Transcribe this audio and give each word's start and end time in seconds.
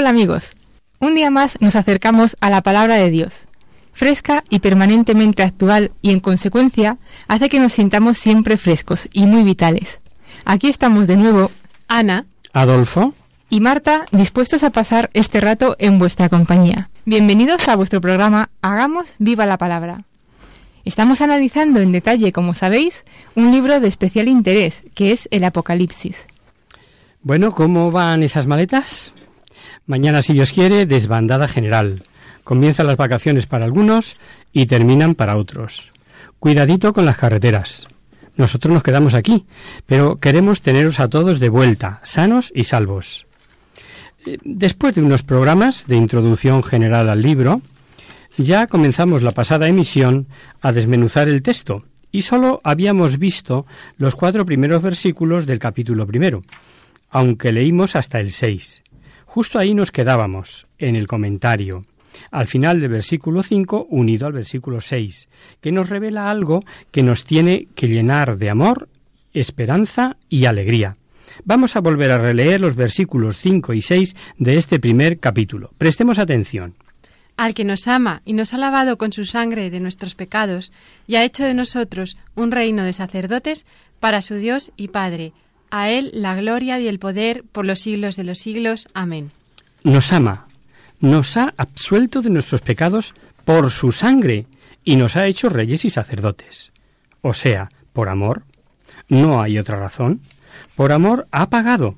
Hola 0.00 0.08
amigos, 0.08 0.52
un 0.98 1.14
día 1.14 1.30
más 1.30 1.60
nos 1.60 1.76
acercamos 1.76 2.34
a 2.40 2.48
la 2.48 2.62
palabra 2.62 2.94
de 2.94 3.10
Dios. 3.10 3.44
Fresca 3.92 4.42
y 4.48 4.60
permanentemente 4.60 5.42
actual 5.42 5.92
y 6.00 6.12
en 6.12 6.20
consecuencia 6.20 6.96
hace 7.28 7.50
que 7.50 7.60
nos 7.60 7.74
sintamos 7.74 8.16
siempre 8.16 8.56
frescos 8.56 9.10
y 9.12 9.26
muy 9.26 9.42
vitales. 9.42 10.00
Aquí 10.46 10.68
estamos 10.68 11.06
de 11.06 11.18
nuevo, 11.18 11.50
Ana 11.86 12.24
Adolfo, 12.54 13.12
y 13.50 13.60
Marta, 13.60 14.06
dispuestos 14.10 14.64
a 14.64 14.70
pasar 14.70 15.10
este 15.12 15.38
rato 15.38 15.76
en 15.78 15.98
vuestra 15.98 16.30
compañía. 16.30 16.88
Bienvenidos 17.04 17.68
a 17.68 17.76
vuestro 17.76 18.00
programa 18.00 18.48
Hagamos 18.62 19.16
viva 19.18 19.44
la 19.44 19.58
palabra. 19.58 20.04
Estamos 20.86 21.20
analizando 21.20 21.80
en 21.80 21.92
detalle, 21.92 22.32
como 22.32 22.54
sabéis, 22.54 23.04
un 23.34 23.50
libro 23.50 23.80
de 23.80 23.88
especial 23.88 24.28
interés, 24.28 24.82
que 24.94 25.12
es 25.12 25.28
el 25.30 25.44
Apocalipsis. 25.44 26.24
bueno, 27.20 27.52
¿cómo 27.52 27.90
van 27.90 28.22
esas 28.22 28.46
maletas? 28.46 29.12
Mañana, 29.86 30.22
si 30.22 30.32
Dios 30.32 30.52
quiere, 30.52 30.86
desbandada 30.86 31.48
general. 31.48 32.02
Comienzan 32.44 32.86
las 32.86 32.96
vacaciones 32.96 33.46
para 33.46 33.64
algunos 33.64 34.16
y 34.52 34.66
terminan 34.66 35.14
para 35.14 35.36
otros. 35.36 35.90
Cuidadito 36.38 36.92
con 36.92 37.06
las 37.06 37.16
carreteras. 37.16 37.86
Nosotros 38.36 38.72
nos 38.72 38.82
quedamos 38.82 39.14
aquí, 39.14 39.46
pero 39.86 40.16
queremos 40.16 40.62
teneros 40.62 41.00
a 41.00 41.08
todos 41.08 41.40
de 41.40 41.48
vuelta, 41.48 42.00
sanos 42.02 42.52
y 42.54 42.64
salvos. 42.64 43.26
Eh, 44.24 44.38
Después 44.42 44.94
de 44.94 45.02
unos 45.02 45.22
programas 45.22 45.86
de 45.86 45.96
introducción 45.96 46.62
general 46.62 47.10
al 47.10 47.20
libro, 47.20 47.60
ya 48.38 48.66
comenzamos 48.66 49.22
la 49.22 49.32
pasada 49.32 49.68
emisión 49.68 50.26
a 50.62 50.72
desmenuzar 50.72 51.28
el 51.28 51.42
texto 51.42 51.84
y 52.12 52.22
solo 52.22 52.60
habíamos 52.64 53.18
visto 53.18 53.66
los 53.98 54.14
cuatro 54.14 54.46
primeros 54.46 54.82
versículos 54.82 55.46
del 55.46 55.58
capítulo 55.58 56.06
primero, 56.06 56.42
aunque 57.10 57.52
leímos 57.52 57.96
hasta 57.96 58.20
el 58.20 58.32
6. 58.32 58.82
Justo 59.32 59.60
ahí 59.60 59.74
nos 59.74 59.92
quedábamos, 59.92 60.66
en 60.76 60.96
el 60.96 61.06
comentario, 61.06 61.82
al 62.32 62.48
final 62.48 62.80
del 62.80 62.90
versículo 62.90 63.44
5 63.44 63.86
unido 63.88 64.26
al 64.26 64.32
versículo 64.32 64.80
6, 64.80 65.28
que 65.60 65.70
nos 65.70 65.88
revela 65.88 66.32
algo 66.32 66.58
que 66.90 67.04
nos 67.04 67.24
tiene 67.24 67.68
que 67.76 67.86
llenar 67.86 68.38
de 68.38 68.50
amor, 68.50 68.88
esperanza 69.32 70.16
y 70.28 70.46
alegría. 70.46 70.94
Vamos 71.44 71.76
a 71.76 71.80
volver 71.80 72.10
a 72.10 72.18
releer 72.18 72.60
los 72.60 72.74
versículos 72.74 73.36
5 73.36 73.72
y 73.72 73.82
6 73.82 74.16
de 74.38 74.56
este 74.56 74.80
primer 74.80 75.20
capítulo. 75.20 75.70
Prestemos 75.78 76.18
atención. 76.18 76.74
al 77.36 77.54
que 77.54 77.64
nos 77.64 77.86
ama 77.86 78.22
y 78.24 78.32
nos 78.32 78.52
ha 78.52 78.58
lavado 78.58 78.98
con 78.98 79.12
su 79.12 79.24
sangre 79.26 79.70
de 79.70 79.78
nuestros 79.78 80.16
pecados, 80.16 80.72
y 81.06 81.14
ha 81.14 81.24
hecho 81.24 81.44
de 81.44 81.54
nosotros 81.54 82.16
un 82.34 82.50
reino 82.50 82.82
de 82.82 82.92
sacerdotes 82.92 83.64
para 84.00 84.22
su 84.22 84.34
Dios 84.34 84.72
y 84.76 84.88
Padre. 84.88 85.32
A 85.70 85.90
Él 85.90 86.10
la 86.14 86.34
gloria 86.34 86.80
y 86.80 86.88
el 86.88 86.98
poder 86.98 87.44
por 87.50 87.64
los 87.64 87.80
siglos 87.80 88.16
de 88.16 88.24
los 88.24 88.38
siglos. 88.38 88.88
Amén. 88.94 89.30
Nos 89.82 90.12
ama, 90.12 90.46
nos 91.00 91.36
ha 91.36 91.54
absuelto 91.56 92.22
de 92.22 92.30
nuestros 92.30 92.60
pecados 92.60 93.14
por 93.44 93.70
su 93.70 93.92
sangre 93.92 94.46
y 94.84 94.96
nos 94.96 95.16
ha 95.16 95.26
hecho 95.26 95.48
reyes 95.48 95.84
y 95.84 95.90
sacerdotes. 95.90 96.72
O 97.22 97.34
sea, 97.34 97.68
por 97.92 98.08
amor. 98.08 98.44
No 99.08 99.42
hay 99.42 99.58
otra 99.58 99.78
razón. 99.78 100.20
Por 100.76 100.92
amor 100.92 101.26
ha 101.30 101.50
pagado. 101.50 101.96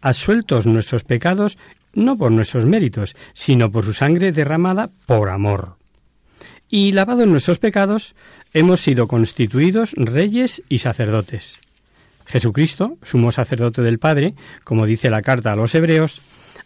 Absueltos 0.00 0.66
nuestros 0.66 1.04
pecados 1.04 1.58
no 1.94 2.16
por 2.16 2.32
nuestros 2.32 2.66
méritos, 2.66 3.14
sino 3.32 3.70
por 3.70 3.84
su 3.84 3.92
sangre 3.92 4.32
derramada 4.32 4.90
por 5.06 5.28
amor. 5.28 5.76
Y 6.68 6.92
lavados 6.92 7.26
nuestros 7.26 7.58
pecados, 7.58 8.14
hemos 8.52 8.80
sido 8.80 9.06
constituidos 9.06 9.92
reyes 9.96 10.62
y 10.68 10.78
sacerdotes. 10.78 11.60
Jesucristo, 12.26 12.96
sumo 13.02 13.32
sacerdote 13.32 13.82
del 13.82 13.98
Padre, 13.98 14.34
como 14.64 14.86
dice 14.86 15.10
la 15.10 15.22
carta 15.22 15.52
a 15.52 15.56
los 15.56 15.74
hebreos, 15.74 16.22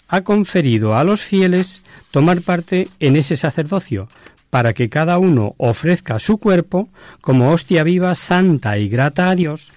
ha 0.08 0.22
conferido 0.22 0.96
a 0.96 1.04
los 1.04 1.22
fieles 1.22 1.82
tomar 2.10 2.40
parte 2.42 2.88
en 3.00 3.16
ese 3.16 3.36
sacerdocio, 3.36 4.08
para 4.50 4.72
que 4.72 4.88
cada 4.88 5.18
uno 5.18 5.54
ofrezca 5.58 6.18
su 6.18 6.38
cuerpo 6.38 6.88
como 7.20 7.52
hostia 7.52 7.84
viva, 7.84 8.14
santa 8.14 8.78
y 8.78 8.88
grata 8.88 9.28
a 9.30 9.34
Dios, 9.34 9.72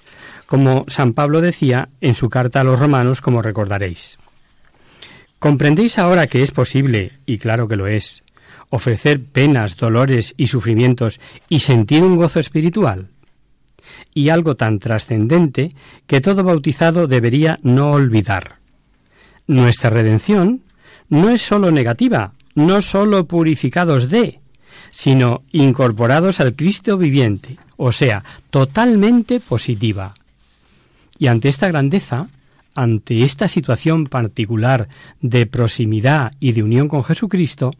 como 0.45 0.85
San 0.87 1.13
Pablo 1.13 1.41
decía 1.41 1.89
en 1.99 2.15
su 2.15 2.29
carta 2.29 2.61
a 2.61 2.63
los 2.63 2.79
romanos, 2.79 3.21
como 3.21 3.41
recordaréis. 3.41 4.17
¿Comprendéis 5.39 5.97
ahora 5.97 6.27
que 6.27 6.43
es 6.43 6.51
posible, 6.51 7.13
y 7.25 7.37
claro 7.37 7.67
que 7.67 7.75
lo 7.75 7.87
es, 7.87 8.23
ofrecer 8.69 9.21
penas, 9.23 9.75
dolores 9.75 10.33
y 10.37 10.47
sufrimientos 10.47 11.19
y 11.49 11.59
sentir 11.59 12.03
un 12.03 12.15
gozo 12.15 12.39
espiritual? 12.39 13.07
Y 14.13 14.29
algo 14.29 14.55
tan 14.55 14.79
trascendente 14.79 15.69
que 16.07 16.21
todo 16.21 16.43
bautizado 16.43 17.07
debería 17.07 17.59
no 17.63 17.91
olvidar. 17.91 18.57
Nuestra 19.47 19.89
redención 19.89 20.61
no 21.09 21.29
es 21.29 21.41
sólo 21.41 21.71
negativa, 21.71 22.33
no 22.55 22.81
sólo 22.81 23.25
purificados 23.25 24.09
de, 24.09 24.39
sino 24.91 25.43
incorporados 25.51 26.39
al 26.39 26.55
Cristo 26.55 26.97
viviente, 26.97 27.57
o 27.77 27.91
sea, 27.91 28.23
totalmente 28.49 29.39
positiva. 29.39 30.13
Y 31.17 31.27
ante 31.27 31.49
esta 31.49 31.67
grandeza, 31.67 32.27
ante 32.75 33.23
esta 33.23 33.47
situación 33.47 34.07
particular 34.07 34.87
de 35.21 35.45
proximidad 35.45 36.31
y 36.39 36.53
de 36.53 36.63
unión 36.63 36.87
con 36.87 37.03
Jesucristo, 37.03 37.71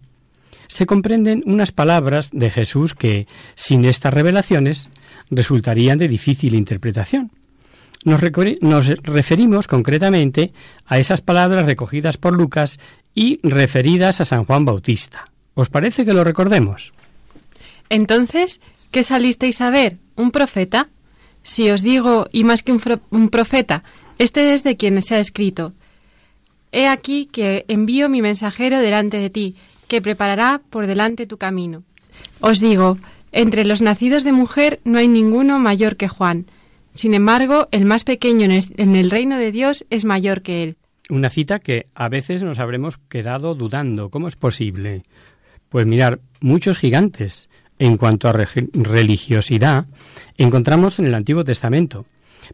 se 0.67 0.85
comprenden 0.85 1.43
unas 1.45 1.71
palabras 1.71 2.29
de 2.31 2.49
Jesús 2.49 2.95
que, 2.95 3.27
sin 3.55 3.83
estas 3.83 4.13
revelaciones, 4.13 4.89
resultarían 5.31 5.97
de 5.97 6.07
difícil 6.07 6.53
interpretación. 6.53 7.31
Nos, 8.03 8.19
referimos 9.03 9.67
concretamente 9.67 10.53
a 10.85 10.99
esas 10.99 11.21
palabras 11.21 11.65
recogidas 11.65 12.17
por 12.17 12.33
Lucas 12.33 12.79
y 13.13 13.39
referidas 13.43 14.21
a 14.21 14.25
San 14.25 14.45
Juan 14.45 14.65
Bautista. 14.65 15.29
¿Os 15.53 15.69
parece 15.69 16.05
que 16.05 16.13
lo 16.13 16.23
recordemos? 16.23 16.93
Entonces, 17.89 18.59
¿qué 18.89 19.03
salisteis 19.03 19.61
a 19.61 19.69
ver? 19.69 19.97
¿Un 20.15 20.31
profeta? 20.31 20.89
Si 21.43 21.69
os 21.69 21.81
digo, 21.81 22.27
y 22.31 22.43
más 22.43 22.63
que 22.63 22.71
un, 22.71 22.81
un 23.11 23.29
profeta, 23.29 23.83
este 24.17 24.53
es 24.53 24.63
de 24.63 24.77
quien 24.77 25.01
se 25.01 25.15
ha 25.15 25.19
escrito. 25.19 25.73
He 26.71 26.87
aquí 26.87 27.25
que 27.25 27.65
envío 27.67 28.09
mi 28.09 28.21
mensajero 28.21 28.79
delante 28.79 29.17
de 29.17 29.29
ti, 29.29 29.55
que 29.87 30.01
preparará 30.01 30.61
por 30.69 30.87
delante 30.87 31.27
tu 31.27 31.37
camino. 31.37 31.83
Os 32.39 32.59
digo, 32.59 32.97
entre 33.31 33.65
los 33.65 33.81
nacidos 33.81 34.23
de 34.23 34.33
mujer 34.33 34.79
no 34.83 34.97
hay 34.99 35.07
ninguno 35.07 35.59
mayor 35.59 35.95
que 35.95 36.07
Juan. 36.07 36.45
Sin 36.93 37.13
embargo, 37.13 37.69
el 37.71 37.85
más 37.85 38.03
pequeño 38.03 38.45
en 38.45 38.95
el, 38.95 39.11
reino 39.11 39.37
de 39.37 39.51
Dios 39.51 39.85
es 39.89 40.03
mayor 40.03 40.41
que 40.41 40.63
él. 40.63 40.77
Una 41.09 41.29
cita 41.29 41.59
que 41.59 41.87
a 41.95 42.09
veces 42.09 42.43
nos 42.43 42.59
habremos 42.59 42.97
quedado 43.09 43.55
dudando. 43.55 44.09
¿Cómo 44.09 44.27
es 44.27 44.35
posible? 44.35 45.03
Pues 45.69 45.85
mirar, 45.85 46.19
muchos 46.41 46.77
gigantes 46.77 47.49
en 47.79 47.97
cuanto 47.97 48.27
a 48.27 48.33
religiosidad 48.33 49.85
encontramos 50.37 50.99
en 50.99 51.05
el 51.05 51.15
Antiguo 51.15 51.43
Testamento. 51.43 52.05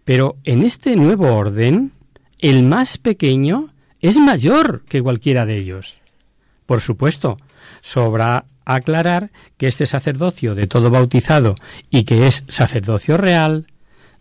Pero 0.05 0.37
en 0.43 0.63
este 0.63 0.95
nuevo 0.95 1.35
orden, 1.35 1.91
el 2.39 2.63
más 2.63 2.97
pequeño 2.97 3.69
es 4.01 4.17
mayor 4.19 4.83
que 4.87 5.01
cualquiera 5.01 5.45
de 5.45 5.57
ellos. 5.57 5.99
Por 6.65 6.81
supuesto, 6.81 7.37
sobra 7.81 8.45
aclarar 8.75 9.31
que 9.57 9.67
este 9.67 9.85
sacerdocio 9.85 10.55
de 10.55 10.67
todo 10.67 10.89
bautizado 10.89 11.55
y 11.89 12.03
que 12.03 12.27
es 12.27 12.43
sacerdocio 12.49 13.17
real, 13.17 13.67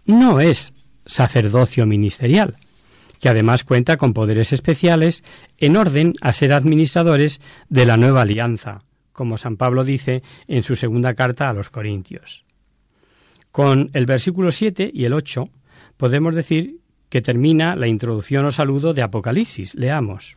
no 0.05 0.41
es 0.41 0.73
sacerdocio 1.05 1.87
ministerial, 1.87 2.57
que 3.21 3.29
además 3.29 3.65
cuenta 3.65 3.97
con 3.97 4.13
poderes 4.13 4.53
especiales 4.53 5.25
en 5.59 5.77
orden 5.77 6.15
a 6.21 6.33
ser 6.33 6.53
administradores 6.53 7.41
de 7.69 7.87
la 7.87 7.97
nueva 7.97 8.23
alianza, 8.23 8.83
como 9.13 9.37
San 9.37 9.57
Pablo 9.57 9.83
dice 9.83 10.23
en 10.47 10.63
su 10.63 10.77
segunda 10.77 11.15
carta 11.15 11.49
a 11.49 11.53
los 11.53 11.71
Corintios. 11.71 12.45
Con 13.51 13.91
el 13.95 14.07
versículo 14.07 14.53
7 14.53 14.91
y 14.93 15.07
el 15.07 15.13
8 15.13 15.45
podemos 15.97 16.35
decir 16.35 16.81
que 17.09 17.23
termina 17.23 17.75
la 17.75 17.89
introducción 17.89 18.45
o 18.47 18.51
saludo 18.51 18.95
de 18.95 19.03
Apocalipsis. 19.03 19.75
Leamos. 19.75 20.37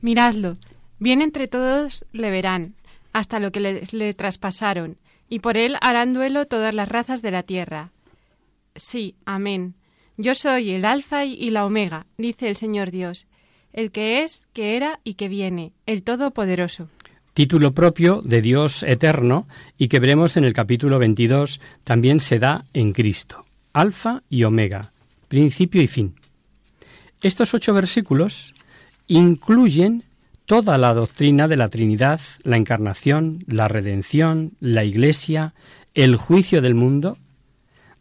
Miradlo, 0.00 0.54
bien 0.98 1.22
entre 1.22 1.48
todos 1.48 2.04
le 2.12 2.30
verán, 2.30 2.74
hasta 3.14 3.38
lo 3.38 3.50
que 3.52 3.60
le, 3.60 3.82
le 3.92 4.12
traspasaron, 4.12 4.98
y 5.30 5.38
por 5.38 5.56
él 5.56 5.76
harán 5.80 6.12
duelo 6.12 6.44
todas 6.44 6.74
las 6.74 6.88
razas 6.90 7.22
de 7.22 7.30
la 7.30 7.44
tierra. 7.44 7.92
Sí, 8.76 9.14
amén. 9.24 9.74
Yo 10.18 10.34
soy 10.34 10.72
el 10.72 10.84
Alfa 10.84 11.24
y 11.24 11.48
la 11.50 11.64
Omega, 11.64 12.06
dice 12.18 12.48
el 12.48 12.56
Señor 12.56 12.90
Dios, 12.90 13.26
el 13.72 13.90
que 13.90 14.22
es, 14.22 14.46
que 14.52 14.76
era 14.76 15.00
y 15.04 15.14
que 15.14 15.28
viene, 15.28 15.72
el 15.86 16.02
Todopoderoso. 16.02 16.88
Título 17.34 17.72
propio 17.72 18.20
de 18.22 18.42
Dios 18.42 18.82
eterno 18.82 19.48
y 19.78 19.88
que 19.88 20.00
veremos 20.00 20.36
en 20.36 20.44
el 20.44 20.52
capítulo 20.52 20.98
22 20.98 21.60
también 21.82 22.20
se 22.20 22.38
da 22.38 22.64
en 22.74 22.92
Cristo. 22.92 23.44
Alfa 23.72 24.22
y 24.28 24.44
Omega, 24.44 24.92
principio 25.28 25.82
y 25.82 25.86
fin. 25.86 26.14
Estos 27.22 27.54
ocho 27.54 27.74
versículos 27.74 28.54
incluyen 29.06 30.04
toda 30.46 30.78
la 30.78 30.94
doctrina 30.94 31.48
de 31.48 31.56
la 31.56 31.68
Trinidad, 31.68 32.20
la 32.42 32.56
encarnación, 32.56 33.44
la 33.46 33.68
redención, 33.68 34.52
la 34.60 34.84
Iglesia, 34.84 35.54
el 35.94 36.16
juicio 36.16 36.60
del 36.60 36.74
mundo 36.74 37.18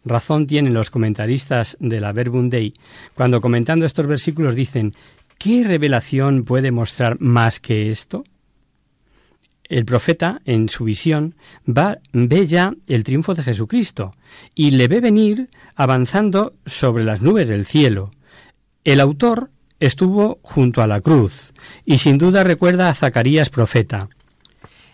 Razón 0.06 0.48
tienen 0.48 0.74
los 0.74 0.90
comentaristas 0.90 1.78
de 1.80 2.02
la 2.02 2.12
Verbum 2.12 2.50
Dei 2.50 2.74
cuando 3.14 3.40
comentando 3.40 3.86
estos 3.86 4.06
versículos 4.06 4.56
dicen 4.56 4.92
¿qué 5.38 5.64
revelación 5.64 6.44
puede 6.44 6.72
mostrar 6.72 7.20
más 7.22 7.60
que 7.60 7.90
esto? 7.90 8.26
El 9.70 9.86
profeta, 9.86 10.42
en 10.44 10.68
su 10.68 10.84
visión, 10.84 11.36
va, 11.66 11.98
ve 12.12 12.46
ya 12.46 12.76
el 12.88 13.06
triunfo 13.06 13.34
de 13.34 13.44
Jesucristo 13.44 14.12
y 14.54 14.72
le 14.72 14.90
ve 14.90 15.00
venir 15.00 15.50
avanzando 15.76 16.54
sobre 16.66 17.06
las 17.06 17.22
nubes 17.22 17.48
del 17.48 17.66
cielo. 17.66 18.12
El 18.84 19.00
autor 19.00 19.50
estuvo 19.86 20.40
junto 20.42 20.82
a 20.82 20.88
la 20.88 21.02
cruz 21.02 21.54
y 21.86 21.98
sin 21.98 22.18
duda 22.18 22.44
recuerda 22.44 22.90
a 22.90 22.94
Zacarías 22.94 23.50
profeta. 23.50 24.10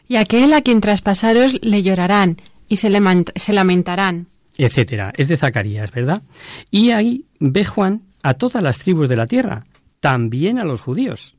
Y 0.07 0.15
aquel 0.15 0.53
a 0.53 0.61
quien 0.61 0.81
traspasaros 0.81 1.53
le 1.61 1.83
llorarán 1.83 2.37
y 2.67 2.77
se, 2.77 2.91
se 3.35 3.53
lamentarán 3.53 4.27
etcétera. 4.59 5.13
Es 5.15 5.29
de 5.29 5.37
Zacarías, 5.37 5.91
¿verdad? 5.91 6.21
Y 6.69 6.91
ahí 6.91 7.25
ve 7.39 7.63
Juan 7.63 8.01
a 8.23 8.33
todas 8.33 8.61
las 8.61 8.77
tribus 8.79 9.07
de 9.07 9.15
la 9.15 9.25
tierra, 9.25 9.63
también 10.01 10.59
a 10.59 10.65
los 10.65 10.81
judíos. 10.81 11.35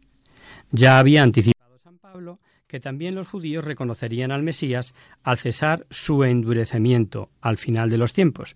Ya 0.70 0.98
había 0.98 1.22
anticipado 1.22 1.78
San 1.84 1.98
Pablo 1.98 2.38
que 2.66 2.80
también 2.80 3.16
los 3.16 3.26
judíos 3.26 3.64
reconocerían 3.64 4.30
al 4.30 4.44
Mesías 4.44 4.94
al 5.22 5.38
cesar 5.38 5.86
su 5.90 6.24
endurecimiento 6.24 7.28
al 7.40 7.58
final 7.58 7.90
de 7.90 7.98
los 7.98 8.12
tiempos. 8.12 8.54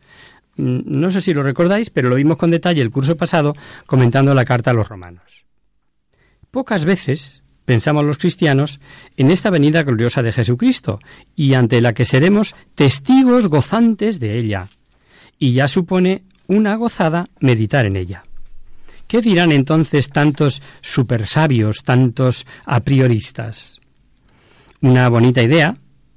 No 0.57 1.11
sé 1.11 1.21
si 1.21 1.35
lo 1.35 1.43
recordáis, 1.43 1.91
pero 1.91 2.09
lo 2.09 2.17
vimos 2.17 2.37
con 2.37 2.51
detalle 2.51 2.83
el 2.83 2.91
curso 2.91 3.17
pasado 3.17 3.55
comentando 3.87 4.35
la 4.35 4.45
carta 4.45 4.71
a 4.71 4.75
los 4.75 4.89
romanos. 4.89 5.45
Pocas 6.51 6.85
veces 6.85 7.43
pensamos 7.65 8.05
los 8.05 8.19
cristianos 8.19 8.81
en 9.17 9.31
esta 9.31 9.51
venida 9.51 9.83
gloriosa 9.83 10.23
de 10.23 10.33
Jesucristo 10.33 11.01
y 11.35 11.55
ante 11.55 11.81
la 11.81 11.95
que 11.95 12.05
seremos 12.05 12.55
testigos 12.75 13.49
gozantes 13.49 14.21
de 14.21 14.39
ella. 14.39 14.69
Y 15.39 15.53
ya 15.55 15.67
supone 15.67 16.23
una 16.47 16.77
gozada 16.77 17.27
meditar 17.41 17.87
en 17.87 17.97
ella. 17.97 18.23
¿Qué 19.07 19.21
dirán 19.21 19.53
entonces 19.53 20.11
tantos 20.11 20.63
supersabios, 20.81 21.83
tantos 21.83 22.47
a 22.65 22.81
prioristas? 22.81 23.81
Una 24.81 25.09
bonita 25.09 25.43
idea 25.43 25.75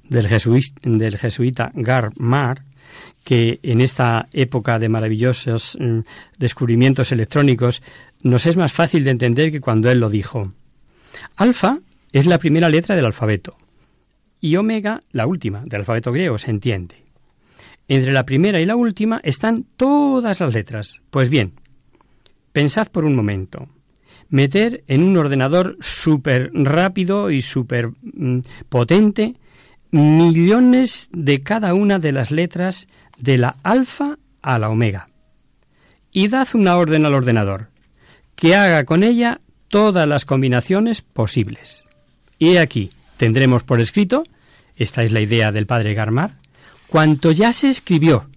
del, 0.08 0.28
jesuita 0.28 1.72
Gar 1.74 2.12
que 3.24 3.60
en 3.62 3.80
esta 3.80 4.28
época 4.32 4.78
de 4.78 4.88
maravillosos 4.88 5.76
mm, 5.80 6.00
descubrimientos 6.38 7.12
electrónicos 7.12 7.82
nos 8.22 8.46
es 8.46 8.56
más 8.56 8.72
fácil 8.72 9.04
de 9.04 9.10
entender 9.10 9.50
que 9.50 9.60
cuando 9.60 9.90
él 9.90 10.00
lo 10.00 10.10
dijo. 10.10 10.52
Alfa 11.36 11.80
es 12.12 12.26
la 12.26 12.38
primera 12.38 12.68
letra 12.68 12.96
del 12.96 13.06
alfabeto 13.06 13.56
y 14.40 14.56
omega 14.56 15.02
la 15.12 15.26
última 15.26 15.62
del 15.64 15.80
alfabeto 15.80 16.12
griego, 16.12 16.38
se 16.38 16.50
entiende. 16.50 16.96
Entre 17.88 18.12
la 18.12 18.26
primera 18.26 18.60
y 18.60 18.66
la 18.66 18.76
última 18.76 19.20
están 19.24 19.64
todas 19.76 20.40
las 20.40 20.54
letras. 20.54 21.00
Pues 21.10 21.30
bien, 21.30 21.52
pensad 22.52 22.88
por 22.88 23.04
un 23.04 23.16
momento. 23.16 23.68
Meter 24.28 24.84
en 24.88 25.04
un 25.04 25.16
ordenador 25.16 25.78
súper 25.80 26.50
rápido 26.52 27.30
y 27.30 27.40
súper 27.40 27.90
potente 28.68 29.34
millones 29.90 31.08
de 31.12 31.42
cada 31.42 31.74
una 31.74 31.98
de 31.98 32.12
las 32.12 32.30
letras 32.30 32.88
de 33.18 33.38
la 33.38 33.56
alfa 33.62 34.18
a 34.42 34.58
la 34.58 34.68
omega. 34.68 35.08
Y 36.12 36.28
dad 36.28 36.48
una 36.54 36.76
orden 36.76 37.06
al 37.06 37.14
ordenador, 37.14 37.68
que 38.34 38.54
haga 38.54 38.84
con 38.84 39.02
ella 39.02 39.40
todas 39.68 40.08
las 40.08 40.24
combinaciones 40.24 41.02
posibles. 41.02 41.84
Y 42.38 42.56
aquí 42.56 42.90
tendremos 43.16 43.62
por 43.62 43.80
escrito, 43.80 44.24
esta 44.76 45.02
es 45.02 45.12
la 45.12 45.20
idea 45.20 45.52
del 45.52 45.66
padre 45.66 45.94
Garmar, 45.94 46.32
cuanto 46.86 47.32
ya 47.32 47.52
se 47.52 47.68
escribió 47.68 48.28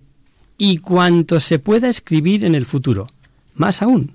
y 0.57 0.77
cuanto 0.77 1.39
se 1.39 1.59
pueda 1.59 1.87
escribir 1.87 2.43
en 2.43 2.55
el 2.55 2.65
futuro. 2.65 3.07
Más 3.55 3.81
aún, 3.81 4.13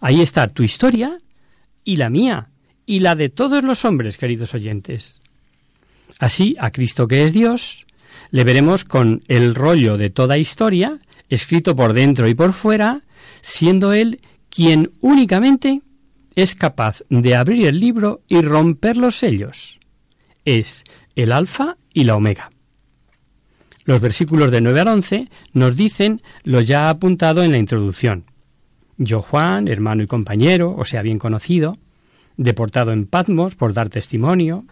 ahí 0.00 0.20
está 0.20 0.48
tu 0.48 0.62
historia 0.62 1.18
y 1.84 1.96
la 1.96 2.10
mía 2.10 2.48
y 2.86 3.00
la 3.00 3.14
de 3.14 3.28
todos 3.28 3.64
los 3.64 3.84
hombres, 3.84 4.18
queridos 4.18 4.54
oyentes. 4.54 5.20
Así, 6.18 6.56
a 6.58 6.70
Cristo 6.70 7.08
que 7.08 7.24
es 7.24 7.32
Dios, 7.32 7.86
le 8.30 8.44
veremos 8.44 8.84
con 8.84 9.22
el 9.28 9.54
rollo 9.54 9.96
de 9.96 10.10
toda 10.10 10.38
historia, 10.38 10.98
escrito 11.28 11.76
por 11.76 11.92
dentro 11.92 12.28
y 12.28 12.34
por 12.34 12.52
fuera, 12.52 13.02
siendo 13.40 13.92
Él 13.92 14.20
quien 14.48 14.92
únicamente 15.00 15.82
es 16.34 16.54
capaz 16.54 17.02
de 17.08 17.34
abrir 17.34 17.66
el 17.66 17.80
libro 17.80 18.22
y 18.28 18.40
romper 18.40 18.96
los 18.96 19.16
sellos. 19.16 19.78
Es 20.44 20.84
el 21.14 21.32
alfa 21.32 21.76
y 21.92 22.04
la 22.04 22.16
omega. 22.16 22.50
Los 23.84 24.00
versículos 24.00 24.50
de 24.50 24.60
9 24.60 24.80
al 24.80 24.88
11 24.88 25.28
nos 25.52 25.76
dicen 25.76 26.22
lo 26.42 26.60
ya 26.60 26.88
apuntado 26.88 27.42
en 27.42 27.52
la 27.52 27.58
introducción. 27.58 28.24
Yo 28.96 29.20
Juan, 29.20 29.68
hermano 29.68 30.02
y 30.02 30.06
compañero, 30.06 30.74
o 30.76 30.84
sea, 30.84 31.02
bien 31.02 31.18
conocido, 31.18 31.76
deportado 32.36 32.92
en 32.92 33.06
Patmos 33.06 33.54
por 33.54 33.74
dar 33.74 33.90
testimonio, 33.90 34.64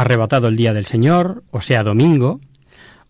arrebatado 0.00 0.48
el 0.48 0.56
día 0.56 0.72
del 0.72 0.86
Señor, 0.86 1.44
o 1.50 1.60
sea, 1.60 1.82
domingo, 1.82 2.40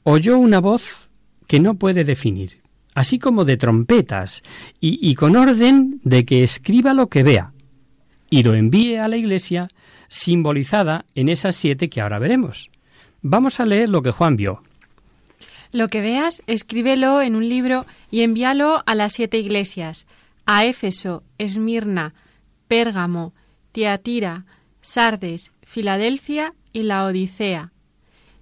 oyó 0.02 0.38
una 0.38 0.60
voz 0.60 1.08
que 1.46 1.60
no 1.60 1.74
puede 1.74 2.04
definir, 2.04 2.62
así 2.94 3.18
como 3.18 3.44
de 3.44 3.56
trompetas, 3.56 4.42
y, 4.80 5.14
con 5.14 5.36
orden 5.36 6.00
de 6.02 6.24
que 6.24 6.42
escriba 6.42 6.92
lo 6.92 7.08
que 7.08 7.22
vea, 7.22 7.52
y 8.28 8.42
lo 8.42 8.54
envíe 8.54 8.96
a 8.96 9.08
la 9.08 9.16
iglesia 9.16 9.68
simbolizada 10.08 11.04
en 11.14 11.28
esas 11.28 11.54
siete 11.54 11.88
que 11.88 12.00
ahora 12.00 12.18
veremos. 12.18 12.70
Vamos 13.22 13.60
a 13.60 13.66
leer 13.66 13.88
lo 13.88 14.02
que 14.02 14.10
Juan 14.10 14.36
vio. 14.36 14.60
Lo 15.72 15.88
que 15.88 16.00
veas, 16.00 16.42
escríbelo 16.48 17.22
en 17.22 17.36
un 17.36 17.48
libro 17.48 17.86
y 18.10 18.22
envíalo 18.22 18.82
a 18.86 18.94
las 18.96 19.12
siete 19.12 19.38
iglesias, 19.38 20.06
a 20.46 20.64
Éfeso, 20.64 21.22
Esmirna, 21.38 22.14
Pérgamo, 22.66 23.32
Tiatira, 23.70 24.46
Sardes, 24.80 25.52
Filadelfia 25.70 26.52
y 26.72 26.82
la 26.82 27.04
Odisea. 27.04 27.70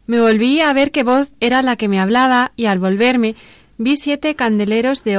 Me 0.07 0.19
volví 0.19 0.63
a 0.63 0.73
ver 0.73 0.91
qué 0.91 1.03
voz 1.03 1.31
era 1.41 1.61
la 1.61 1.77
que 1.77 1.87
me 1.87 2.01
hablaba 2.01 2.53
y 2.57 2.65
al 2.65 2.79
volverme 2.79 3.35
vi 3.77 3.99
siete 3.99 4.35
candeleros 4.35 5.05
de, 5.05 5.19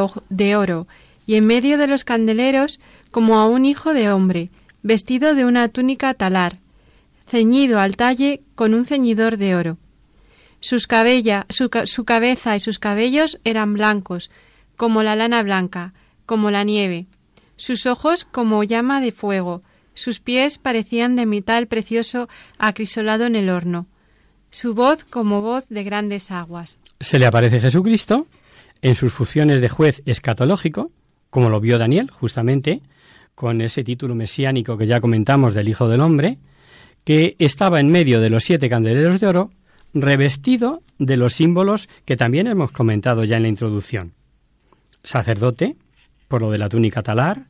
oro 0.55 0.87
y 1.27 1.35
en 1.35 1.45
medio 1.45 1.77
de 1.77 1.85
los 1.85 2.05
candeleros 2.05 2.79
como 3.11 3.37
a 3.37 3.45
un 3.45 3.63
hijo 3.63 3.93
de 3.93 4.11
hombre, 4.11 4.49
vestido 4.81 5.35
de 5.35 5.45
una 5.45 5.67
túnica 5.67 6.15
talar, 6.15 6.57
ceñido 7.27 7.79
al 7.79 7.95
talle 7.95 8.41
con 8.55 8.73
un 8.73 8.85
ceñidor 8.85 9.37
de 9.37 9.55
oro. 9.55 9.77
Sus 10.61 10.87
cabella, 10.87 11.45
su 11.49 12.05
cabeza 12.05 12.55
y 12.55 12.59
sus 12.59 12.79
cabellos 12.79 13.39
eran 13.43 13.73
blancos, 13.73 14.31
como 14.77 15.03
la 15.03 15.15
lana 15.15 15.43
blanca, 15.43 15.93
como 16.25 16.49
la 16.49 16.63
nieve, 16.63 17.05
sus 17.55 17.85
ojos 17.85 18.25
como 18.25 18.63
llama 18.63 18.99
de 18.99 19.11
fuego, 19.11 19.61
sus 19.99 20.19
pies 20.19 20.57
parecían 20.57 21.15
de 21.15 21.25
metal 21.25 21.67
precioso 21.67 22.29
acrisolado 22.57 23.25
en 23.25 23.35
el 23.35 23.49
horno, 23.49 23.87
su 24.49 24.73
voz 24.73 25.03
como 25.03 25.41
voz 25.41 25.67
de 25.67 25.83
grandes 25.83 26.31
aguas. 26.31 26.79
Se 26.99 27.19
le 27.19 27.25
aparece 27.25 27.59
Jesucristo 27.59 28.25
en 28.81 28.95
sus 28.95 29.11
funciones 29.11 29.59
de 29.59 29.67
juez 29.67 30.01
escatológico, 30.05 30.89
como 31.29 31.49
lo 31.49 31.59
vio 31.59 31.77
Daniel, 31.77 32.09
justamente, 32.11 32.81
con 33.35 33.61
ese 33.61 33.83
título 33.83 34.15
mesiánico 34.15 34.77
que 34.77 34.87
ya 34.87 35.01
comentamos 35.01 35.53
del 35.53 35.67
Hijo 35.67 35.89
del 35.89 36.01
Hombre, 36.01 36.37
que 37.03 37.35
estaba 37.37 37.81
en 37.81 37.91
medio 37.91 38.21
de 38.21 38.29
los 38.29 38.45
siete 38.45 38.69
candeleros 38.69 39.19
de 39.19 39.27
oro, 39.27 39.51
revestido 39.93 40.81
de 40.97 41.17
los 41.17 41.33
símbolos 41.33 41.89
que 42.05 42.15
también 42.15 42.47
hemos 42.47 42.71
comentado 42.71 43.25
ya 43.25 43.35
en 43.35 43.43
la 43.43 43.49
introducción. 43.49 44.13
Sacerdote, 45.03 45.75
por 46.29 46.41
lo 46.41 46.51
de 46.51 46.57
la 46.57 46.69
túnica 46.69 47.03
talar, 47.03 47.47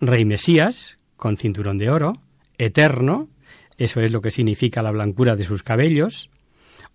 Rey 0.00 0.24
Mesías, 0.24 0.98
con 1.24 1.38
cinturón 1.38 1.78
de 1.78 1.88
oro, 1.88 2.12
eterno, 2.58 3.30
eso 3.78 4.02
es 4.02 4.12
lo 4.12 4.20
que 4.20 4.30
significa 4.30 4.82
la 4.82 4.90
blancura 4.90 5.36
de 5.36 5.44
sus 5.44 5.62
cabellos, 5.62 6.28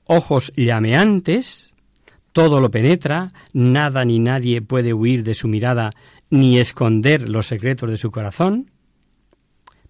ojos 0.04 0.54
llameantes, 0.56 1.74
todo 2.32 2.62
lo 2.62 2.70
penetra, 2.70 3.34
nada 3.54 4.06
ni 4.06 4.20
nadie 4.20 4.62
puede 4.62 4.94
huir 4.94 5.24
de 5.24 5.34
su 5.34 5.48
mirada 5.48 5.90
ni 6.30 6.60
esconder 6.60 7.28
los 7.28 7.48
secretos 7.48 7.90
de 7.90 7.98
su 7.98 8.12
corazón, 8.12 8.70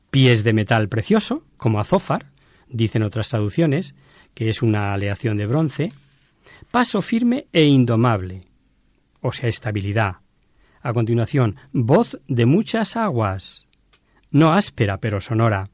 pies 0.09 0.45
de 0.45 0.53
metal 0.53 0.87
precioso, 0.87 1.43
como 1.57 1.81
azófar, 1.81 2.27
dicen 2.69 3.03
otras 3.03 3.27
traducciones, 3.27 3.93
que 4.35 4.47
es 4.47 4.61
una 4.61 4.93
aleación 4.93 5.35
de 5.35 5.47
bronce, 5.47 5.91
paso 6.71 7.01
firme 7.01 7.47
e 7.51 7.65
indomable, 7.65 8.39
o 9.19 9.33
sea, 9.33 9.49
estabilidad. 9.49 10.19
A 10.81 10.93
continuación, 10.93 11.57
voz 11.73 12.21
de 12.29 12.45
muchas 12.45 12.95
aguas, 12.95 13.67
no 14.31 14.53
áspera 14.53 14.97
pero 14.97 15.21
sonora. 15.21 15.65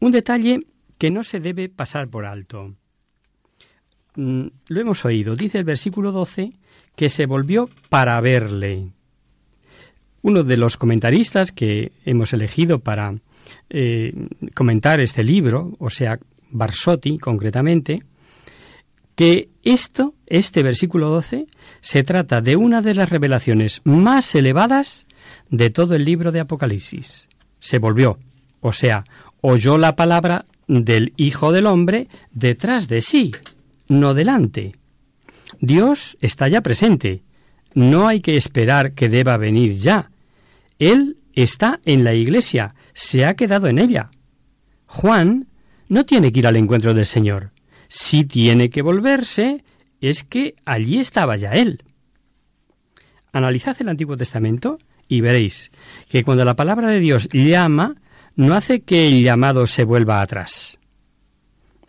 Un 0.00 0.12
detalle 0.12 0.58
que 0.98 1.10
no 1.10 1.22
se 1.24 1.40
debe 1.40 1.68
pasar 1.68 2.08
por 2.08 2.26
alto. 2.26 2.74
Mm, 4.16 4.46
lo 4.68 4.80
hemos 4.80 5.04
oído, 5.04 5.36
dice 5.36 5.58
el 5.58 5.64
versículo 5.64 6.12
12, 6.12 6.50
que 6.96 7.08
se 7.08 7.26
volvió 7.26 7.68
para 7.88 8.20
verle. 8.20 8.88
Uno 10.22 10.42
de 10.42 10.56
los 10.56 10.76
comentaristas 10.76 11.52
que 11.52 11.92
hemos 12.04 12.32
elegido 12.32 12.80
para 12.80 13.14
eh, 13.70 14.12
comentar 14.54 15.00
este 15.00 15.22
libro, 15.22 15.72
o 15.78 15.90
sea, 15.90 16.18
Barsotti 16.50 17.18
concretamente, 17.18 18.02
que 19.18 19.48
esto, 19.64 20.14
este 20.28 20.62
versículo 20.62 21.08
12, 21.08 21.48
se 21.80 22.04
trata 22.04 22.40
de 22.40 22.54
una 22.54 22.82
de 22.82 22.94
las 22.94 23.10
revelaciones 23.10 23.80
más 23.82 24.32
elevadas 24.36 25.08
de 25.50 25.70
todo 25.70 25.96
el 25.96 26.04
libro 26.04 26.30
de 26.30 26.38
Apocalipsis. 26.38 27.28
Se 27.58 27.80
volvió, 27.80 28.20
o 28.60 28.72
sea, 28.72 29.02
oyó 29.40 29.76
la 29.76 29.96
palabra 29.96 30.44
del 30.68 31.14
Hijo 31.16 31.50
del 31.50 31.66
Hombre 31.66 32.06
detrás 32.30 32.86
de 32.86 33.00
sí, 33.00 33.32
no 33.88 34.14
delante. 34.14 34.70
Dios 35.58 36.16
está 36.20 36.46
ya 36.46 36.60
presente. 36.60 37.24
No 37.74 38.06
hay 38.06 38.20
que 38.20 38.36
esperar 38.36 38.92
que 38.92 39.08
deba 39.08 39.36
venir 39.36 39.74
ya. 39.80 40.12
Él 40.78 41.16
está 41.34 41.80
en 41.86 42.04
la 42.04 42.14
iglesia, 42.14 42.76
se 42.94 43.26
ha 43.26 43.34
quedado 43.34 43.66
en 43.66 43.80
ella. 43.80 44.10
Juan 44.86 45.48
no 45.88 46.06
tiene 46.06 46.30
que 46.30 46.38
ir 46.38 46.46
al 46.46 46.54
encuentro 46.54 46.94
del 46.94 47.04
Señor. 47.04 47.50
Si 47.88 48.24
tiene 48.24 48.70
que 48.70 48.82
volverse, 48.82 49.64
es 50.00 50.22
que 50.22 50.54
allí 50.64 50.98
estaba 51.00 51.36
ya 51.36 51.52
Él. 51.52 51.82
Analizad 53.32 53.76
el 53.80 53.88
Antiguo 53.88 54.16
Testamento 54.16 54.78
y 55.08 55.20
veréis 55.20 55.70
que 56.08 56.22
cuando 56.22 56.44
la 56.44 56.54
palabra 56.54 56.88
de 56.88 57.00
Dios 57.00 57.28
llama, 57.32 57.96
no 58.36 58.54
hace 58.54 58.80
que 58.80 59.08
el 59.08 59.22
llamado 59.22 59.66
se 59.66 59.84
vuelva 59.84 60.22
atrás. 60.22 60.78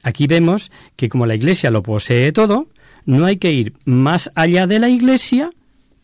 Aquí 0.01 0.27
vemos 0.27 0.72
que 0.96 1.10
como 1.10 1.25
la 1.25 1.36
Iglesia 1.36 1.72
lo 1.72 1.84
posee 1.84 2.32
todo, 2.32 2.68
no 3.06 3.25
hay 3.25 3.38
que 3.38 3.51
ir 3.51 3.74
más 3.86 4.32
allá 4.36 4.68
de 4.68 4.79
la 4.79 4.89
Iglesia 4.89 5.50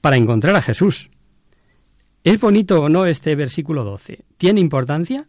para 0.01 0.17
encontrar 0.17 0.55
a 0.55 0.61
Jesús. 0.61 1.09
¿Es 2.23 2.39
bonito 2.39 2.81
o 2.81 2.89
no 2.89 3.05
este 3.05 3.35
versículo 3.35 3.83
12? 3.83 4.23
¿Tiene 4.37 4.59
importancia? 4.59 5.25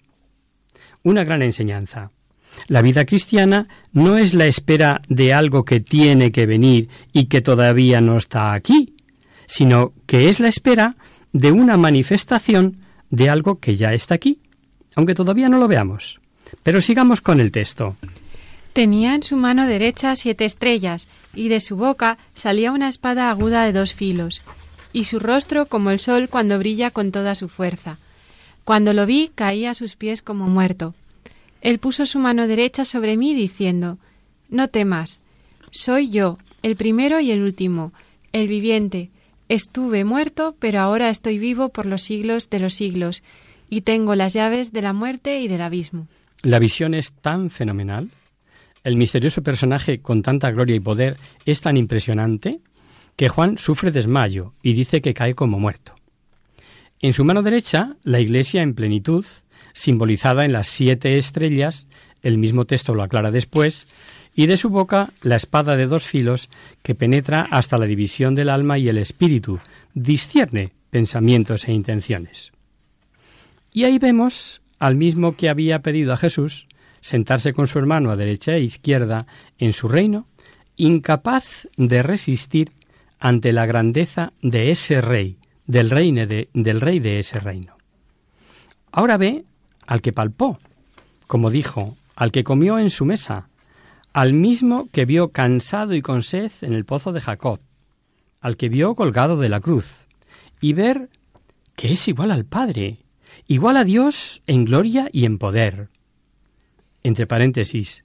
Una 1.03 1.25
gran 1.25 1.43
enseñanza. 1.43 2.11
La 2.69 2.83
vida 2.83 3.05
cristiana 3.05 3.69
no 3.93 4.19
es 4.19 4.35
la 4.35 4.47
espera 4.47 5.03
de 5.09 5.33
algo 5.33 5.65
que 5.65 5.81
tiene 5.81 6.33
que 6.33 6.47
venir 6.47 6.89
y 7.13 7.27
que 7.27 7.41
todavía 7.41 8.01
no 8.01 8.17
está 8.17 8.53
aquí, 8.53 8.95
sino 9.47 9.93
que 10.07 10.29
es 10.29 10.41
la 10.41 10.49
espera 10.49 10.97
de 11.33 11.53
una 11.53 11.77
manifestación 11.77 12.79
de 13.11 13.31
algo 13.31 13.61
que 13.61 13.77
ya 13.77 13.93
está 13.93 14.15
aquí, 14.15 14.41
aunque 14.95 15.15
todavía 15.15 15.49
no 15.49 15.59
lo 15.59 15.69
veamos. 15.69 16.21
Pero 16.63 16.81
sigamos 16.81 17.21
con 17.21 17.41
el 17.41 17.53
texto. 17.53 17.97
Tenía 18.73 19.15
en 19.15 19.23
su 19.23 19.37
mano 19.37 19.67
derecha 19.67 20.15
siete 20.17 20.45
estrellas, 20.45 21.09
y 21.35 21.49
de 21.49 21.61
su 21.61 21.77
boca 21.77 22.19
salía 22.35 22.73
una 22.73 22.89
espada 22.89 23.31
aguda 23.31 23.65
de 23.65 23.73
dos 23.73 23.95
filos, 23.95 24.43
y 24.93 25.05
su 25.05 25.19
rostro 25.19 25.67
como 25.67 25.91
el 25.91 25.99
sol 25.99 26.29
cuando 26.29 26.59
brilla 26.59 26.91
con 26.91 27.13
toda 27.13 27.35
su 27.35 27.49
fuerza. 27.49 27.99
Cuando 28.65 28.93
lo 28.93 29.07
vi 29.07 29.31
caí 29.35 29.65
a 29.65 29.75
sus 29.75 29.97
pies 29.97 30.23
como 30.23 30.47
muerto. 30.49 30.95
Él 31.61 31.79
puso 31.79 32.07
su 32.07 32.19
mano 32.19 32.47
derecha 32.47 32.85
sobre 32.85 33.17
mí 33.17 33.35
diciendo, 33.35 33.99
No 34.49 34.69
temas, 34.69 35.21
soy 35.71 36.11
yo, 36.11 36.39
el 36.63 36.77
primero 36.77 37.21
y 37.21 37.31
el 37.31 37.43
último, 37.43 37.93
el 38.33 38.49
viviente. 38.49 39.11
Estuve 39.49 40.05
muerto, 40.05 40.57
pero 40.59 40.81
ahora 40.81 41.09
estoy 41.11 41.39
vivo 41.39 41.69
por 41.69 41.87
los 41.87 42.03
siglos 42.03 42.51
de 42.51 42.61
los 42.61 42.75
siglos, 42.75 43.23
y 43.69 43.83
tengo 43.83 44.15
las 44.15 44.33
llaves 44.33 44.73
de 44.73 44.83
la 44.83 44.93
muerte 44.93 45.41
y 45.41 45.49
del 45.49 45.63
abismo. 45.63 46.09
La 46.43 46.59
visión 46.59 46.95
es 46.95 47.13
tan 47.13 47.51
fenomenal, 47.51 48.11
el 48.87 48.97
misterioso 48.97 49.43
personaje 49.43 50.01
con 50.01 50.23
tanta 50.23 50.51
gloria 50.53 50.77
y 50.77 50.81
poder 50.81 51.17
es 51.45 51.61
tan 51.61 51.77
impresionante, 51.77 52.61
que 53.17 53.29
Juan 53.29 53.59
sufre 53.59 53.91
desmayo 53.91 54.53
y 54.63 54.75
dice 54.75 55.01
que 55.01 55.15
cae 55.15 55.35
como 55.35 55.59
muerto. 55.59 55.93
En 57.01 57.13
su 57.13 57.25
mano 57.25 57.43
derecha, 57.43 57.97
la 58.05 58.21
iglesia 58.21 58.63
en 58.63 58.75
plenitud, 58.75 59.25
simbolizada 59.77 60.47
en 60.47 60.55
las 60.55 60.69
siete 60.69 61.19
estrellas, 61.19 61.87
el 62.23 62.39
mismo 62.39 62.65
texto 62.65 62.95
lo 62.95 63.03
aclara 63.03 63.31
después, 63.31 63.87
y 64.35 64.47
de 64.47 64.57
su 64.57 64.71
boca 64.71 65.11
la 65.21 65.37
espada 65.37 65.77
de 65.77 65.87
dos 65.87 66.07
filos 66.07 66.49
que 66.83 66.95
penetra 66.95 67.47
hasta 67.51 67.77
la 67.77 67.85
división 67.85 68.35
del 68.35 68.49
alma 68.49 68.79
y 68.79 68.89
el 68.89 68.97
espíritu, 68.97 69.61
discierne 69.93 70.73
pensamientos 70.89 71.69
e 71.69 71.73
intenciones. 71.73 72.53
Y 73.71 73.85
ahí 73.85 73.99
vemos 73.99 74.63
al 74.79 74.97
mismo 74.97 75.37
que 75.37 75.51
había 75.51 75.81
pedido 75.81 76.15
a 76.15 76.17
Jesús 76.17 76.69
sentarse 77.03 77.53
con 77.53 77.67
su 77.67 77.79
hermano 77.79 78.11
a 78.11 78.17
derecha 78.17 78.55
e 78.55 78.61
izquierda 78.61 79.27
en 79.59 79.75
su 79.75 79.89
reino, 79.89 80.27
incapaz 80.77 81.69
de 81.77 82.03
resistir 82.03 82.73
ante 83.19 83.53
la 83.53 83.67
grandeza 83.67 84.33
de 84.41 84.71
ese 84.71 85.03
rey, 85.03 85.37
del, 85.67 85.91
de, 85.91 86.49
del 86.55 86.81
rey 86.81 86.99
de 86.99 87.19
ese 87.19 87.41
reino. 87.41 87.77
Ahora 88.91 89.19
ve 89.19 89.45
al 89.87 90.03
que 90.03 90.13
palpó, 90.13 90.59
como 91.27 91.51
dijo, 91.51 91.97
al 92.15 92.33
que 92.33 92.45
comió 92.45 92.79
en 92.79 92.91
su 92.91 93.05
mesa, 93.05 93.49
al 94.13 94.33
mismo 94.33 94.89
que 94.93 95.05
vio 95.05 95.29
cansado 95.29 95.95
y 95.95 96.03
con 96.03 96.23
sed 96.23 96.51
en 96.63 96.73
el 96.73 96.85
pozo 96.85 97.13
de 97.13 97.21
Jacob, 97.21 97.61
al 98.41 98.57
que 98.57 98.69
vio 98.69 98.95
colgado 98.95 99.37
de 99.37 99.49
la 99.49 99.61
cruz, 99.61 100.07
y 100.61 100.73
ver 100.73 101.11
que 101.75 101.93
es 101.93 102.09
igual 102.09 102.31
al 102.31 102.47
Padre, 102.47 102.99
igual 103.47 103.77
a 103.77 103.85
Dios 103.85 104.43
en 104.47 104.65
gloria 104.65 105.09
y 105.13 105.27
en 105.27 105.39
poder. 105.39 105.89
Entre 107.03 107.27
paréntesis, 107.27 108.03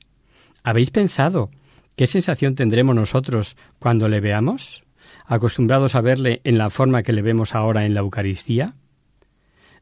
¿habéis 0.63 0.91
pensado 0.91 1.49
qué 1.95 2.07
sensación 2.07 2.55
tendremos 2.55 2.95
nosotros 2.95 3.55
cuando 3.79 4.09
le 4.09 4.19
veamos, 4.19 4.83
acostumbrados 5.25 5.95
a 5.95 6.01
verle 6.01 6.41
en 6.43 6.57
la 6.57 6.69
forma 6.69 7.03
que 7.03 7.13
le 7.13 7.21
vemos 7.21 7.55
ahora 7.55 7.85
en 7.85 7.93
la 7.93 8.01
Eucaristía? 8.01 8.75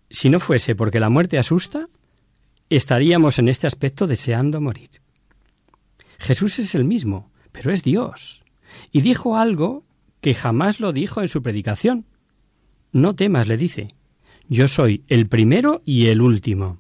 Si 0.10 0.30
no 0.30 0.40
fuese 0.40 0.76
porque 0.76 1.00
la 1.00 1.10
muerte 1.10 1.38
asusta, 1.38 1.88
estaríamos 2.70 3.40
en 3.40 3.48
este 3.48 3.68
aspecto 3.68 4.08
deseando 4.08 4.62
morir. 4.62 4.90
Jesús 6.18 6.60
es 6.60 6.76
el 6.76 6.86
mismo, 6.86 7.32
pero 7.52 7.72
es 7.72 7.84
Dios, 7.84 8.44
y 8.92 9.02
dijo 9.02 9.38
algo 9.38 9.86
que 10.22 10.34
jamás 10.34 10.80
lo 10.80 10.92
dijo 10.92 11.22
en 11.22 11.28
su 11.28 11.42
predicación. 11.42 12.06
No 12.92 13.16
temas, 13.16 13.48
le 13.48 13.58
dice, 13.58 13.88
yo 14.48 14.68
soy 14.68 15.04
el 15.08 15.28
primero 15.28 15.82
y 15.86 16.08
el 16.08 16.22
último. 16.22 16.80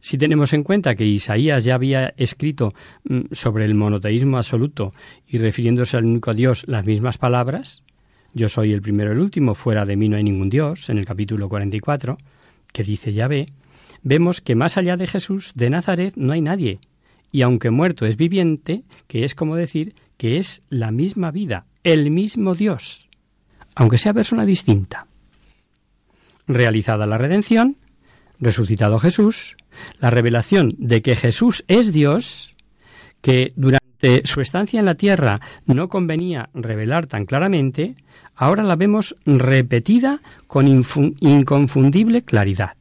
Si 0.00 0.18
tenemos 0.18 0.52
en 0.52 0.62
cuenta 0.62 0.94
que 0.94 1.04
Isaías 1.04 1.64
ya 1.64 1.74
había 1.74 2.14
escrito 2.16 2.74
mm, 3.04 3.22
sobre 3.32 3.64
el 3.64 3.74
monoteísmo 3.74 4.36
absoluto 4.36 4.92
y 5.26 5.38
refiriéndose 5.38 5.96
al 5.96 6.04
único 6.04 6.32
Dios 6.32 6.64
las 6.68 6.86
mismas 6.86 7.18
palabras, 7.18 7.82
yo 8.36 8.50
soy 8.50 8.74
el 8.74 8.82
primero 8.82 9.10
y 9.10 9.12
el 9.14 9.20
último, 9.20 9.54
fuera 9.54 9.86
de 9.86 9.96
mí 9.96 10.10
no 10.10 10.18
hay 10.18 10.22
ningún 10.22 10.50
Dios, 10.50 10.90
en 10.90 10.98
el 10.98 11.06
capítulo 11.06 11.48
44, 11.48 12.18
que 12.70 12.82
dice 12.82 13.14
Yahvé, 13.14 13.46
vemos 14.02 14.42
que 14.42 14.54
más 14.54 14.76
allá 14.76 14.98
de 14.98 15.06
Jesús 15.06 15.52
de 15.54 15.70
Nazaret 15.70 16.12
no 16.16 16.34
hay 16.34 16.42
nadie, 16.42 16.78
y 17.32 17.40
aunque 17.40 17.70
muerto 17.70 18.04
es 18.04 18.18
viviente, 18.18 18.84
que 19.06 19.24
es 19.24 19.34
como 19.34 19.56
decir 19.56 19.94
que 20.18 20.36
es 20.36 20.62
la 20.68 20.90
misma 20.90 21.30
vida, 21.30 21.64
el 21.82 22.10
mismo 22.10 22.54
Dios, 22.54 23.08
aunque 23.74 23.96
sea 23.96 24.12
persona 24.12 24.44
distinta. 24.44 25.06
Realizada 26.46 27.06
la 27.06 27.16
redención, 27.16 27.78
resucitado 28.38 28.98
Jesús, 28.98 29.56
la 29.98 30.10
revelación 30.10 30.74
de 30.76 31.00
que 31.00 31.16
Jesús 31.16 31.64
es 31.68 31.90
Dios, 31.90 32.54
que 33.22 33.54
durante 33.56 34.26
su 34.26 34.42
estancia 34.42 34.78
en 34.78 34.84
la 34.84 34.96
tierra 34.96 35.36
no 35.64 35.88
convenía 35.88 36.50
revelar 36.52 37.06
tan 37.06 37.24
claramente, 37.24 37.96
ahora 38.36 38.62
la 38.62 38.76
vemos 38.76 39.16
repetida 39.24 40.20
con 40.46 40.68
inconfundible 40.68 42.22
claridad. 42.22 42.76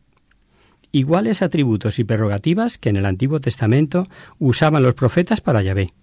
Iguales 0.92 1.42
atributos 1.42 2.00
y 2.00 2.04
prerrogativas 2.04 2.78
que 2.78 2.90
en 2.90 2.98
el 2.98 3.06
Antiguo 3.06 3.40
Testamento 3.40 4.04
usaban 4.40 4.84
los 4.84 4.94
profetas 4.94 5.42
para 5.42 5.62
Yahvé. 5.62 5.94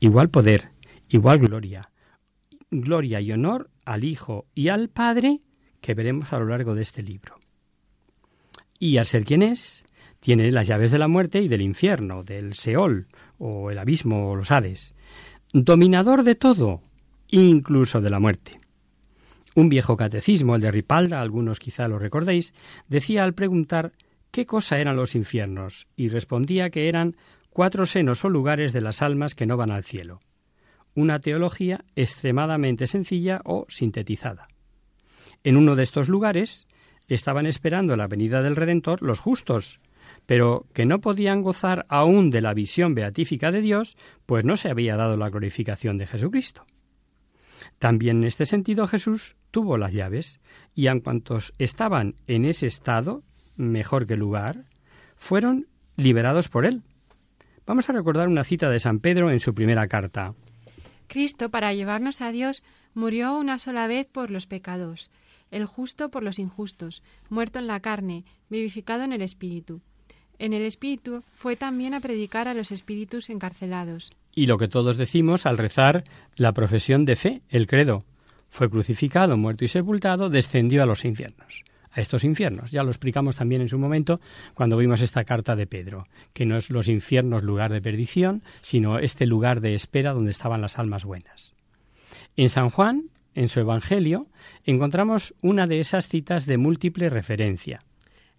Igual 0.00 0.30
poder, 0.30 0.70
igual 1.08 1.38
gloria. 1.38 1.90
Gloria 2.70 3.20
y 3.20 3.30
honor 3.30 3.70
al 3.84 4.02
Hijo 4.04 4.46
y 4.54 4.68
al 4.68 4.88
Padre 4.88 5.40
que 5.80 5.94
veremos 5.94 6.32
a 6.32 6.38
lo 6.38 6.46
largo 6.46 6.74
de 6.74 6.82
este 6.82 7.02
libro. 7.02 7.36
y 8.78 8.98
al 8.98 9.06
ser 9.06 9.24
quien 9.24 9.42
es, 9.42 9.84
tiene 10.20 10.50
las 10.50 10.66
llaves 10.66 10.90
de 10.90 10.98
la 10.98 11.08
muerte 11.08 11.40
y 11.40 11.48
del 11.48 11.62
infierno, 11.62 12.24
del 12.24 12.54
Seol, 12.54 13.06
o 13.38 13.70
el 13.70 13.78
abismo, 13.78 14.30
o 14.30 14.36
los 14.36 14.50
Hades. 14.50 14.94
Dominador 15.52 16.22
de 16.22 16.34
todo, 16.34 16.82
incluso 17.28 18.00
de 18.00 18.10
la 18.10 18.20
muerte. 18.20 18.58
Un 19.54 19.68
viejo 19.68 19.96
catecismo, 19.96 20.56
el 20.56 20.62
de 20.62 20.72
Ripalda, 20.72 21.20
algunos 21.20 21.60
quizá 21.60 21.86
lo 21.86 21.98
recordéis, 21.98 22.54
decía 22.88 23.22
al 23.22 23.34
preguntar 23.34 23.92
qué 24.32 24.46
cosa 24.46 24.80
eran 24.80 24.96
los 24.96 25.14
infiernos, 25.14 25.86
y 25.94 26.08
respondía 26.08 26.70
que 26.70 26.88
eran 26.88 27.16
cuatro 27.50 27.86
senos 27.86 28.24
o 28.24 28.28
lugares 28.28 28.72
de 28.72 28.80
las 28.80 29.00
almas 29.00 29.36
que 29.36 29.46
no 29.46 29.56
van 29.56 29.70
al 29.70 29.84
cielo. 29.84 30.18
Una 30.96 31.20
teología 31.20 31.84
extremadamente 31.94 32.88
sencilla 32.88 33.42
o 33.44 33.66
sintetizada. 33.68 34.48
En 35.44 35.56
uno 35.56 35.76
de 35.76 35.84
estos 35.84 36.08
lugares 36.08 36.66
estaban 37.06 37.46
esperando 37.46 37.94
la 37.94 38.08
venida 38.08 38.42
del 38.42 38.56
Redentor 38.56 39.02
los 39.02 39.20
justos, 39.20 39.78
pero 40.26 40.66
que 40.72 40.84
no 40.84 41.00
podían 41.00 41.42
gozar 41.42 41.86
aún 41.88 42.30
de 42.30 42.40
la 42.40 42.54
visión 42.54 42.94
beatífica 42.94 43.52
de 43.52 43.60
Dios, 43.60 43.96
pues 44.26 44.44
no 44.44 44.56
se 44.56 44.68
había 44.68 44.96
dado 44.96 45.16
la 45.16 45.30
glorificación 45.30 45.96
de 45.96 46.06
Jesucristo. 46.08 46.66
También 47.78 48.18
en 48.18 48.24
este 48.24 48.46
sentido 48.46 48.86
Jesús 48.86 49.36
tuvo 49.50 49.78
las 49.78 49.92
llaves, 49.92 50.40
y 50.74 50.88
en 50.88 51.00
cuantos 51.00 51.52
estaban 51.58 52.16
en 52.26 52.44
ese 52.44 52.66
estado, 52.66 53.22
mejor 53.56 54.06
que 54.06 54.16
lugar, 54.16 54.64
fueron 55.16 55.68
liberados 55.96 56.48
por 56.48 56.66
él. 56.66 56.82
Vamos 57.66 57.88
a 57.88 57.92
recordar 57.92 58.28
una 58.28 58.44
cita 58.44 58.68
de 58.68 58.80
San 58.80 59.00
Pedro 59.00 59.30
en 59.30 59.40
su 59.40 59.54
primera 59.54 59.86
carta. 59.88 60.34
Cristo, 61.06 61.50
para 61.50 61.72
llevarnos 61.72 62.20
a 62.20 62.32
Dios, 62.32 62.62
murió 62.94 63.38
una 63.38 63.58
sola 63.58 63.86
vez 63.86 64.06
por 64.06 64.30
los 64.30 64.46
pecados, 64.46 65.10
el 65.50 65.66
justo 65.66 66.10
por 66.10 66.22
los 66.22 66.38
injustos, 66.38 67.02
muerto 67.28 67.58
en 67.58 67.66
la 67.66 67.80
carne, 67.80 68.24
vivificado 68.50 69.04
en 69.04 69.12
el 69.12 69.22
Espíritu. 69.22 69.80
En 70.38 70.52
el 70.52 70.62
Espíritu 70.62 71.22
fue 71.36 71.56
también 71.56 71.94
a 71.94 72.00
predicar 72.00 72.48
a 72.48 72.54
los 72.54 72.72
espíritus 72.72 73.30
encarcelados. 73.30 74.12
Y 74.34 74.46
lo 74.46 74.58
que 74.58 74.68
todos 74.68 74.96
decimos 74.96 75.46
al 75.46 75.58
rezar 75.58 76.04
la 76.36 76.52
profesión 76.52 77.04
de 77.04 77.16
fe, 77.16 77.42
el 77.48 77.66
credo. 77.66 78.04
Fue 78.50 78.70
crucificado, 78.70 79.36
muerto 79.36 79.64
y 79.64 79.68
sepultado, 79.68 80.30
descendió 80.30 80.82
a 80.82 80.86
los 80.86 81.04
infiernos 81.04 81.64
a 81.94 82.00
estos 82.00 82.24
infiernos. 82.24 82.70
Ya 82.70 82.82
lo 82.82 82.90
explicamos 82.90 83.36
también 83.36 83.62
en 83.62 83.68
su 83.68 83.78
momento 83.78 84.20
cuando 84.54 84.76
vimos 84.76 85.00
esta 85.00 85.24
carta 85.24 85.56
de 85.56 85.66
Pedro, 85.66 86.06
que 86.32 86.44
no 86.44 86.56
es 86.56 86.70
los 86.70 86.88
infiernos 86.88 87.42
lugar 87.42 87.72
de 87.72 87.80
perdición, 87.80 88.42
sino 88.60 88.98
este 88.98 89.26
lugar 89.26 89.60
de 89.60 89.74
espera 89.74 90.12
donde 90.12 90.30
estaban 90.30 90.60
las 90.60 90.78
almas 90.78 91.04
buenas. 91.04 91.54
En 92.36 92.48
San 92.48 92.70
Juan, 92.70 93.10
en 93.34 93.48
su 93.48 93.60
Evangelio, 93.60 94.26
encontramos 94.64 95.34
una 95.40 95.66
de 95.66 95.80
esas 95.80 96.08
citas 96.08 96.46
de 96.46 96.58
múltiple 96.58 97.10
referencia. 97.10 97.78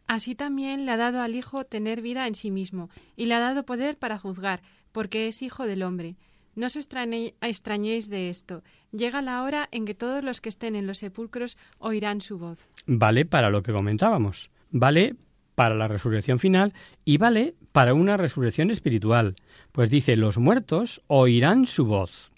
Así 0.08 0.36
también 0.36 0.86
le 0.86 0.92
ha 0.92 0.98
dado 0.98 1.22
al 1.22 1.36
Hijo 1.36 1.64
tener 1.64 2.02
vida 2.02 2.28
en 2.28 2.36
sí 2.36 2.52
mismo, 2.52 2.90
y 3.16 3.26
le 3.26 3.36
ha 3.36 3.40
dado 3.40 3.66
poder 3.66 3.98
para 3.98 4.20
juzgar, 4.20 4.62
porque 4.96 5.28
es 5.28 5.42
Hijo 5.42 5.68
del 5.68 5.84
hombre. 5.84 6.16
No 6.56 6.68
os 6.68 6.78
extrañéis 6.78 8.10
de 8.10 8.30
esto. 8.30 8.64
Llega 8.94 9.22
la 9.22 9.44
hora 9.44 9.68
en 9.74 9.84
que 9.84 9.94
todos 9.94 10.24
los 10.24 10.40
que 10.40 10.48
estén 10.48 10.74
en 10.74 10.88
los 10.88 11.00
sepulcros 11.00 11.58
oirán 11.80 12.22
su 12.22 12.38
voz. 12.38 12.70
Vale 12.86 13.26
para 13.26 13.50
lo 13.50 13.62
que 13.62 13.74
comentábamos. 13.74 14.50
Vale 14.72 15.18
para 15.54 15.76
la 15.76 15.90
resurrección 15.90 16.40
final 16.40 16.74
y 17.04 17.18
vale 17.18 17.56
para 17.74 17.94
una 17.94 18.16
resurrección 18.16 18.72
espiritual. 18.72 19.36
Pues 19.74 19.90
dice, 19.90 20.16
los 20.16 20.38
muertos 20.38 21.02
oirán 21.08 21.66
su 21.66 21.84
voz. 21.84 22.32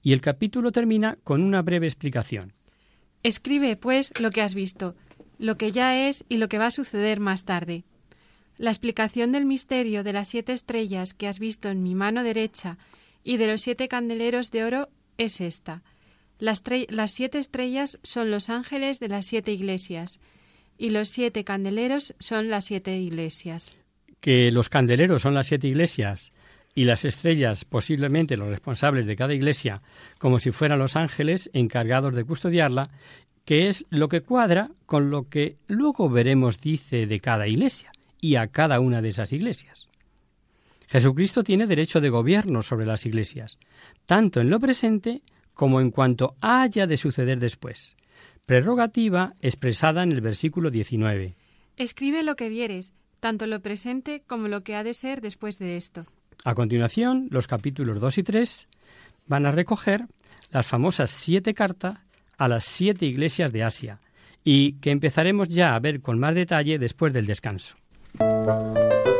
Y 0.00 0.12
el 0.12 0.20
capítulo 0.20 0.70
termina 0.70 1.18
con 1.24 1.42
una 1.42 1.60
breve 1.60 1.88
explicación. 1.88 2.52
Escribe, 3.24 3.74
pues, 3.74 4.12
lo 4.20 4.30
que 4.30 4.42
has 4.42 4.54
visto 4.54 4.94
lo 5.40 5.56
que 5.56 5.72
ya 5.72 6.06
es 6.06 6.22
y 6.28 6.36
lo 6.36 6.48
que 6.48 6.58
va 6.58 6.66
a 6.66 6.70
suceder 6.70 7.18
más 7.18 7.46
tarde. 7.46 7.84
La 8.60 8.70
explicación 8.70 9.32
del 9.32 9.46
misterio 9.46 10.04
de 10.04 10.12
las 10.12 10.28
siete 10.28 10.52
estrellas 10.52 11.14
que 11.14 11.28
has 11.28 11.38
visto 11.38 11.70
en 11.70 11.82
mi 11.82 11.94
mano 11.94 12.22
derecha 12.22 12.76
y 13.24 13.38
de 13.38 13.46
los 13.46 13.62
siete 13.62 13.88
candeleros 13.88 14.50
de 14.50 14.64
oro 14.64 14.90
es 15.16 15.40
esta. 15.40 15.82
Las, 16.38 16.62
las, 16.90 17.10
siete 17.10 17.38
estrellas 17.38 17.98
son 18.02 18.30
los 18.30 18.50
ángeles 18.50 19.00
de 19.00 19.08
las 19.08 19.24
siete 19.24 19.50
iglesias 19.52 20.20
y 20.76 20.90
los 20.90 21.08
siete 21.08 21.42
candeleros 21.42 22.14
son 22.18 22.50
las 22.50 22.66
siete 22.66 22.98
iglesias. 22.98 23.74
Que 24.20 24.50
los 24.50 24.68
candeleros 24.68 25.22
son 25.22 25.32
las 25.32 25.46
siete 25.46 25.66
iglesias 25.66 26.34
y 26.74 26.84
las 26.84 27.06
estrellas 27.06 27.64
posiblemente 27.64 28.36
los 28.36 28.48
responsables 28.48 29.06
de 29.06 29.16
cada 29.16 29.32
iglesia, 29.32 29.80
como 30.18 30.38
si 30.38 30.50
fueran 30.50 30.80
los 30.80 30.96
ángeles 30.96 31.48
encargados 31.54 32.14
de 32.14 32.24
custodiarla, 32.24 32.90
que 33.46 33.68
es 33.68 33.86
lo 33.88 34.10
que 34.10 34.20
cuadra 34.20 34.68
con 34.84 35.08
lo 35.08 35.30
que 35.30 35.56
luego 35.66 36.10
veremos 36.10 36.60
dice 36.60 37.06
de 37.06 37.20
cada 37.20 37.48
iglesia 37.48 37.90
y 38.20 38.36
a 38.36 38.48
cada 38.48 38.80
una 38.80 39.02
de 39.02 39.10
esas 39.10 39.32
iglesias. 39.32 39.88
Jesucristo 40.88 41.44
tiene 41.44 41.66
derecho 41.66 42.00
de 42.00 42.10
gobierno 42.10 42.62
sobre 42.62 42.86
las 42.86 43.06
iglesias, 43.06 43.58
tanto 44.06 44.40
en 44.40 44.50
lo 44.50 44.58
presente 44.58 45.22
como 45.54 45.80
en 45.80 45.90
cuanto 45.90 46.34
haya 46.40 46.86
de 46.86 46.96
suceder 46.96 47.38
después. 47.38 47.96
Prerrogativa 48.44 49.34
expresada 49.40 50.02
en 50.02 50.10
el 50.10 50.20
versículo 50.20 50.70
19. 50.70 51.36
Escribe 51.76 52.22
lo 52.24 52.34
que 52.34 52.48
vieres, 52.48 52.92
tanto 53.20 53.46
lo 53.46 53.60
presente 53.60 54.22
como 54.26 54.48
lo 54.48 54.62
que 54.64 54.74
ha 54.74 54.82
de 54.82 54.94
ser 54.94 55.20
después 55.20 55.58
de 55.58 55.76
esto. 55.76 56.06
A 56.44 56.54
continuación, 56.54 57.28
los 57.30 57.46
capítulos 57.46 58.00
2 58.00 58.18
y 58.18 58.22
3 58.22 58.68
van 59.26 59.46
a 59.46 59.52
recoger 59.52 60.06
las 60.50 60.66
famosas 60.66 61.10
siete 61.10 61.54
cartas 61.54 61.98
a 62.36 62.48
las 62.48 62.64
siete 62.64 63.06
iglesias 63.06 63.52
de 63.52 63.62
Asia 63.62 64.00
y 64.42 64.72
que 64.80 64.90
empezaremos 64.90 65.48
ya 65.48 65.76
a 65.76 65.78
ver 65.78 66.00
con 66.00 66.18
más 66.18 66.34
detalle 66.34 66.78
después 66.78 67.12
del 67.12 67.26
descanso. 67.26 67.76
Thank 68.18 69.06
you. 69.06 69.19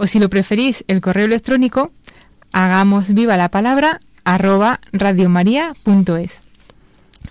o 0.00 0.06
si 0.06 0.18
lo 0.18 0.30
preferís 0.30 0.82
el 0.88 1.02
correo 1.02 1.26
electrónico, 1.26 1.92
hagamos 2.52 3.12
viva 3.12 3.36
la 3.36 3.50
palabra 3.50 4.00
arroba. 4.24 4.80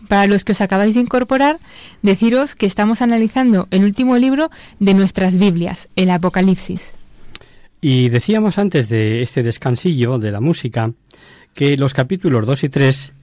Para 0.07 0.27
los 0.27 0.45
que 0.45 0.51
os 0.51 0.61
acabáis 0.61 0.93
de 0.93 1.01
incorporar, 1.01 1.57
deciros 2.03 2.53
que 2.53 2.67
estamos 2.67 3.01
analizando 3.01 3.67
el 3.71 3.83
último 3.83 4.17
libro 4.17 4.51
de 4.79 4.93
nuestras 4.93 5.39
Biblias, 5.39 5.89
el 5.95 6.11
Apocalipsis. 6.11 6.81
Y 7.81 8.09
decíamos 8.09 8.59
antes 8.59 8.87
de 8.87 9.23
este 9.23 9.41
descansillo 9.41 10.19
de 10.19 10.31
la 10.31 10.39
música 10.39 10.91
que 11.55 11.75
los 11.75 11.95
capítulos 11.95 12.45
2 12.45 12.65
y 12.65 12.69
3 12.69 13.13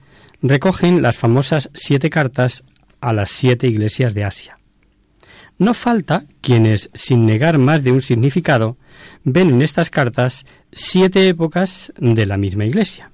recogen 0.41 1.01
las 1.01 1.15
famosas 1.15 1.69
siete 1.73 2.09
cartas 2.09 2.65
a 2.99 3.13
las 3.13 3.31
siete 3.31 3.67
iglesias 3.67 4.13
de 4.13 4.25
Asia. 4.25 4.56
No 5.59 5.73
falta 5.73 6.25
quienes, 6.41 6.89
sin 6.93 7.25
negar 7.25 7.57
más 7.57 7.83
de 7.83 7.91
un 7.91 8.01
significado, 8.01 8.77
ven 9.23 9.49
en 9.49 9.61
estas 9.61 9.89
cartas 9.89 10.45
siete 10.71 11.27
épocas 11.27 11.91
de 11.97 12.25
la 12.25 12.37
misma 12.37 12.65
Iglesia. 12.65 13.11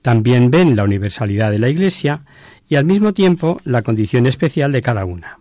También 0.00 0.50
ven 0.50 0.76
la 0.76 0.84
universalidad 0.84 1.50
de 1.50 1.58
la 1.58 1.68
Iglesia 1.68 2.22
y 2.68 2.76
al 2.76 2.86
mismo 2.86 3.12
tiempo 3.12 3.60
la 3.64 3.82
condición 3.82 4.26
especial 4.26 4.72
de 4.72 4.80
cada 4.80 5.04
una. 5.04 5.38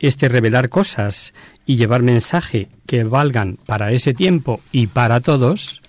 Este 0.00 0.28
revelar 0.28 0.68
cosas 0.68 1.32
y 1.64 1.76
llevar 1.76 2.02
mensaje 2.02 2.68
que 2.86 3.04
valgan 3.04 3.58
para 3.66 3.92
ese 3.92 4.14
tiempo 4.14 4.60
y 4.72 4.88
para 4.88 5.20
todos, 5.20 5.80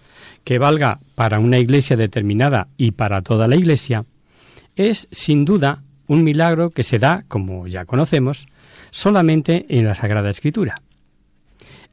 que 0.43 0.59
valga 0.59 0.99
para 1.15 1.39
una 1.39 1.57
iglesia 1.57 1.97
determinada 1.97 2.67
y 2.77 2.91
para 2.91 3.21
toda 3.21 3.47
la 3.47 3.55
iglesia, 3.55 4.05
es 4.75 5.07
sin 5.11 5.45
duda 5.45 5.81
un 6.07 6.23
milagro 6.23 6.69
que 6.69 6.83
se 6.83 6.99
da, 6.99 7.23
como 7.27 7.65
ya 7.67 7.85
conocemos, 7.85 8.47
solamente 8.93 9.65
en 9.69 9.85
la 9.85 9.95
Sagrada 9.95 10.29
Escritura. 10.29 10.75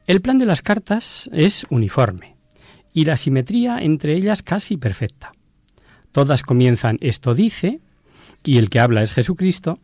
El 0.05 0.21
plan 0.21 0.37
de 0.37 0.45
las 0.45 0.61
cartas 0.61 1.29
es 1.33 1.65
uniforme 1.69 2.35
y 2.93 3.05
la 3.05 3.17
simetría 3.17 3.79
entre 3.79 4.15
ellas 4.15 4.43
casi 4.43 4.77
perfecta. 4.77 5.31
Todas 6.11 6.43
comienzan 6.43 6.99
esto 7.01 7.33
dice, 7.33 7.79
y 8.43 8.59
el 8.59 8.69
que 8.69 8.79
habla 8.79 9.01
es 9.01 9.13
Jesucristo, 9.13 9.79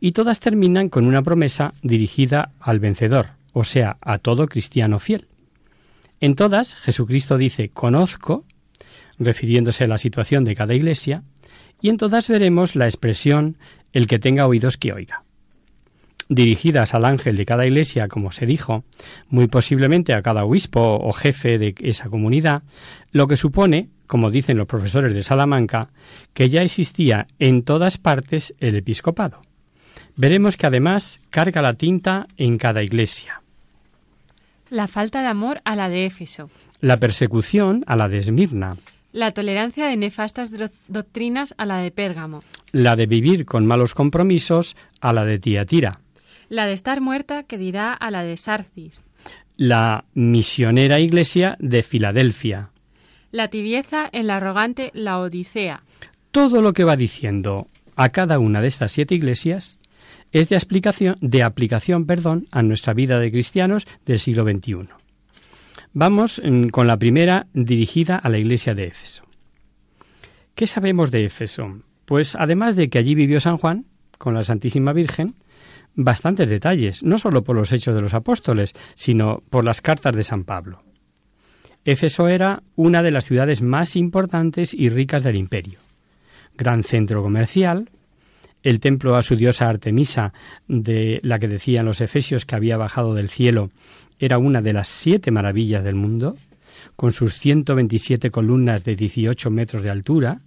y 0.00 0.12
todas 0.12 0.38
terminan 0.38 0.88
con 0.88 1.06
una 1.06 1.20
promesa 1.22 1.74
dirigida 1.82 2.52
al 2.60 2.78
vencedor, 2.78 3.30
o 3.52 3.64
sea, 3.64 3.96
a 4.00 4.18
todo 4.18 4.46
cristiano 4.46 5.00
fiel. 5.00 5.26
En 6.20 6.36
todas, 6.36 6.76
Jesucristo 6.76 7.38
dice 7.38 7.70
conozco, 7.70 8.44
refiriéndose 9.18 9.84
a 9.84 9.88
la 9.88 9.98
situación 9.98 10.44
de 10.44 10.54
cada 10.54 10.74
iglesia, 10.74 11.24
y 11.80 11.88
en 11.88 11.96
todas 11.96 12.28
veremos 12.28 12.76
la 12.76 12.84
expresión 12.84 13.58
el 13.92 14.06
que 14.06 14.20
tenga 14.20 14.46
oídos 14.46 14.76
que 14.76 14.92
oiga 14.92 15.25
dirigidas 16.28 16.94
al 16.94 17.04
ángel 17.04 17.36
de 17.36 17.46
cada 17.46 17.66
iglesia, 17.66 18.08
como 18.08 18.32
se 18.32 18.46
dijo, 18.46 18.84
muy 19.28 19.46
posiblemente 19.46 20.14
a 20.14 20.22
cada 20.22 20.44
obispo 20.44 20.80
o 20.80 21.12
jefe 21.12 21.58
de 21.58 21.74
esa 21.80 22.08
comunidad, 22.08 22.62
lo 23.12 23.28
que 23.28 23.36
supone, 23.36 23.88
como 24.06 24.30
dicen 24.30 24.58
los 24.58 24.66
profesores 24.66 25.14
de 25.14 25.22
Salamanca, 25.22 25.90
que 26.34 26.48
ya 26.48 26.62
existía 26.62 27.26
en 27.38 27.62
todas 27.62 27.98
partes 27.98 28.54
el 28.60 28.76
episcopado. 28.76 29.40
Veremos 30.16 30.56
que 30.56 30.66
además 30.66 31.20
carga 31.30 31.62
la 31.62 31.74
tinta 31.74 32.26
en 32.36 32.58
cada 32.58 32.82
iglesia. 32.82 33.42
La 34.68 34.88
falta 34.88 35.22
de 35.22 35.28
amor 35.28 35.60
a 35.64 35.76
la 35.76 35.88
de 35.88 36.06
Éfeso. 36.06 36.50
La 36.80 36.98
persecución 36.98 37.84
a 37.86 37.96
la 37.96 38.08
de 38.08 38.18
Esmirna. 38.18 38.76
La 39.12 39.30
tolerancia 39.30 39.86
de 39.86 39.96
nefastas 39.96 40.50
doctrinas 40.88 41.54
a 41.56 41.64
la 41.64 41.78
de 41.78 41.90
Pérgamo. 41.90 42.42
La 42.72 42.96
de 42.96 43.06
vivir 43.06 43.46
con 43.46 43.64
malos 43.64 43.94
compromisos 43.94 44.76
a 45.00 45.12
la 45.12 45.24
de 45.24 45.38
Tiatira 45.38 46.00
la 46.48 46.66
de 46.66 46.72
estar 46.72 47.00
muerta 47.00 47.42
que 47.42 47.58
dirá 47.58 47.92
a 47.92 48.10
la 48.10 48.22
de 48.22 48.36
Sarcis, 48.36 49.04
la 49.56 50.04
misionera 50.14 51.00
iglesia 51.00 51.56
de 51.60 51.82
Filadelfia, 51.82 52.70
la 53.32 53.48
tibieza 53.48 54.08
en 54.12 54.26
la 54.26 54.36
arrogante 54.36 54.90
Laodicea. 54.94 55.82
Todo 56.30 56.62
lo 56.62 56.72
que 56.72 56.84
va 56.84 56.96
diciendo 56.96 57.66
a 57.96 58.10
cada 58.10 58.38
una 58.38 58.60
de 58.60 58.68
estas 58.68 58.92
siete 58.92 59.14
iglesias 59.14 59.78
es 60.32 60.48
de 60.48 60.56
aplicación, 60.56 61.16
de 61.20 61.42
aplicación 61.42 62.06
perdón, 62.06 62.46
a 62.50 62.62
nuestra 62.62 62.92
vida 62.92 63.18
de 63.18 63.30
cristianos 63.30 63.86
del 64.04 64.18
siglo 64.18 64.44
XXI. 64.44 64.88
Vamos 65.92 66.42
mm, 66.44 66.68
con 66.68 66.86
la 66.86 66.98
primera 66.98 67.46
dirigida 67.54 68.16
a 68.16 68.28
la 68.28 68.38
iglesia 68.38 68.74
de 68.74 68.86
Éfeso. 68.86 69.24
¿Qué 70.54 70.66
sabemos 70.66 71.10
de 71.10 71.24
Éfeso? 71.24 71.80
Pues 72.04 72.36
además 72.36 72.76
de 72.76 72.88
que 72.88 72.98
allí 72.98 73.14
vivió 73.14 73.40
San 73.40 73.56
Juan 73.56 73.86
con 74.18 74.34
la 74.34 74.44
Santísima 74.44 74.92
Virgen, 74.92 75.34
bastantes 75.96 76.48
detalles, 76.48 77.02
no 77.02 77.18
solo 77.18 77.42
por 77.42 77.56
los 77.56 77.72
hechos 77.72 77.94
de 77.94 78.02
los 78.02 78.14
apóstoles, 78.14 78.74
sino 78.94 79.42
por 79.50 79.64
las 79.64 79.80
cartas 79.80 80.14
de 80.14 80.22
San 80.22 80.44
Pablo. 80.44 80.82
Éfeso 81.84 82.28
era 82.28 82.62
una 82.76 83.02
de 83.02 83.10
las 83.10 83.24
ciudades 83.24 83.62
más 83.62 83.96
importantes 83.96 84.74
y 84.74 84.88
ricas 84.88 85.24
del 85.24 85.36
imperio. 85.36 85.78
Gran 86.56 86.82
centro 86.82 87.22
comercial, 87.22 87.90
el 88.62 88.80
templo 88.80 89.16
a 89.16 89.22
su 89.22 89.36
diosa 89.36 89.68
Artemisa, 89.68 90.32
de 90.68 91.20
la 91.22 91.38
que 91.38 91.48
decían 91.48 91.86
los 91.86 92.00
efesios 92.00 92.44
que 92.44 92.56
había 92.56 92.76
bajado 92.76 93.14
del 93.14 93.30
cielo, 93.30 93.70
era 94.18 94.38
una 94.38 94.60
de 94.60 94.72
las 94.72 94.88
siete 94.88 95.30
maravillas 95.30 95.84
del 95.84 95.94
mundo, 95.94 96.36
con 96.96 97.12
sus 97.12 97.34
127 97.38 98.30
columnas 98.30 98.84
de 98.84 98.96
18 98.96 99.50
metros 99.50 99.82
de 99.82 99.90
altura, 99.90 100.40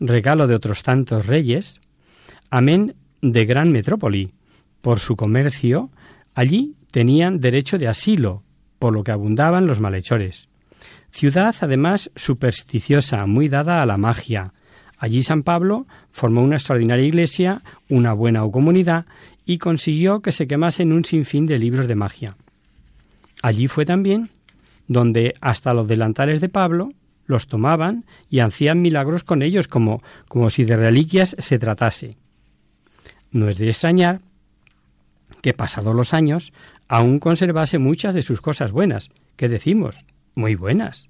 regalo 0.00 0.46
de 0.46 0.54
otros 0.54 0.82
tantos 0.82 1.26
reyes, 1.26 1.80
amén 2.50 2.94
de 3.20 3.44
gran 3.44 3.72
metrópoli, 3.72 4.32
por 4.80 4.98
su 4.98 5.16
comercio, 5.16 5.90
allí 6.34 6.74
tenían 6.90 7.40
derecho 7.40 7.78
de 7.78 7.88
asilo, 7.88 8.42
por 8.78 8.92
lo 8.92 9.04
que 9.04 9.12
abundaban 9.12 9.66
los 9.66 9.80
malhechores. 9.80 10.48
Ciudad, 11.10 11.54
además, 11.60 12.10
supersticiosa, 12.16 13.26
muy 13.26 13.48
dada 13.48 13.82
a 13.82 13.86
la 13.86 13.96
magia. 13.96 14.52
Allí 14.98 15.22
San 15.22 15.42
Pablo 15.42 15.86
formó 16.10 16.42
una 16.42 16.56
extraordinaria 16.56 17.06
iglesia, 17.06 17.62
una 17.88 18.12
buena 18.12 18.48
comunidad, 18.50 19.06
y 19.44 19.58
consiguió 19.58 20.20
que 20.20 20.32
se 20.32 20.46
quemasen 20.46 20.92
un 20.92 21.04
sinfín 21.04 21.46
de 21.46 21.58
libros 21.58 21.88
de 21.88 21.94
magia. 21.94 22.36
Allí 23.42 23.68
fue 23.68 23.84
también 23.84 24.30
donde 24.88 25.34
hasta 25.40 25.74
los 25.74 25.86
delantales 25.86 26.40
de 26.40 26.48
Pablo 26.48 26.88
los 27.26 27.46
tomaban 27.46 28.04
y 28.30 28.40
hacían 28.40 28.80
milagros 28.80 29.22
con 29.22 29.42
ellos 29.42 29.68
como, 29.68 30.02
como 30.28 30.50
si 30.50 30.64
de 30.64 30.76
reliquias 30.76 31.36
se 31.38 31.58
tratase. 31.58 32.10
No 33.30 33.48
es 33.48 33.58
de 33.58 33.68
extrañar 33.68 34.22
que 35.48 35.54
pasados 35.54 35.94
los 35.94 36.12
años 36.12 36.52
aún 36.88 37.18
conservase 37.20 37.78
muchas 37.78 38.14
de 38.14 38.20
sus 38.20 38.42
cosas 38.42 38.70
buenas, 38.70 39.08
que 39.36 39.48
decimos, 39.48 39.96
muy 40.34 40.56
buenas. 40.56 41.08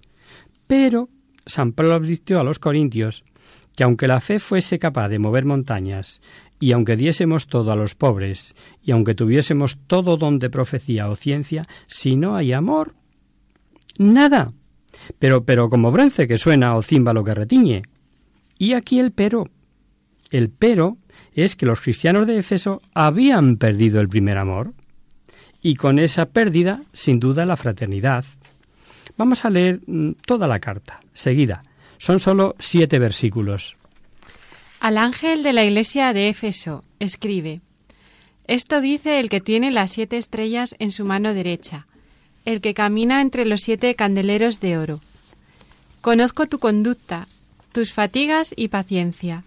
Pero 0.68 1.08
San 1.44 1.72
Pablo 1.72 1.94
advirtió 1.94 2.38
a 2.38 2.44
los 2.44 2.60
corintios 2.60 3.24
que 3.74 3.82
aunque 3.82 4.06
la 4.06 4.20
fe 4.20 4.38
fuese 4.38 4.78
capaz 4.78 5.08
de 5.08 5.18
mover 5.18 5.44
montañas, 5.44 6.20
y 6.60 6.70
aunque 6.70 6.96
diésemos 6.96 7.48
todo 7.48 7.72
a 7.72 7.76
los 7.76 7.96
pobres, 7.96 8.54
y 8.80 8.92
aunque 8.92 9.16
tuviésemos 9.16 9.76
todo 9.88 10.16
don 10.16 10.38
de 10.38 10.50
profecía 10.50 11.10
o 11.10 11.16
ciencia, 11.16 11.64
si 11.88 12.14
no 12.14 12.36
hay 12.36 12.52
amor, 12.52 12.94
nada. 13.98 14.52
Pero, 15.18 15.44
pero 15.44 15.68
como 15.68 15.90
bronce 15.90 16.28
que 16.28 16.38
suena 16.38 16.76
o 16.76 16.82
címbalo 16.82 17.24
que 17.24 17.34
retiñe. 17.34 17.82
Y 18.56 18.74
aquí 18.74 19.00
el 19.00 19.10
pero. 19.10 19.48
El 20.30 20.48
pero 20.50 20.96
es 21.42 21.56
que 21.56 21.66
los 21.66 21.80
cristianos 21.80 22.26
de 22.26 22.38
Éfeso 22.38 22.82
habían 22.94 23.56
perdido 23.56 24.00
el 24.00 24.08
primer 24.08 24.38
amor. 24.38 24.72
y 25.60 25.74
con 25.74 25.98
esa 25.98 26.26
pérdida, 26.26 26.82
sin 26.92 27.18
duda, 27.18 27.44
la 27.44 27.56
fraternidad. 27.56 28.24
Vamos 29.16 29.44
a 29.44 29.50
leer 29.50 29.80
mm, 29.86 30.12
toda 30.24 30.46
la 30.46 30.60
carta, 30.60 31.00
seguida. 31.12 31.62
Son 31.98 32.20
solo 32.20 32.54
siete 32.60 33.00
versículos. 33.00 33.76
Al 34.78 34.96
ángel 34.96 35.42
de 35.42 35.52
la 35.52 35.64
iglesia 35.64 36.12
de 36.12 36.28
Éfeso 36.28 36.84
escribe, 37.00 37.60
Esto 38.46 38.80
dice 38.80 39.18
el 39.18 39.28
que 39.28 39.40
tiene 39.40 39.72
las 39.72 39.90
siete 39.90 40.16
estrellas 40.16 40.76
en 40.78 40.92
su 40.92 41.04
mano 41.04 41.34
derecha, 41.34 41.88
el 42.44 42.60
que 42.60 42.74
camina 42.74 43.20
entre 43.20 43.44
los 43.44 43.60
siete 43.62 43.96
candeleros 43.96 44.60
de 44.60 44.78
oro. 44.78 45.00
Conozco 46.00 46.46
tu 46.46 46.60
conducta, 46.60 47.26
tus 47.72 47.92
fatigas 47.92 48.54
y 48.56 48.68
paciencia, 48.68 49.42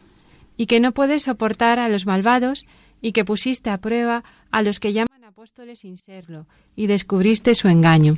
y 0.61 0.67
que 0.67 0.79
no 0.79 0.91
puedes 0.91 1.23
soportar 1.23 1.79
a 1.79 1.89
los 1.89 2.05
malvados, 2.05 2.67
y 3.01 3.13
que 3.13 3.25
pusiste 3.25 3.71
a 3.71 3.79
prueba 3.79 4.23
a 4.51 4.61
los 4.61 4.79
que 4.79 4.93
llaman 4.93 5.23
apóstoles 5.23 5.79
sin 5.79 5.97
serlo, 5.97 6.45
y 6.75 6.85
descubriste 6.85 7.55
su 7.55 7.67
engaño. 7.67 8.17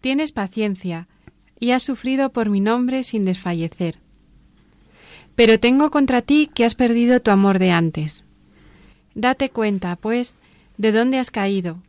Tienes 0.00 0.30
paciencia, 0.30 1.08
y 1.58 1.72
has 1.72 1.82
sufrido 1.82 2.30
por 2.30 2.48
mi 2.48 2.60
nombre 2.60 3.02
sin 3.02 3.24
desfallecer. 3.24 3.98
Pero 5.34 5.58
tengo 5.58 5.90
contra 5.90 6.22
ti 6.22 6.48
que 6.54 6.64
has 6.64 6.76
perdido 6.76 7.18
tu 7.18 7.32
amor 7.32 7.58
de 7.58 7.72
antes. 7.72 8.24
Date 9.16 9.50
cuenta, 9.50 9.96
pues, 9.96 10.36
de 10.78 10.92
dónde 10.92 11.18
has 11.18 11.32
caído. 11.32 11.82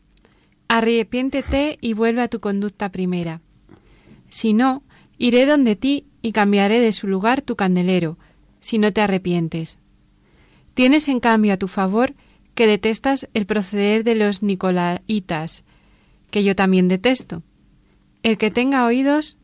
Arrepiéntete 0.68 1.78
y 1.80 1.94
vuelve 1.94 2.24
a 2.24 2.28
tu 2.28 2.40
conducta 2.40 2.90
primera. 2.90 3.40
Si 4.30 4.54
no, 4.54 4.82
iré 5.20 5.46
donde 5.46 5.76
ti 5.76 6.08
y 6.24 6.32
cambiaré 6.32 6.80
de 6.80 6.92
su 6.92 7.06
lugar 7.06 7.44
tu 7.44 7.56
candelero, 7.56 8.18
si 8.62 8.78
no 8.78 8.94
te 8.94 9.02
arrepientes. 9.02 9.80
Tienes 10.74 11.10
en 11.10 11.20
cambio 11.20 11.54
a 11.54 11.58
tu 11.58 11.68
favor 11.68 12.14
que 12.56 12.68
detestas 12.68 13.28
el 13.34 13.46
proceder 13.46 14.06
de 14.06 14.16
los 14.16 14.42
nicolaitas, 14.42 15.66
que 16.30 16.44
yo 16.44 16.56
también 16.56 16.88
detesto. 16.88 17.44
El 18.24 18.38
que 18.38 18.52
tenga 18.52 18.86
oídos, 18.86 19.38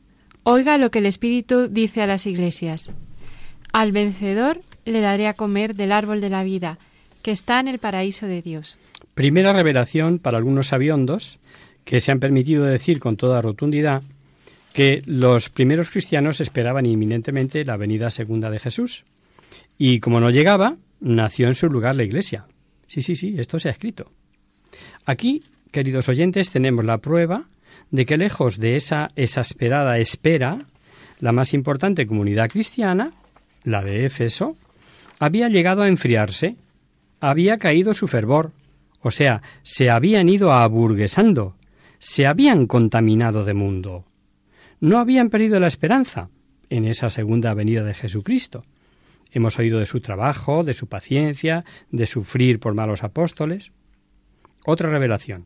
oiga 0.43 0.77
lo 0.77 0.91
que 0.91 0.99
el 0.99 1.06
Espíritu 1.06 1.67
dice 1.67 2.01
a 2.01 2.08
las 2.08 2.25
iglesias. 2.25 2.91
Al 3.73 3.91
vencedor 3.91 4.62
le 4.86 5.01
daré 5.01 5.27
a 5.27 5.34
comer 5.34 5.75
del 5.75 5.91
árbol 5.91 6.21
de 6.21 6.30
la 6.30 6.43
vida, 6.43 6.80
que 7.21 7.32
está 7.32 7.60
en 7.60 7.67
el 7.67 7.80
paraíso 7.80 8.25
de 8.25 8.41
Dios. 8.41 8.80
Primera 9.13 9.51
revelación 9.51 10.19
para 10.19 10.38
algunos 10.38 10.67
sabiondos 10.67 11.39
que 11.84 11.99
se 11.99 12.12
han 12.12 12.19
permitido 12.19 12.63
decir 12.63 12.99
con 12.99 13.17
toda 13.17 13.41
rotundidad 13.41 14.03
que 14.77 15.01
los 15.07 15.49
primeros 15.49 15.89
cristianos 15.89 16.39
esperaban 16.39 16.85
inminentemente 16.85 17.65
la 17.65 17.77
venida 17.77 18.11
segunda 18.11 18.51
de 18.51 18.59
Jesús. 18.59 19.05
Y 19.75 19.99
como 19.99 20.19
no 20.19 20.29
llegaba, 20.29 20.75
nació 20.99 21.47
en 21.47 21.55
su 21.55 21.67
lugar 21.67 21.95
la 21.95 22.03
Iglesia. 22.03 22.45
Sí, 22.85 23.01
sí, 23.01 23.15
sí, 23.15 23.33
esto 23.39 23.57
se 23.57 23.69
ha 23.69 23.71
escrito. 23.71 24.11
Aquí, 25.03 25.43
queridos 25.71 26.09
oyentes, 26.09 26.51
tenemos 26.51 26.85
la 26.85 26.99
prueba 26.99 27.45
de 27.89 28.05
que 28.05 28.17
lejos 28.17 28.59
de 28.59 28.75
esa 28.75 29.09
exasperada 29.15 29.97
espera, 29.97 30.67
la 31.21 31.31
más 31.31 31.55
importante 31.55 32.05
comunidad 32.05 32.47
cristiana, 32.47 33.13
la 33.63 33.81
de 33.81 34.05
Éfeso, 34.05 34.57
había 35.19 35.49
llegado 35.49 35.81
a 35.81 35.87
enfriarse, 35.87 36.55
había 37.19 37.57
caído 37.57 37.95
su 37.95 38.07
fervor, 38.07 38.51
o 39.01 39.09
sea, 39.09 39.41
se 39.63 39.89
habían 39.89 40.29
ido 40.29 40.53
aburguesando, 40.53 41.55
se 41.97 42.27
habían 42.27 42.67
contaminado 42.67 43.43
de 43.43 43.55
mundo. 43.55 44.06
No 44.79 44.99
habían 44.99 45.29
perdido 45.29 45.59
la 45.59 45.67
esperanza 45.67 46.29
en 46.69 46.85
esa 46.85 47.09
segunda 47.09 47.53
venida 47.53 47.83
de 47.83 47.95
Jesucristo. 47.95 48.61
Hemos 49.31 49.57
oído 49.57 49.79
de 49.79 49.85
su 49.85 50.01
trabajo, 50.01 50.63
de 50.63 50.73
su 50.73 50.87
paciencia, 50.87 51.65
de 51.91 52.05
sufrir 52.05 52.59
por 52.59 52.73
malos 52.73 53.03
apóstoles. 53.03 53.71
Otra 54.65 54.89
revelación. 54.89 55.45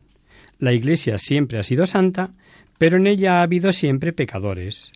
La 0.58 0.72
Iglesia 0.72 1.18
siempre 1.18 1.58
ha 1.58 1.62
sido 1.62 1.86
santa, 1.86 2.30
pero 2.78 2.96
en 2.96 3.06
ella 3.06 3.38
ha 3.38 3.42
habido 3.42 3.72
siempre 3.72 4.12
pecadores, 4.12 4.92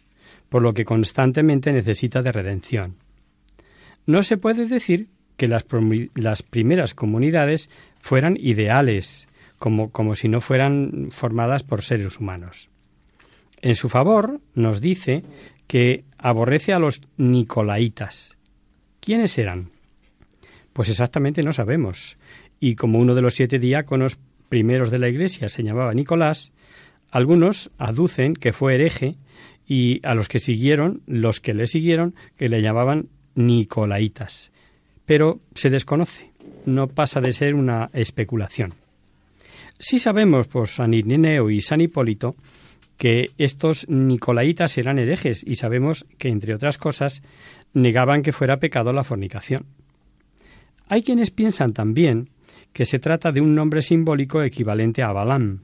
por 0.49 0.62
lo 0.62 0.75
que 0.75 0.85
constantemente 0.85 1.72
necesita 1.72 2.22
de 2.22 2.33
redención. 2.33 2.96
No 4.05 4.22
se 4.22 4.37
puede 4.37 4.66
decir 4.66 5.09
que 5.37 5.49
las, 5.49 5.64
primeras 5.64 6.94
comunidades 6.94 7.70
fueran 7.99 8.37
ideales, 8.38 9.29
como, 9.59 9.90
como 9.90 10.14
si 10.14 10.29
no 10.29 10.40
fueran 10.40 11.09
formadas 11.11 11.62
por 11.62 11.83
seres 11.83 12.18
humanos. 12.18 12.68
En 13.62 13.75
su 13.75 13.88
favor 13.88 14.40
nos 14.55 14.81
dice 14.81 15.23
que 15.66 16.05
aborrece 16.19 16.73
a 16.73 16.79
los 16.79 17.01
nicolaitas. 17.16 18.37
¿Quiénes 19.01 19.38
eran? 19.38 19.71
Pues 20.73 20.88
exactamente 20.88 21.42
no 21.42 21.53
sabemos. 21.53 22.16
Y 22.61 22.75
como 22.75 22.99
uno 22.99 23.14
de 23.14 23.23
los 23.23 23.35
siete 23.35 23.59
diáconos 23.59 24.19
primeros 24.49 24.90
de 24.90 24.99
la 24.99 25.09
Iglesia 25.09 25.49
se 25.49 25.62
llamaba 25.62 25.95
Nicolás, 25.95 26.53
algunos 27.11 27.71
aducen 27.79 28.35
que 28.35 28.53
fue 28.53 28.75
hereje 28.75 29.16
y 29.66 30.01
a 30.07 30.14
los 30.14 30.29
que 30.29 30.38
siguieron, 30.38 31.03
los 31.07 31.40
que 31.40 31.55
le 31.55 31.66
siguieron, 31.66 32.14
que 32.37 32.49
le 32.49 32.62
llamaban 32.62 33.09
Nicolaitas. 33.35 34.51
Pero 35.05 35.40
se 35.55 35.71
desconoce, 35.71 36.31
no 36.64 36.88
pasa 36.88 37.21
de 37.21 37.33
ser 37.33 37.55
una 37.55 37.90
especulación. 37.92 38.75
Sí 39.79 39.99
sabemos 39.99 40.47
por 40.47 40.69
San 40.69 40.95
Irineo 40.95 41.51
y 41.51 41.61
San 41.61 41.81
Hipólito 41.81 42.35
que 42.97 43.31
estos 43.39 43.89
nicolaitas 43.89 44.79
eran 44.79 44.99
herejes 44.99 45.43
y 45.47 45.57
sabemos 45.57 46.07
que, 46.19 46.29
entre 46.29 46.55
otras 46.55 46.79
cosas, 46.79 47.23
negaban 47.73 48.23
que 48.23 48.33
fuera 48.33 48.59
pecado 48.59 48.93
la 48.93 49.05
fornicación. 49.05 49.67
Hay 50.89 51.03
quienes 51.03 51.31
piensan 51.31 51.73
también 51.73 52.31
que 52.73 52.87
se 52.87 52.99
trata 52.99 53.33
de 53.33 53.41
un 53.41 53.55
nombre 53.55 53.83
simbólico 53.83 54.43
equivalente 54.43 55.03
a 55.03 55.13
Balaam, 55.13 55.63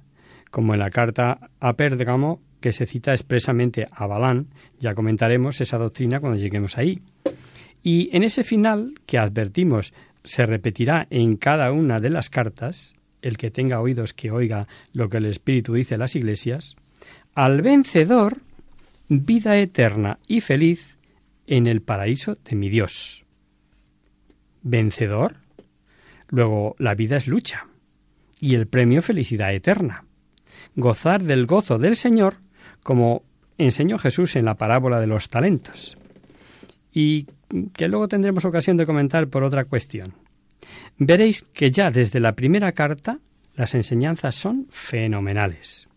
como 0.51 0.75
en 0.75 0.81
la 0.81 0.91
carta 0.91 1.51
a 1.61 1.73
Pérgamo 1.75 2.41
que 2.61 2.73
se 2.73 2.87
cita 2.87 3.13
expresamente 3.13 3.87
a 3.91 4.07
Balaam, 4.07 4.47
ya 4.79 4.95
comentaremos 4.95 5.61
esa 5.61 5.79
doctrina 5.79 6.21
cuando 6.21 6.39
lleguemos 6.39 6.79
ahí. 6.79 7.03
Y 7.83 8.09
en 8.17 8.23
ese 8.23 8.45
final, 8.45 8.95
que 9.05 9.19
advertimos 9.19 9.93
se 10.25 10.47
repetirá 10.47 11.09
en 11.11 11.37
cada 11.37 11.73
una 11.73 11.99
de 11.99 12.11
las 12.11 12.31
cartas, 12.31 12.95
el 13.21 13.37
que 13.37 13.51
tenga 13.51 13.81
oídos 13.81 14.15
que 14.15 14.31
oiga 14.31 14.69
lo 14.93 15.09
que 15.09 15.19
el 15.19 15.27
Espíritu 15.27 15.75
dice 15.75 15.97
a 15.97 15.99
las 15.99 16.15
iglesias, 16.15 16.77
al 17.35 17.63
vencedor 17.63 18.39
vida 19.09 19.57
eterna 19.59 20.19
y 20.27 20.41
feliz 20.41 20.99
en 21.47 21.67
el 21.67 21.83
paraíso 21.83 22.37
de 22.45 22.57
mi 22.57 22.69
Dios. 22.69 23.25
¿Vencedor? 24.63 25.37
Luego, 26.29 26.77
la 26.79 26.95
vida 26.95 27.17
es 27.17 27.27
lucha 27.27 27.67
y 28.41 28.55
el 28.55 28.67
premio 28.67 29.03
felicidad 29.03 29.55
eterna. 29.55 30.05
Gozar 30.77 31.23
del 31.23 31.47
gozo 31.47 31.79
del 31.79 31.97
Señor, 31.97 32.37
como 32.83 33.23
enseñó 33.59 33.99
Jesús 33.99 34.37
en 34.37 34.47
la 34.47 34.57
parábola 34.57 35.01
de 35.01 35.07
los 35.07 35.29
talentos. 35.29 35.97
Y 36.93 37.27
que 37.75 37.89
luego 37.89 38.09
tendremos 38.09 38.45
ocasión 38.45 38.77
de 38.77 38.87
comentar 38.87 39.29
por 39.29 39.45
otra 39.45 39.65
cuestión. 39.65 40.15
Veréis 40.97 41.43
que 41.43 41.71
ya 41.71 41.91
desde 41.91 42.21
la 42.21 42.33
primera 42.33 42.73
carta 42.73 43.19
las 43.55 43.75
enseñanzas 43.75 44.35
son 44.35 44.67
fenomenales. 44.71 45.89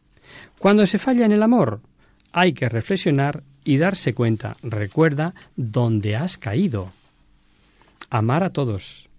Cuando 0.59 0.87
se 0.87 0.97
falla 0.97 1.25
en 1.25 1.31
el 1.31 1.43
amor, 1.43 1.81
hay 2.31 2.53
que 2.53 2.69
reflexionar 2.69 3.43
y 3.63 3.77
darse 3.77 4.13
cuenta, 4.13 4.55
recuerda 4.61 5.33
dónde 5.55 6.15
has 6.15 6.37
caído. 6.37 6.91
Amar 8.09 8.43
a 8.43 8.51
todos, 8.51 9.09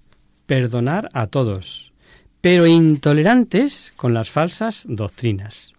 perdonar 0.46 1.11
a 1.12 1.27
todos, 1.27 1.92
pero 2.40 2.66
intolerantes 2.66 3.92
con 3.96 4.14
las 4.14 4.31
falsas 4.31 4.85
doctrinas. 4.88 5.75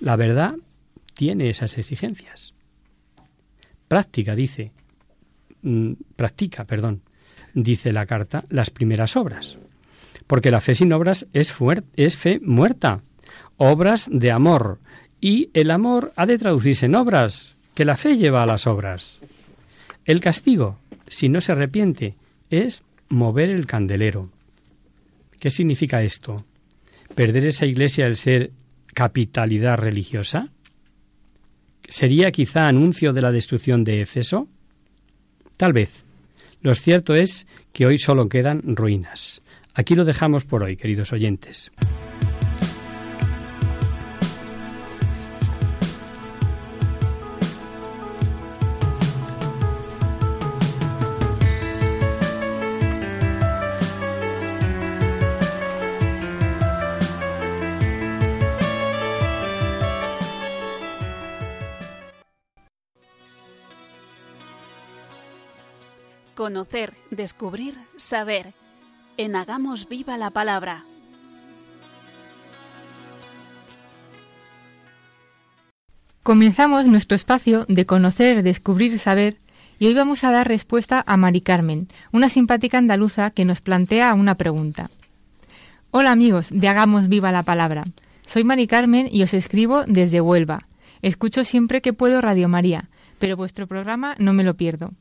La 0.00 0.16
verdad 0.16 0.56
tiene 1.14 1.48
esas 1.48 1.78
exigencias. 1.78 2.54
Práctica, 3.86 4.34
dice, 4.34 4.72
mm, 5.62 5.92
practica, 6.16 6.64
perdón, 6.64 7.02
dice 7.54 7.92
la 7.92 8.06
carta, 8.06 8.42
las 8.48 8.70
primeras 8.70 9.16
obras. 9.16 9.58
Porque 10.26 10.50
la 10.50 10.60
fe 10.60 10.74
sin 10.74 10.92
obras 10.92 11.26
es, 11.32 11.54
es 11.96 12.16
fe 12.16 12.40
muerta. 12.42 13.00
Obras 13.64 14.08
de 14.10 14.32
amor. 14.32 14.80
Y 15.20 15.50
el 15.54 15.70
amor 15.70 16.10
ha 16.16 16.26
de 16.26 16.36
traducirse 16.36 16.86
en 16.86 16.96
obras, 16.96 17.54
que 17.76 17.84
la 17.84 17.96
fe 17.96 18.16
lleva 18.16 18.42
a 18.42 18.46
las 18.46 18.66
obras. 18.66 19.20
El 20.04 20.18
castigo, 20.18 20.80
si 21.06 21.28
no 21.28 21.40
se 21.40 21.52
arrepiente, 21.52 22.16
es 22.50 22.82
mover 23.08 23.50
el 23.50 23.66
candelero. 23.66 24.30
¿Qué 25.38 25.52
significa 25.52 26.02
esto? 26.02 26.44
¿Perder 27.14 27.46
esa 27.46 27.64
iglesia 27.64 28.08
el 28.08 28.16
ser 28.16 28.50
capitalidad 28.94 29.76
religiosa? 29.76 30.48
¿Sería 31.88 32.32
quizá 32.32 32.66
anuncio 32.66 33.12
de 33.12 33.22
la 33.22 33.30
destrucción 33.30 33.84
de 33.84 34.00
Éfeso? 34.00 34.48
Tal 35.56 35.72
vez. 35.72 36.02
Lo 36.62 36.74
cierto 36.74 37.14
es 37.14 37.46
que 37.72 37.86
hoy 37.86 37.98
solo 37.98 38.28
quedan 38.28 38.74
ruinas. 38.74 39.40
Aquí 39.72 39.94
lo 39.94 40.04
dejamos 40.04 40.44
por 40.46 40.64
hoy, 40.64 40.76
queridos 40.76 41.12
oyentes. 41.12 41.70
Conocer, 66.62 66.94
descubrir, 67.10 67.74
saber. 67.96 68.54
En 69.16 69.34
Hagamos 69.34 69.88
Viva 69.88 70.16
la 70.16 70.30
Palabra. 70.30 70.84
Comenzamos 76.22 76.86
nuestro 76.86 77.16
espacio 77.16 77.66
de 77.68 77.84
conocer, 77.84 78.44
descubrir, 78.44 79.00
saber 79.00 79.38
y 79.80 79.88
hoy 79.88 79.94
vamos 79.94 80.22
a 80.22 80.30
dar 80.30 80.46
respuesta 80.46 81.02
a 81.04 81.16
Mari 81.16 81.40
Carmen, 81.40 81.88
una 82.12 82.28
simpática 82.28 82.78
andaluza 82.78 83.30
que 83.30 83.44
nos 83.44 83.60
plantea 83.60 84.14
una 84.14 84.36
pregunta. 84.36 84.88
Hola 85.90 86.12
amigos 86.12 86.50
de 86.52 86.68
Hagamos 86.68 87.08
Viva 87.08 87.32
la 87.32 87.42
Palabra. 87.42 87.82
Soy 88.24 88.44
Mari 88.44 88.68
Carmen 88.68 89.08
y 89.10 89.24
os 89.24 89.34
escribo 89.34 89.82
desde 89.88 90.20
Huelva. 90.20 90.68
Escucho 91.02 91.44
siempre 91.44 91.82
que 91.82 91.92
puedo 91.92 92.20
Radio 92.20 92.48
María, 92.48 92.88
pero 93.18 93.36
vuestro 93.36 93.66
programa 93.66 94.14
no 94.20 94.32
me 94.32 94.44
lo 94.44 94.54
pierdo. 94.54 94.92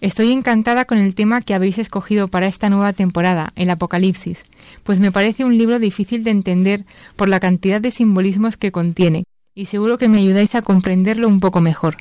Estoy 0.00 0.32
encantada 0.32 0.84
con 0.84 0.98
el 0.98 1.14
tema 1.14 1.40
que 1.40 1.54
habéis 1.54 1.78
escogido 1.78 2.28
para 2.28 2.46
esta 2.46 2.68
nueva 2.68 2.92
temporada, 2.92 3.52
el 3.56 3.70
Apocalipsis, 3.70 4.42
pues 4.82 5.00
me 5.00 5.12
parece 5.12 5.44
un 5.44 5.56
libro 5.56 5.78
difícil 5.78 6.24
de 6.24 6.30
entender 6.30 6.84
por 7.16 7.28
la 7.28 7.40
cantidad 7.40 7.80
de 7.80 7.90
simbolismos 7.90 8.56
que 8.56 8.72
contiene, 8.72 9.24
y 9.54 9.66
seguro 9.66 9.96
que 9.96 10.08
me 10.08 10.18
ayudáis 10.18 10.54
a 10.54 10.62
comprenderlo 10.62 11.28
un 11.28 11.40
poco 11.40 11.60
mejor. 11.60 11.96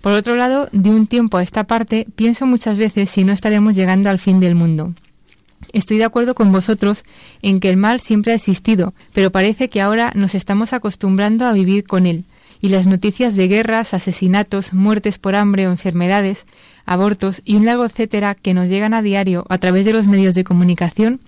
Por 0.00 0.12
otro 0.12 0.36
lado, 0.36 0.68
de 0.72 0.90
un 0.90 1.06
tiempo 1.06 1.38
a 1.38 1.42
esta 1.42 1.64
parte, 1.64 2.06
pienso 2.14 2.46
muchas 2.46 2.76
veces 2.76 3.10
si 3.10 3.24
no 3.24 3.32
estaremos 3.32 3.74
llegando 3.74 4.08
al 4.08 4.18
fin 4.18 4.38
del 4.38 4.54
mundo. 4.54 4.94
Estoy 5.72 5.98
de 5.98 6.04
acuerdo 6.04 6.34
con 6.34 6.52
vosotros 6.52 7.04
en 7.42 7.60
que 7.60 7.70
el 7.70 7.76
mal 7.76 8.00
siempre 8.00 8.32
ha 8.32 8.36
existido, 8.36 8.94
pero 9.12 9.32
parece 9.32 9.68
que 9.68 9.80
ahora 9.80 10.12
nos 10.14 10.34
estamos 10.34 10.72
acostumbrando 10.72 11.44
a 11.44 11.52
vivir 11.52 11.84
con 11.84 12.06
él, 12.06 12.24
y 12.60 12.68
las 12.68 12.86
noticias 12.86 13.36
de 13.36 13.48
guerras, 13.48 13.94
asesinatos, 13.94 14.72
muertes 14.72 15.18
por 15.18 15.34
hambre 15.34 15.66
o 15.66 15.70
enfermedades, 15.70 16.46
abortos 16.84 17.42
y 17.44 17.56
un 17.56 17.66
largo 17.66 17.84
etcétera 17.84 18.34
que 18.34 18.54
nos 18.54 18.68
llegan 18.68 18.94
a 18.94 19.02
diario 19.02 19.44
a 19.48 19.58
través 19.58 19.84
de 19.84 19.92
los 19.92 20.06
medios 20.06 20.34
de 20.34 20.44
comunicación 20.44 21.20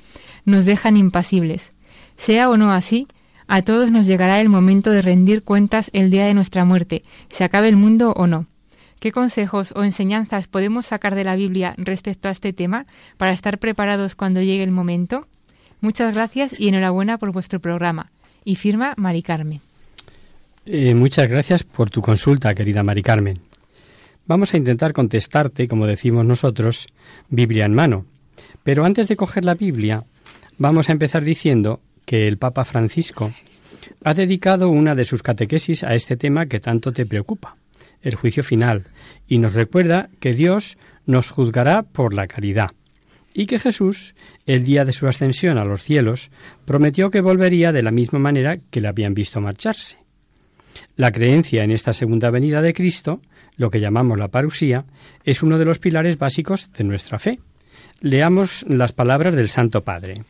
nos 0.45 0.65
dejan 0.65 0.97
impasibles. 0.97 1.73
Sea 2.17 2.51
o 2.51 2.57
no 2.57 2.73
así, 2.73 3.07
a 3.47 3.63
todos 3.63 3.91
nos 3.91 4.07
llegará 4.07 4.41
el 4.41 4.49
momento 4.49 4.91
de 4.91 5.03
rendir 5.03 5.43
cuentas 5.43 5.91
el 5.93 6.11
día 6.11 6.27
de 6.27 6.35
nuestra 6.35 6.65
muerte, 6.65 7.03
se 7.29 7.45
acabe 7.45 7.69
el 7.69 7.77
mundo 7.77 8.13
o 8.17 8.27
no. 8.27 8.47
¿Qué 9.01 9.13
consejos 9.13 9.73
o 9.77 9.85
enseñanzas 9.85 10.49
podemos 10.49 10.87
sacar 10.87 11.15
de 11.15 11.25
la 11.25 11.37
Biblia 11.37 11.75
respecto 11.79 12.29
a 12.29 12.33
este 12.33 12.53
tema 12.53 12.85
para 13.17 13.33
estar 13.33 13.59
preparados 13.59 14.17
cuando 14.17 14.43
llegue 14.43 14.65
el 14.65 14.73
momento? 14.73 15.29
Muchas 15.81 16.15
gracias 16.15 16.55
y 16.59 16.69
enhorabuena 16.69 17.19
por 17.19 17.31
vuestro 17.31 17.61
programa. 17.61 18.11
Y 18.45 18.57
firma 18.57 18.95
Mari 18.97 19.23
Carmen. 19.23 19.68
Eh, 20.71 20.95
muchas 20.95 21.31
gracias 21.31 21.63
por 21.63 21.89
tu 21.89 22.03
consulta, 22.03 22.55
querida 22.55 22.83
Mari 22.83 23.03
Carmen. 23.03 23.41
Vamos 24.27 24.53
a 24.53 24.59
intentar 24.59 24.93
contestarte, 24.93 25.67
como 25.67 25.87
decimos 25.87 26.27
nosotros, 26.27 26.89
Biblia 27.31 27.65
en 27.65 27.73
mano. 27.73 28.05
Pero 28.65 28.85
antes 28.85 29.09
de 29.09 29.17
coger 29.17 29.47
la 29.47 29.55
Biblia, 29.55 30.05
vamos 30.59 30.91
a 30.91 30.93
empezar 30.93 31.25
diciendo 31.25 31.81
que 32.05 32.29
el 32.29 32.37
Papa 32.37 32.67
Francisco 32.67 33.33
ha 34.05 34.13
dedicado 34.13 34.69
una 34.69 34.95
de 34.95 35.07
sus 35.07 35.23
catequesis 35.23 35.85
a 35.85 35.95
este 35.95 36.19
tema 36.19 36.45
que 36.45 36.61
tanto 36.61 36.93
te 36.93 37.07
preocupa, 37.07 37.57
el 38.03 38.17
juicio 38.17 38.43
final, 38.43 38.85
y 39.27 39.39
nos 39.39 39.55
recuerda 39.55 40.11
que 40.21 40.35
Dios 40.35 40.77
nos 41.07 41.31
juzgará 41.31 41.83
por 41.83 42.13
la 42.13 42.27
caridad, 42.27 42.73
y 43.33 43.47
que 43.47 43.59
Jesús, 43.59 44.15
el 44.45 44.65
día 44.65 44.85
de 44.85 44.93
su 44.93 45.09
ascensión 45.09 45.57
a 45.57 45.65
los 45.65 45.83
cielos, 45.83 46.31
prometió 46.67 47.11
que 47.11 47.23
volvería 47.23 47.73
de 47.73 47.83
la 47.83 47.91
misma 47.91 48.19
manera 48.19 48.59
que 48.71 48.83
le 48.83 48.89
habían 48.89 49.15
visto 49.15 49.41
marcharse. 49.41 50.07
La 50.97 51.13
creencia 51.13 51.63
en 51.65 51.71
esta 51.71 51.93
segunda 51.93 52.31
venida 52.31 52.63
de 52.63 52.75
Cristo, 52.75 53.21
lo 53.57 53.71
que 53.71 53.81
llamamos 53.81 54.19
la 54.19 54.29
parusía, 54.29 54.85
es 55.25 55.43
uno 55.43 55.59
de 55.59 55.65
los 55.65 55.79
pilares 55.79 56.19
básicos 56.19 56.73
de 56.73 56.85
nuestra 56.85 57.19
fe. 57.19 57.39
Leamos 58.01 58.65
las 58.69 58.93
palabras 58.93 59.35
del 59.35 59.49
Santo 59.49 59.83
Padre. 59.83 60.25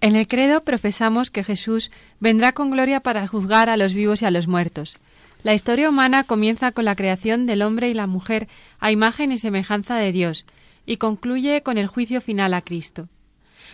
En 0.00 0.14
el 0.14 0.28
credo 0.28 0.62
profesamos 0.62 1.30
que 1.30 1.42
Jesús 1.42 1.90
vendrá 2.20 2.52
con 2.52 2.70
gloria 2.70 3.00
para 3.00 3.26
juzgar 3.26 3.68
a 3.68 3.76
los 3.76 3.94
vivos 3.94 4.22
y 4.22 4.26
a 4.26 4.30
los 4.30 4.46
muertos. 4.46 4.96
La 5.42 5.54
historia 5.54 5.88
humana 5.88 6.24
comienza 6.24 6.72
con 6.72 6.84
la 6.84 6.96
creación 6.96 7.46
del 7.46 7.62
hombre 7.62 7.88
y 7.88 7.94
la 7.94 8.06
mujer 8.06 8.48
a 8.80 8.90
imagen 8.90 9.32
y 9.32 9.38
semejanza 9.38 9.96
de 9.96 10.12
Dios, 10.12 10.46
y 10.86 10.96
concluye 10.96 11.62
con 11.62 11.78
el 11.78 11.86
juicio 11.86 12.20
final 12.20 12.54
a 12.54 12.62
Cristo. 12.62 13.08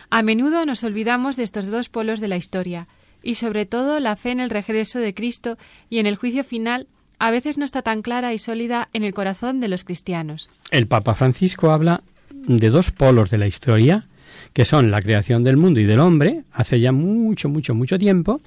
A 0.09 0.21
menudo 0.21 0.65
nos 0.65 0.83
olvidamos 0.83 1.35
de 1.35 1.43
estos 1.43 1.67
dos 1.67 1.89
polos 1.89 2.19
de 2.19 2.27
la 2.27 2.37
historia, 2.37 2.87
y 3.25 3.35
sobre 3.35 3.65
todo 3.65 3.99
la 3.99 4.15
fe 4.15 4.31
en 4.31 4.39
el 4.39 4.49
regreso 4.49 4.99
de 4.99 5.13
Cristo 5.13 5.57
y 5.89 5.99
en 5.99 6.05
el 6.05 6.15
juicio 6.15 6.45
final 6.45 6.87
a 7.19 7.31
veces 7.31 7.57
no 7.57 7.65
está 7.65 7.81
tan 7.81 8.01
clara 8.01 8.33
y 8.33 8.37
sólida 8.37 8.87
en 8.93 9.03
el 9.03 9.13
corazón 9.13 9.59
de 9.59 9.67
los 9.67 9.83
cristianos. 9.83 10.49
El 10.71 10.87
Papa 10.87 11.15
Francisco 11.15 11.71
habla 11.71 12.03
de 12.29 12.69
dos 12.69 12.91
polos 12.91 13.29
de 13.29 13.37
la 13.37 13.47
historia 13.47 14.07
que 14.53 14.65
son 14.65 14.91
la 14.91 15.01
creación 15.01 15.43
del 15.43 15.57
mundo 15.57 15.79
y 15.79 15.85
del 15.85 15.99
hombre, 15.99 16.43
hace 16.51 16.79
ya 16.79 16.91
mucho, 16.91 17.49
mucho, 17.49 17.75
mucho 17.75 17.97
tiempo, 17.97 18.39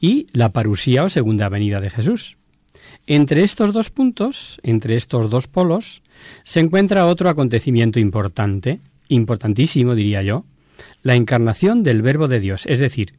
y 0.00 0.26
la 0.32 0.50
parusía 0.50 1.04
o 1.04 1.08
segunda 1.08 1.48
venida 1.48 1.80
de 1.80 1.90
Jesús. 1.90 2.36
Entre 3.06 3.42
estos 3.42 3.72
dos 3.72 3.90
puntos, 3.90 4.60
entre 4.62 4.96
estos 4.96 5.30
dos 5.30 5.46
polos, 5.46 6.02
se 6.44 6.60
encuentra 6.60 7.06
otro 7.06 7.28
acontecimiento 7.28 7.98
importante, 7.98 8.80
importantísimo 9.08 9.94
diría 9.94 10.22
yo, 10.22 10.44
la 11.02 11.14
encarnación 11.14 11.82
del 11.82 12.02
Verbo 12.02 12.28
de 12.28 12.40
Dios, 12.40 12.64
es 12.66 12.78
decir, 12.78 13.14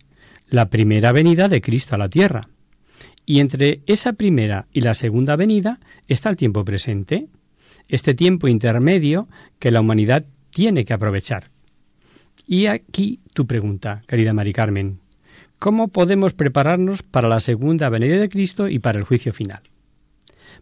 la 0.49 0.69
primera 0.69 1.11
venida 1.11 1.47
de 1.47 1.61
Cristo 1.61 1.95
a 1.95 1.97
la 1.97 2.09
tierra. 2.09 2.49
Y 3.25 3.39
entre 3.39 3.81
esa 3.85 4.13
primera 4.13 4.67
y 4.73 4.81
la 4.81 4.93
segunda 4.93 5.35
venida 5.35 5.79
está 6.07 6.29
el 6.29 6.35
tiempo 6.35 6.65
presente, 6.65 7.27
este 7.87 8.13
tiempo 8.13 8.47
intermedio 8.47 9.27
que 9.59 9.71
la 9.71 9.81
humanidad 9.81 10.25
tiene 10.49 10.85
que 10.85 10.93
aprovechar. 10.93 11.49
Y 12.47 12.65
aquí 12.65 13.19
tu 13.33 13.45
pregunta, 13.45 14.01
querida 14.07 14.33
Mari 14.33 14.53
Carmen. 14.53 14.99
¿Cómo 15.59 15.89
podemos 15.89 16.33
prepararnos 16.33 17.03
para 17.03 17.27
la 17.27 17.39
segunda 17.39 17.89
venida 17.89 18.17
de 18.17 18.29
Cristo 18.29 18.67
y 18.67 18.79
para 18.79 18.97
el 18.97 19.05
juicio 19.05 19.33
final? 19.33 19.61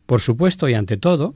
Por 0.06 0.22
supuesto 0.22 0.68
y 0.68 0.74
ante 0.74 0.98
todo, 0.98 1.36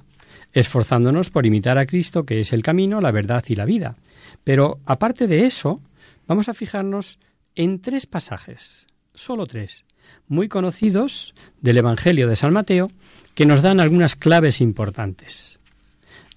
esforzándonos 0.53 1.29
por 1.29 1.45
imitar 1.45 1.77
a 1.77 1.85
Cristo, 1.85 2.23
que 2.23 2.39
es 2.39 2.53
el 2.53 2.63
camino, 2.63 2.99
la 3.01 3.11
verdad 3.11 3.43
y 3.47 3.55
la 3.55 3.65
vida. 3.65 3.95
Pero 4.43 4.79
aparte 4.85 5.27
de 5.27 5.45
eso, 5.45 5.79
vamos 6.27 6.49
a 6.49 6.53
fijarnos 6.53 7.19
en 7.55 7.81
tres 7.81 8.05
pasajes, 8.05 8.87
solo 9.13 9.45
tres, 9.45 9.85
muy 10.27 10.47
conocidos 10.47 11.33
del 11.61 11.77
Evangelio 11.77 12.27
de 12.27 12.35
San 12.35 12.53
Mateo, 12.53 12.89
que 13.35 13.45
nos 13.45 13.61
dan 13.61 13.79
algunas 13.79 14.15
claves 14.15 14.61
importantes. 14.61 15.59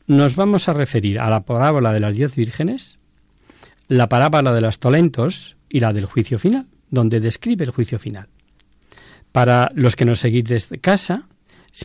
Nos 0.07 0.37
vamos 0.37 0.69
a 0.69 0.73
referir 0.73 1.19
a 1.19 1.31
la 1.31 1.45
parábola 1.45 1.93
de 1.93 2.01
las 2.01 2.15
diez 2.15 2.37
vírgenes, 2.37 2.99
la 3.89 4.09
parábola 4.09 4.53
de 4.53 4.61
los 4.61 4.79
talentos 4.79 5.57
y 5.69 5.81
la 5.81 5.93
del 5.93 6.07
juicio 6.07 6.39
final, 6.39 6.67
donde 6.91 7.21
describe 7.21 7.65
el 7.65 7.71
juicio 7.71 7.99
final. 7.99 8.29
Para 9.33 9.71
los 9.75 9.97
que 9.97 10.05
nos 10.05 10.21
seguís 10.21 10.45
desde 10.45 10.79
casa, 10.79 11.27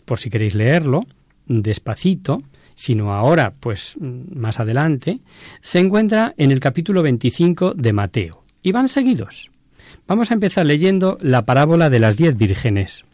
por 0.06 0.20
si 0.20 0.30
queréis 0.30 0.54
leerlo, 0.54 1.02
despacito, 1.48 2.40
sino 2.76 3.14
ahora, 3.14 3.54
pues 3.60 3.96
más 4.00 4.60
adelante, 4.60 5.20
se 5.62 5.80
encuentra 5.80 6.34
en 6.38 6.52
el 6.52 6.60
capítulo 6.60 7.02
25 7.02 7.74
de 7.74 7.94
Mateo. 7.94 8.44
Y 8.62 8.72
van 8.72 8.90
seguidos. 8.90 9.52
Vamos 10.08 10.32
a 10.32 10.34
empezar 10.34 10.66
leyendo 10.66 11.18
la 11.22 11.46
parábola 11.46 11.90
de 11.90 12.00
las 12.00 12.18
diez 12.18 12.38
vírgenes. 12.38 13.06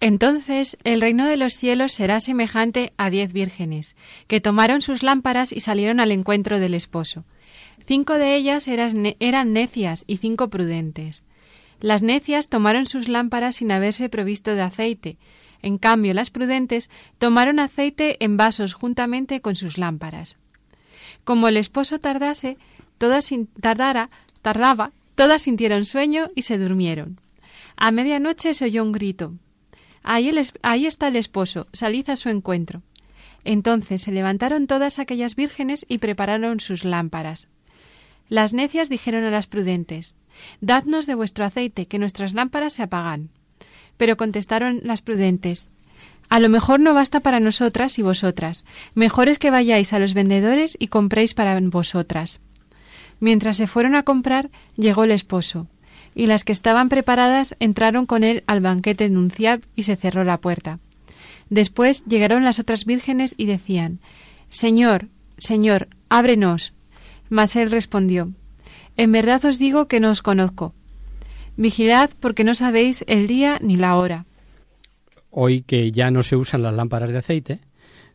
Entonces 0.00 0.78
el 0.82 1.00
reino 1.00 1.26
de 1.26 1.36
los 1.36 1.54
cielos 1.54 1.92
será 1.92 2.20
semejante 2.20 2.92
a 2.96 3.10
diez 3.10 3.32
vírgenes, 3.32 3.96
que 4.26 4.40
tomaron 4.40 4.80
sus 4.80 5.02
lámparas 5.02 5.52
y 5.52 5.60
salieron 5.60 6.00
al 6.00 6.10
encuentro 6.10 6.58
del 6.58 6.74
esposo. 6.74 7.24
Cinco 7.86 8.14
de 8.14 8.34
ellas 8.36 8.66
eran 8.68 9.52
necias 9.52 10.04
y 10.06 10.16
cinco 10.16 10.48
prudentes. 10.48 11.24
Las 11.80 12.02
necias 12.02 12.48
tomaron 12.48 12.86
sus 12.86 13.08
lámparas 13.08 13.56
sin 13.56 13.72
haberse 13.72 14.08
provisto 14.08 14.54
de 14.54 14.62
aceite. 14.62 15.18
En 15.62 15.76
cambio, 15.76 16.14
las 16.14 16.30
prudentes 16.30 16.90
tomaron 17.18 17.58
aceite 17.58 18.16
en 18.24 18.36
vasos 18.36 18.74
juntamente 18.74 19.40
con 19.40 19.56
sus 19.56 19.76
lámparas. 19.76 20.38
Como 21.24 21.48
el 21.48 21.56
esposo 21.56 21.98
tardase, 21.98 22.56
todas 22.98 23.30
tardara, 23.60 24.10
tardaba, 24.42 24.92
todas 25.14 25.42
sintieron 25.42 25.84
sueño 25.84 26.30
y 26.34 26.42
se 26.42 26.58
durmieron. 26.58 27.20
A 27.76 27.92
medianoche 27.92 28.54
se 28.54 28.66
oyó 28.66 28.82
un 28.82 28.92
grito. 28.92 29.34
Ahí, 30.02 30.30
está 30.86 31.08
el 31.08 31.16
esposo, 31.16 31.66
salid 31.72 32.08
a 32.10 32.16
su 32.16 32.28
encuentro. 32.28 32.82
Entonces 33.44 34.02
se 34.02 34.12
levantaron 34.12 34.66
todas 34.66 34.98
aquellas 34.98 35.34
vírgenes 35.34 35.84
y 35.88 35.98
prepararon 35.98 36.60
sus 36.60 36.84
lámparas. 36.84 37.48
Las 38.28 38.52
necias 38.52 38.88
dijeron 38.88 39.24
a 39.24 39.30
las 39.30 39.46
prudentes, 39.46 40.16
Dadnos 40.60 41.06
de 41.06 41.14
vuestro 41.14 41.44
aceite, 41.44 41.86
que 41.86 41.98
nuestras 41.98 42.32
lámparas 42.32 42.74
se 42.74 42.82
apagan. 42.82 43.30
Pero 43.96 44.16
contestaron 44.16 44.80
las 44.84 45.02
prudentes, 45.02 45.70
A 46.28 46.38
lo 46.38 46.48
mejor 46.48 46.80
no 46.80 46.94
basta 46.94 47.20
para 47.20 47.40
nosotras 47.40 47.98
y 47.98 48.02
vosotras, 48.02 48.64
mejor 48.94 49.28
es 49.28 49.38
que 49.38 49.50
vayáis 49.50 49.92
a 49.92 49.98
los 49.98 50.14
vendedores 50.14 50.76
y 50.78 50.86
compréis 50.86 51.34
para 51.34 51.58
vosotras. 51.60 52.40
Mientras 53.20 53.58
se 53.58 53.66
fueron 53.66 53.94
a 53.94 54.02
comprar, 54.02 54.50
llegó 54.76 55.04
el 55.04 55.10
esposo, 55.10 55.68
y 56.14 56.26
las 56.26 56.44
que 56.44 56.52
estaban 56.52 56.88
preparadas 56.88 57.54
entraron 57.60 58.06
con 58.06 58.24
él 58.24 58.42
al 58.46 58.60
banquete 58.60 59.08
nuncial 59.08 59.62
y 59.76 59.84
se 59.84 59.96
cerró 59.96 60.24
la 60.24 60.38
puerta. 60.38 60.78
Después 61.50 62.04
llegaron 62.06 62.44
las 62.44 62.58
otras 62.58 62.84
vírgenes 62.84 63.34
y 63.36 63.46
decían, 63.46 64.00
Señor, 64.48 65.08
Señor, 65.36 65.88
ábrenos. 66.08 66.72
Mas 67.28 67.56
él 67.56 67.70
respondió, 67.70 68.32
En 68.96 69.12
verdad 69.12 69.44
os 69.44 69.58
digo 69.58 69.86
que 69.86 70.00
no 70.00 70.10
os 70.10 70.22
conozco. 70.22 70.74
Vigilad 71.56 72.10
porque 72.20 72.44
no 72.44 72.54
sabéis 72.54 73.04
el 73.06 73.26
día 73.26 73.58
ni 73.60 73.76
la 73.76 73.96
hora. 73.96 74.26
Hoy 75.30 75.62
que 75.62 75.92
ya 75.92 76.10
no 76.10 76.22
se 76.22 76.36
usan 76.36 76.62
las 76.62 76.74
lámparas 76.74 77.10
de 77.10 77.18
aceite, 77.18 77.60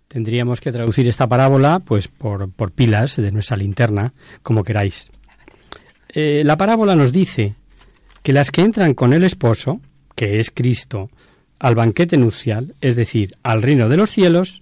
tendríamos 0.08 0.62
que 0.62 0.72
traducir 0.72 1.08
esta 1.08 1.28
parábola 1.28 1.80
pues 1.80 2.08
por, 2.08 2.52
por 2.52 2.72
pilas 2.72 3.16
de 3.16 3.32
nuestra 3.32 3.58
linterna, 3.58 4.14
como 4.44 4.64
queráis. 4.64 5.10
Eh, 6.10 6.44
la 6.46 6.58
parábola 6.58 6.96
nos 6.96 7.12
dice 7.12 7.56
que 8.24 8.34
las 8.34 8.52
que 8.52 8.62
entran 8.62 8.94
con 8.94 9.14
el 9.14 9.24
esposo, 9.24 9.82
que 10.16 10.40
es 10.40 10.52
Cristo, 10.52 11.10
al 11.60 11.76
banquete 11.76 12.18
nupcial, 12.18 12.74
es 12.82 12.96
decir, 12.96 13.36
al 13.44 13.62
reino 13.62 13.90
de 13.90 13.98
los 13.98 14.12
cielos, 14.12 14.62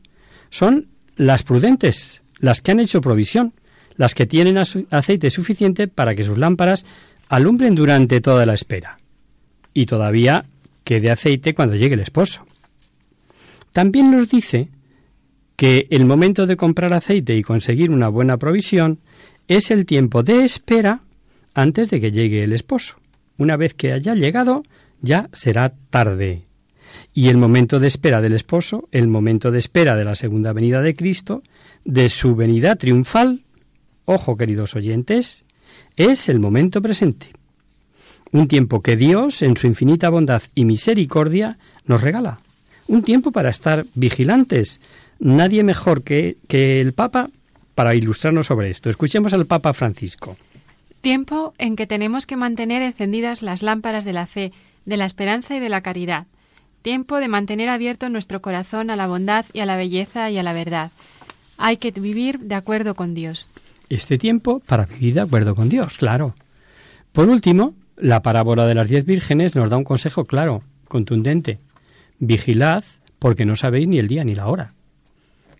son 0.50 0.88
las 1.16 1.44
prudentes, 1.44 2.22
las 2.39 2.62
que 2.62 2.72
han 2.72 2.80
hecho 2.80 3.02
provisión, 3.02 3.54
las 3.96 4.16
que 4.16 4.26
tienen 4.26 4.58
aceite 4.58 5.30
suficiente 5.30 5.88
para 5.88 6.16
que 6.16 6.24
sus 6.24 6.38
lámparas 6.38 6.86
alumbren 7.30 7.76
durante 7.76 8.22
toda 8.22 8.46
la 8.46 8.54
espera. 8.54 8.98
Y 9.74 9.86
todavía 9.86 10.46
quede 10.84 11.12
aceite 11.12 11.54
cuando 11.54 11.76
llegue 11.76 11.96
el 11.96 12.02
esposo. 12.02 12.46
También 13.72 14.12
nos 14.12 14.30
dice 14.30 14.70
que 15.64 15.88
el 15.91 16.03
momento 16.03 16.45
de 16.45 16.57
comprar 16.57 16.91
aceite 16.91 17.38
y 17.38 17.41
conseguir 17.41 17.89
una 17.89 18.09
buena 18.09 18.36
provisión 18.36 18.99
es 19.47 19.72
el 19.72 19.86
tiempo 19.86 20.22
de 20.22 20.43
espera 20.43 21.03
antes 21.53 21.89
de 21.89 22.01
que 22.01 22.11
llegue 22.11 22.43
el 22.43 22.51
esposo. 22.51 22.95
Una 23.38 23.55
vez 23.55 23.74
que 23.74 23.93
haya 23.93 24.14
llegado, 24.14 24.64
ya 24.99 25.30
será 25.32 25.74
tarde. 25.89 26.41
Y 27.14 27.30
el 27.30 27.38
momento 27.38 27.80
de 27.80 27.88
espera 27.88 28.20
del 28.20 28.34
esposo, 28.34 28.89
el 28.91 29.07
momento 29.07 29.51
de 29.51 29.59
espera 29.59 29.95
de 29.95 30.03
la 30.03 30.16
segunda 30.16 30.51
venida 30.51 30.82
de 30.82 30.95
Cristo, 30.95 31.43
de 31.86 32.09
su 32.09 32.36
venida 32.36 32.76
triunfal, 32.76 33.39
ojo 34.03 34.36
queridos 34.36 34.76
oyentes, 34.76 35.45
es 35.95 36.28
el 36.28 36.41
momento 36.41 36.82
presente. 36.82 37.28
Un 38.34 38.49
tiempo 38.49 38.82
que 38.82 38.97
Dios, 38.97 39.41
en 39.41 39.55
su 39.55 39.68
infinita 39.68 40.09
bondad 40.09 40.41
y 40.55 40.66
misericordia, 40.66 41.57
nos 41.86 42.01
regala. 42.01 42.38
Un 42.89 43.01
tiempo 43.01 43.32
para 43.32 43.49
estar 43.49 43.86
vigilantes. 43.95 44.82
Nadie 45.24 45.63
mejor 45.63 46.03
que, 46.03 46.36
que 46.49 46.82
el 46.82 46.91
Papa 46.91 47.30
para 47.76 47.95
ilustrarnos 47.95 48.47
sobre 48.47 48.69
esto. 48.69 48.89
Escuchemos 48.89 49.32
al 49.32 49.45
Papa 49.45 49.71
Francisco. 49.71 50.36
Tiempo 50.99 51.53
en 51.57 51.78
que 51.78 51.88
tenemos 51.88 52.26
que 52.26 52.36
mantener 52.36 52.82
encendidas 52.82 53.41
las 53.41 53.61
lámparas 53.61 54.03
de 54.03 54.11
la 54.11 54.28
fe, 54.28 54.51
de 54.86 54.97
la 54.97 55.05
esperanza 55.05 55.55
y 55.55 55.61
de 55.61 55.69
la 55.69 55.80
caridad. 55.80 56.28
Tiempo 56.82 57.21
de 57.21 57.30
mantener 57.30 57.69
abierto 57.69 58.09
nuestro 58.09 58.41
corazón 58.41 58.89
a 58.89 58.97
la 58.97 59.07
bondad 59.07 59.45
y 59.53 59.61
a 59.61 59.65
la 59.65 59.78
belleza 59.78 60.30
y 60.30 60.38
a 60.39 60.43
la 60.43 60.51
verdad. 60.51 60.91
Hay 61.57 61.78
que 61.78 61.91
vivir 61.91 62.39
de 62.39 62.55
acuerdo 62.55 62.93
con 62.93 63.13
Dios. 63.13 63.49
Este 63.88 64.17
tiempo 64.17 64.59
para 64.59 64.88
vivir 64.88 65.13
de 65.13 65.21
acuerdo 65.21 65.55
con 65.55 65.69
Dios, 65.69 65.99
claro. 65.99 66.36
Por 67.13 67.30
último, 67.30 67.76
la 67.95 68.21
parábola 68.24 68.65
de 68.65 68.76
las 68.76 68.89
diez 68.89 69.05
vírgenes 69.05 69.55
nos 69.55 69.69
da 69.69 69.78
un 69.78 69.86
consejo 69.86 70.26
claro, 70.26 70.63
contundente. 70.89 71.59
Vigilad 72.19 72.84
porque 73.19 73.45
no 73.45 73.55
sabéis 73.55 73.88
ni 73.88 73.99
el 73.99 74.09
día 74.09 74.26
ni 74.26 74.36
la 74.36 74.47
hora. 74.47 74.74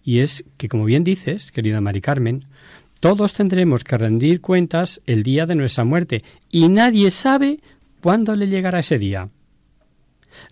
Y 0.04 0.20
es 0.20 0.46
que, 0.58 0.68
como 0.68 0.86
bien 0.86 1.04
dices, 1.04 1.52
querida 1.52 1.82
Mari 1.82 2.02
Carmen, 2.02 2.46
todos 3.00 3.34
tendremos 3.34 3.84
que 3.84 3.98
rendir 3.98 4.42
cuentas 4.42 5.02
el 5.06 5.24
día 5.24 5.46
de 5.46 5.56
nuestra 5.56 5.84
muerte 5.84 6.24
y 6.50 6.70
nadie 6.70 7.12
sabe 7.12 7.60
cuándo 8.02 8.36
le 8.36 8.48
llegará 8.48 8.80
ese 8.80 8.98
día. 8.98 9.28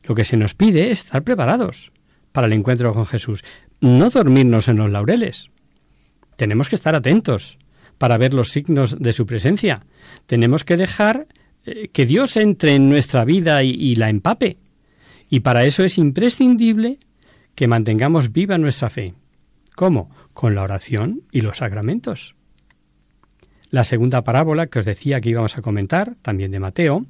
Lo 0.03 0.15
que 0.15 0.25
se 0.25 0.37
nos 0.37 0.53
pide 0.53 0.91
es 0.91 0.99
estar 0.99 1.23
preparados 1.23 1.91
para 2.31 2.47
el 2.47 2.53
encuentro 2.53 2.93
con 2.93 3.05
Jesús, 3.05 3.43
no 3.79 4.09
dormirnos 4.09 4.67
en 4.67 4.77
los 4.77 4.91
laureles. 4.91 5.49
Tenemos 6.35 6.69
que 6.69 6.75
estar 6.75 6.95
atentos 6.95 7.57
para 7.97 8.17
ver 8.17 8.33
los 8.33 8.49
signos 8.51 8.99
de 8.99 9.13
su 9.13 9.25
presencia. 9.25 9.85
Tenemos 10.25 10.63
que 10.63 10.77
dejar 10.77 11.27
eh, 11.65 11.89
que 11.93 12.05
Dios 12.05 12.35
entre 12.37 12.75
en 12.75 12.89
nuestra 12.89 13.25
vida 13.25 13.63
y 13.63 13.95
la 13.95 14.09
empape. 14.09 14.57
Y 15.29 15.41
para 15.41 15.63
eso 15.65 15.83
es 15.83 15.97
imprescindible 15.97 16.99
que 17.55 17.67
mantengamos 17.67 18.31
viva 18.31 18.57
nuestra 18.57 18.89
fe. 18.89 19.13
¿Cómo? 19.81 20.11
Con 20.35 20.53
la 20.53 20.61
oración 20.61 21.23
y 21.31 21.41
los 21.41 21.57
sacramentos. 21.57 22.35
La 23.71 23.83
segunda 23.83 24.23
parábola 24.23 24.67
que 24.67 24.77
os 24.77 24.85
decía 24.85 25.19
que 25.21 25.31
íbamos 25.31 25.57
a 25.57 25.63
comentar, 25.63 26.17
también 26.21 26.51
de 26.51 26.59
Mateo, 26.59 27.03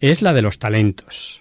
es 0.00 0.20
la 0.20 0.34
de 0.34 0.42
los 0.42 0.58
talentos. 0.58 1.40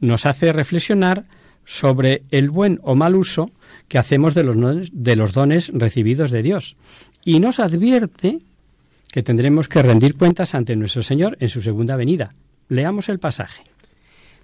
Nos 0.00 0.26
hace 0.26 0.52
reflexionar 0.52 1.26
sobre 1.64 2.24
el 2.32 2.50
buen 2.50 2.80
o 2.82 2.96
mal 2.96 3.14
uso 3.14 3.52
que 3.86 3.98
hacemos 3.98 4.34
de 4.34 4.42
los, 4.42 4.90
de 4.90 5.14
los 5.14 5.32
dones 5.32 5.70
recibidos 5.72 6.32
de 6.32 6.42
Dios 6.42 6.74
y 7.24 7.38
nos 7.38 7.60
advierte 7.60 8.40
que 9.12 9.22
tendremos 9.22 9.68
que 9.68 9.80
rendir 9.80 10.16
cuentas 10.16 10.56
ante 10.56 10.74
nuestro 10.74 11.04
Señor 11.04 11.36
en 11.38 11.50
su 11.50 11.62
segunda 11.62 11.94
venida. 11.94 12.30
Leamos 12.68 13.08
el 13.10 13.20
pasaje. 13.20 13.62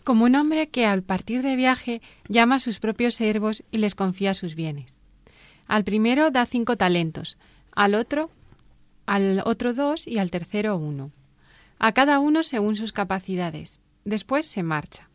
Como 0.05 0.27
un 0.27 0.37
hombre 0.37 0.69
que 0.69 0.87
al 0.87 1.03
partir 1.03 1.43
de 1.43 1.57
viaje 1.57 2.03
llama 2.29 2.55
a 2.55 2.61
sus 2.61 2.79
propios 2.79 3.17
siervos 3.17 3.65
y 3.73 3.79
les 3.79 3.97
confía 3.97 4.33
sus 4.33 4.55
bienes. 4.55 5.01
Al 5.67 5.85
primero 5.85 6.31
da 6.31 6.47
cinco 6.47 6.77
talentos, 6.77 7.39
al 7.73 7.95
otro, 7.95 8.31
al 9.07 9.43
otro 9.45 9.75
dos 9.75 10.07
y 10.07 10.19
al 10.19 10.31
tercero 10.31 10.77
uno. 10.77 11.11
A 11.79 11.93
cada 11.93 12.19
uno 12.19 12.43
según 12.43 12.77
sus 12.77 12.93
capacidades. 12.93 13.81
Después 14.05 14.47
se 14.47 14.63
marcha. 14.63 15.09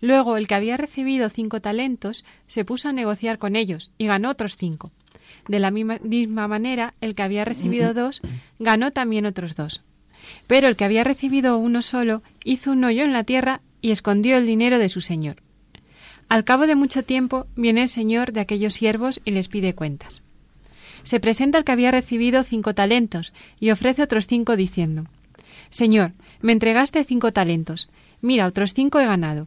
Luego 0.00 0.36
el 0.36 0.48
que 0.48 0.54
había 0.54 0.76
recibido 0.76 1.28
cinco 1.28 1.60
talentos 1.60 2.24
se 2.46 2.64
puso 2.64 2.88
a 2.88 2.92
negociar 2.92 3.38
con 3.38 3.56
ellos 3.56 3.92
y 3.98 4.06
ganó 4.06 4.30
otros 4.30 4.56
cinco. 4.56 4.90
De 5.48 5.58
la 5.58 5.70
misma 5.70 6.48
manera, 6.48 6.94
el 7.00 7.14
que 7.14 7.22
había 7.22 7.44
recibido 7.44 7.94
dos 7.94 8.20
ganó 8.58 8.90
también 8.90 9.26
otros 9.26 9.54
dos. 9.54 9.82
Pero 10.46 10.68
el 10.68 10.76
que 10.76 10.84
había 10.84 11.04
recibido 11.04 11.56
uno 11.56 11.82
solo 11.82 12.22
hizo 12.44 12.72
un 12.72 12.84
hoyo 12.84 13.04
en 13.04 13.12
la 13.12 13.24
tierra 13.24 13.60
y 13.80 13.90
escondió 13.90 14.36
el 14.36 14.46
dinero 14.46 14.78
de 14.78 14.88
su 14.88 15.00
señor. 15.00 15.42
Al 16.32 16.44
cabo 16.44 16.66
de 16.66 16.76
mucho 16.76 17.02
tiempo 17.02 17.46
viene 17.56 17.82
el 17.82 17.90
señor 17.90 18.32
de 18.32 18.40
aquellos 18.40 18.72
siervos 18.72 19.20
y 19.22 19.32
les 19.32 19.48
pide 19.48 19.74
cuentas. 19.74 20.22
Se 21.02 21.20
presenta 21.20 21.58
el 21.58 21.64
que 21.64 21.72
había 21.72 21.90
recibido 21.90 22.42
cinco 22.42 22.74
talentos 22.74 23.34
y 23.60 23.70
ofrece 23.70 24.02
otros 24.02 24.28
cinco 24.28 24.56
diciendo 24.56 25.04
Señor, 25.68 26.14
me 26.40 26.52
entregaste 26.52 27.04
cinco 27.04 27.34
talentos. 27.34 27.90
Mira, 28.22 28.46
otros 28.46 28.72
cinco 28.72 28.98
he 28.98 29.04
ganado. 29.04 29.46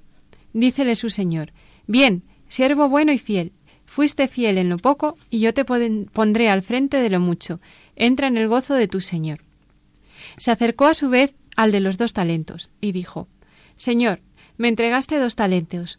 Dícele 0.53 0.95
su 0.95 1.09
señor 1.09 1.53
Bien, 1.87 2.21
siervo 2.49 2.87
bueno 2.87 3.11
y 3.11 3.17
fiel. 3.17 3.51
Fuiste 3.87 4.27
fiel 4.27 4.59
en 4.59 4.69
lo 4.69 4.77
poco 4.77 5.17
y 5.31 5.39
yo 5.39 5.55
te 5.55 5.65
pondré 5.65 6.49
al 6.51 6.61
frente 6.61 6.97
de 6.97 7.09
lo 7.09 7.19
mucho. 7.19 7.59
Entra 7.95 8.27
en 8.27 8.37
el 8.37 8.47
gozo 8.47 8.75
de 8.75 8.87
tu 8.87 9.01
señor. 9.01 9.39
Se 10.37 10.51
acercó 10.51 10.85
a 10.85 10.93
su 10.93 11.09
vez 11.09 11.33
al 11.55 11.71
de 11.71 11.79
los 11.79 11.97
dos 11.97 12.13
talentos 12.13 12.69
y 12.79 12.91
dijo 12.91 13.27
Señor, 13.75 14.19
me 14.57 14.67
entregaste 14.67 15.17
dos 15.17 15.35
talentos. 15.35 15.97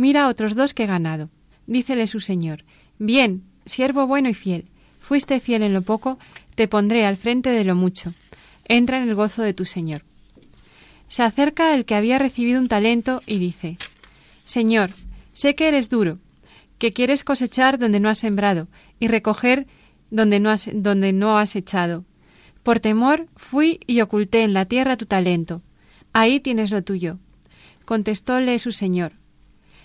Mira 0.00 0.28
otros 0.28 0.54
dos 0.54 0.72
que 0.72 0.84
he 0.84 0.86
ganado. 0.86 1.28
Dícele 1.66 2.06
su 2.06 2.20
señor 2.20 2.64
Bien, 2.98 3.42
siervo 3.66 4.06
bueno 4.06 4.30
y 4.30 4.34
fiel. 4.34 4.64
Fuiste 4.98 5.40
fiel 5.40 5.62
en 5.62 5.74
lo 5.74 5.82
poco, 5.82 6.18
te 6.54 6.68
pondré 6.68 7.04
al 7.04 7.18
frente 7.18 7.50
de 7.50 7.64
lo 7.64 7.74
mucho. 7.74 8.14
Entra 8.64 8.96
en 8.96 9.10
el 9.10 9.14
gozo 9.14 9.42
de 9.42 9.52
tu 9.52 9.66
señor. 9.66 10.00
Se 11.08 11.22
acerca 11.22 11.74
el 11.74 11.84
que 11.84 11.96
había 11.96 12.18
recibido 12.18 12.58
un 12.58 12.68
talento 12.68 13.20
y 13.26 13.38
dice 13.38 13.76
Señor, 14.46 14.88
sé 15.34 15.54
que 15.54 15.68
eres 15.68 15.90
duro, 15.90 16.16
que 16.78 16.94
quieres 16.94 17.22
cosechar 17.22 17.78
donde 17.78 18.00
no 18.00 18.08
has 18.08 18.16
sembrado 18.16 18.68
y 19.00 19.08
recoger 19.08 19.66
donde 20.10 20.40
no 20.40 20.48
has, 20.48 20.70
donde 20.72 21.12
no 21.12 21.36
has 21.36 21.54
echado. 21.56 22.06
Por 22.62 22.80
temor 22.80 23.26
fui 23.36 23.80
y 23.86 24.00
oculté 24.00 24.44
en 24.44 24.54
la 24.54 24.64
tierra 24.64 24.96
tu 24.96 25.04
talento. 25.04 25.60
Ahí 26.14 26.40
tienes 26.40 26.70
lo 26.70 26.82
tuyo. 26.82 27.18
Contestóle 27.84 28.58
su 28.58 28.72
señor. 28.72 29.19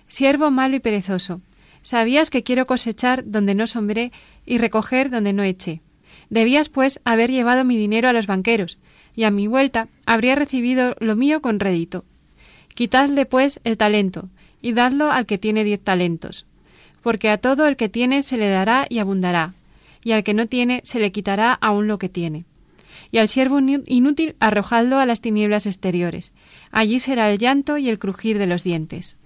Siervo 0.08 0.52
malo 0.52 0.76
y 0.76 0.80
perezoso, 0.80 1.42
sabías 1.82 2.30
que 2.30 2.44
quiero 2.44 2.66
cosechar 2.66 3.24
donde 3.26 3.56
no 3.56 3.68
sombré 3.68 4.12
y 4.46 4.58
recoger 4.58 5.10
donde 5.10 5.34
no 5.34 5.44
eché. 5.44 5.82
Debías, 6.30 6.70
pues, 6.70 7.00
haber 7.06 7.32
llevado 7.32 7.66
mi 7.66 7.78
dinero 7.78 8.08
a 8.08 8.14
los 8.14 8.28
banqueros, 8.28 8.78
y 9.16 9.24
a 9.24 9.32
mi 9.32 9.48
vuelta 9.48 9.88
habría 10.06 10.36
recibido 10.36 10.96
lo 11.00 11.16
mío 11.16 11.42
con 11.42 11.60
rédito. 11.60 12.06
Quitadle, 12.74 13.26
pues, 13.26 13.60
el 13.64 13.78
talento, 13.78 14.30
y 14.62 14.74
dadlo 14.74 15.12
al 15.12 15.26
que 15.26 15.38
tiene 15.38 15.64
diez 15.64 15.82
talentos. 15.82 16.46
Porque 17.02 17.30
a 17.30 17.38
todo 17.38 17.68
el 17.68 17.76
que 17.76 17.90
tiene 17.90 18.24
se 18.24 18.38
le 18.38 18.50
dará 18.50 18.88
y 18.90 19.00
abundará, 19.00 19.54
y 20.04 20.12
al 20.12 20.24
que 20.24 20.34
no 20.34 20.48
tiene 20.48 20.82
se 20.84 21.00
le 21.00 21.12
quitará 21.12 21.54
aún 21.54 21.88
lo 21.88 22.00
que 22.00 22.10
tiene 22.10 22.46
y 23.12 23.18
al 23.18 23.30
siervo 23.30 23.60
inútil 23.60 24.36
arrojadlo 24.40 25.00
a 25.00 25.06
las 25.06 25.22
tinieblas 25.22 25.66
exteriores. 25.66 26.32
Allí 26.72 27.00
será 27.00 27.32
el 27.32 27.38
llanto 27.38 27.78
y 27.78 27.90
el 27.90 28.00
crujir 28.00 28.38
de 28.38 28.48
los 28.48 28.64
dientes. 28.64 29.18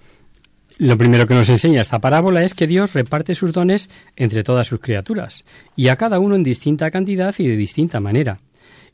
Lo 0.82 0.98
primero 0.98 1.28
que 1.28 1.34
nos 1.34 1.50
enseña 1.50 1.82
esta 1.82 2.00
parábola 2.00 2.46
es 2.46 2.54
que 2.54 2.66
Dios 2.66 2.94
reparte 2.94 3.36
sus 3.36 3.52
dones 3.52 3.90
entre 4.16 4.46
todas 4.46 4.66
sus 4.66 4.80
criaturas, 4.80 5.44
y 5.76 5.90
a 5.90 5.98
cada 5.98 6.20
uno 6.20 6.36
en 6.36 6.44
distinta 6.44 6.90
cantidad 6.90 7.36
y 7.38 7.48
de 7.50 7.58
distinta 7.58 8.00
manera, 8.00 8.38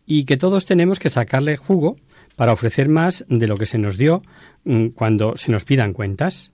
y 0.03 0.25
que 0.25 0.35
todos 0.35 0.65
tenemos 0.65 0.97
que 0.97 1.11
sacarle 1.11 1.57
jugo 1.57 1.95
para 2.35 2.53
ofrecer 2.53 2.89
más 2.89 3.23
de 3.29 3.45
lo 3.45 3.57
que 3.57 3.67
se 3.67 3.77
nos 3.77 3.99
dio 3.99 4.23
mm, 4.63 4.87
cuando 4.95 5.37
se 5.37 5.51
nos 5.51 5.63
pidan 5.63 5.93
cuentas. 5.93 6.51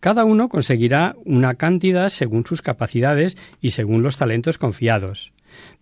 Cada 0.00 0.26
uno 0.26 0.50
conseguirá 0.50 1.16
una 1.24 1.54
cantidad 1.54 2.10
según 2.10 2.44
sus 2.44 2.60
capacidades 2.60 3.38
y 3.62 3.70
según 3.70 4.02
los 4.02 4.18
talentos 4.18 4.58
confiados. 4.58 5.32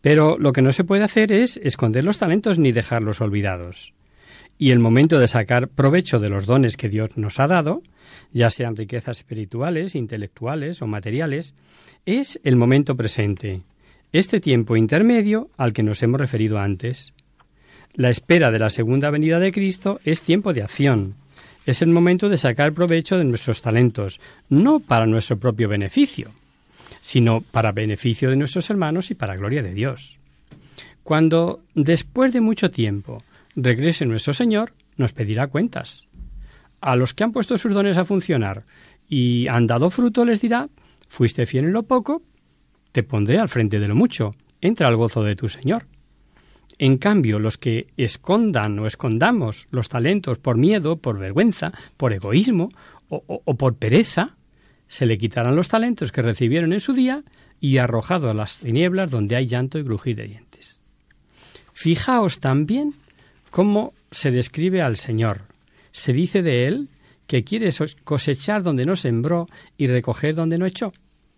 Pero 0.00 0.38
lo 0.38 0.52
que 0.52 0.62
no 0.62 0.70
se 0.70 0.84
puede 0.84 1.02
hacer 1.02 1.32
es 1.32 1.56
esconder 1.64 2.04
los 2.04 2.18
talentos 2.18 2.60
ni 2.60 2.70
dejarlos 2.70 3.20
olvidados. 3.20 3.94
Y 4.58 4.70
el 4.70 4.78
momento 4.78 5.18
de 5.18 5.28
sacar 5.28 5.68
provecho 5.68 6.18
de 6.18 6.30
los 6.30 6.46
dones 6.46 6.76
que 6.76 6.88
Dios 6.88 7.16
nos 7.16 7.40
ha 7.40 7.46
dado, 7.46 7.82
ya 8.32 8.50
sean 8.50 8.76
riquezas 8.76 9.18
espirituales, 9.18 9.94
intelectuales 9.94 10.80
o 10.80 10.86
materiales, 10.86 11.54
es 12.06 12.40
el 12.42 12.56
momento 12.56 12.96
presente, 12.96 13.60
este 14.12 14.40
tiempo 14.40 14.76
intermedio 14.76 15.50
al 15.58 15.72
que 15.72 15.82
nos 15.82 16.02
hemos 16.02 16.20
referido 16.20 16.58
antes. 16.58 17.12
La 17.94 18.08
espera 18.08 18.50
de 18.50 18.58
la 18.58 18.70
segunda 18.70 19.10
venida 19.10 19.38
de 19.40 19.52
Cristo 19.52 20.00
es 20.04 20.22
tiempo 20.22 20.52
de 20.52 20.62
acción, 20.62 21.14
es 21.66 21.82
el 21.82 21.88
momento 21.88 22.28
de 22.28 22.38
sacar 22.38 22.72
provecho 22.72 23.18
de 23.18 23.24
nuestros 23.24 23.60
talentos, 23.60 24.20
no 24.48 24.80
para 24.80 25.04
nuestro 25.04 25.36
propio 25.36 25.68
beneficio, 25.68 26.30
sino 27.00 27.40
para 27.40 27.72
beneficio 27.72 28.30
de 28.30 28.36
nuestros 28.36 28.70
hermanos 28.70 29.10
y 29.10 29.14
para 29.14 29.36
gloria 29.36 29.62
de 29.62 29.74
Dios. 29.74 30.16
Cuando, 31.02 31.62
después 31.74 32.32
de 32.32 32.40
mucho 32.40 32.70
tiempo, 32.70 33.22
regrese 33.56 34.06
nuestro 34.06 34.32
Señor, 34.32 34.74
nos 34.96 35.12
pedirá 35.12 35.48
cuentas. 35.48 36.06
A 36.80 36.94
los 36.94 37.14
que 37.14 37.24
han 37.24 37.32
puesto 37.32 37.58
sus 37.58 37.72
dones 37.72 37.96
a 37.96 38.04
funcionar 38.04 38.64
y 39.08 39.48
han 39.48 39.66
dado 39.66 39.90
fruto, 39.90 40.24
les 40.24 40.40
dirá, 40.40 40.68
fuiste 41.08 41.46
fiel 41.46 41.64
en 41.64 41.72
lo 41.72 41.84
poco, 41.84 42.22
te 42.92 43.02
pondré 43.02 43.38
al 43.38 43.48
frente 43.48 43.80
de 43.80 43.88
lo 43.88 43.94
mucho, 43.94 44.30
entra 44.60 44.88
al 44.88 44.96
gozo 44.96 45.22
de 45.22 45.36
tu 45.36 45.48
Señor. 45.48 45.86
En 46.78 46.98
cambio, 46.98 47.38
los 47.38 47.56
que 47.56 47.88
escondan 47.96 48.78
o 48.78 48.86
escondamos 48.86 49.66
los 49.70 49.88
talentos 49.88 50.38
por 50.38 50.58
miedo, 50.58 50.96
por 50.98 51.18
vergüenza, 51.18 51.72
por 51.96 52.12
egoísmo 52.12 52.68
o, 53.08 53.54
por 53.56 53.76
pereza, 53.76 54.36
se 54.86 55.06
le 55.06 55.16
quitarán 55.16 55.56
los 55.56 55.68
talentos 55.68 56.12
que 56.12 56.22
recibieron 56.22 56.72
en 56.72 56.80
su 56.80 56.92
día 56.92 57.24
y 57.60 57.78
arrojado 57.78 58.30
a 58.30 58.34
las 58.34 58.58
tinieblas 58.58 59.10
donde 59.10 59.36
hay 59.36 59.46
llanto 59.46 59.78
y 59.78 59.84
crujir 59.84 60.16
de 60.16 60.24
dientes. 60.24 60.80
Fijaos 61.72 62.40
también 62.40 62.94
cómo 63.56 63.94
se 64.10 64.30
describe 64.30 64.82
al 64.82 64.98
Señor. 64.98 65.46
Se 65.90 66.12
dice 66.12 66.42
de 66.42 66.66
él 66.66 66.90
que 67.26 67.42
quiere 67.42 67.70
cosechar 68.04 68.62
donde 68.62 68.84
no 68.84 68.96
sembró 68.96 69.46
y 69.78 69.86
recoger 69.86 70.34
donde 70.34 70.58
no 70.58 70.66
echó. 70.66 70.92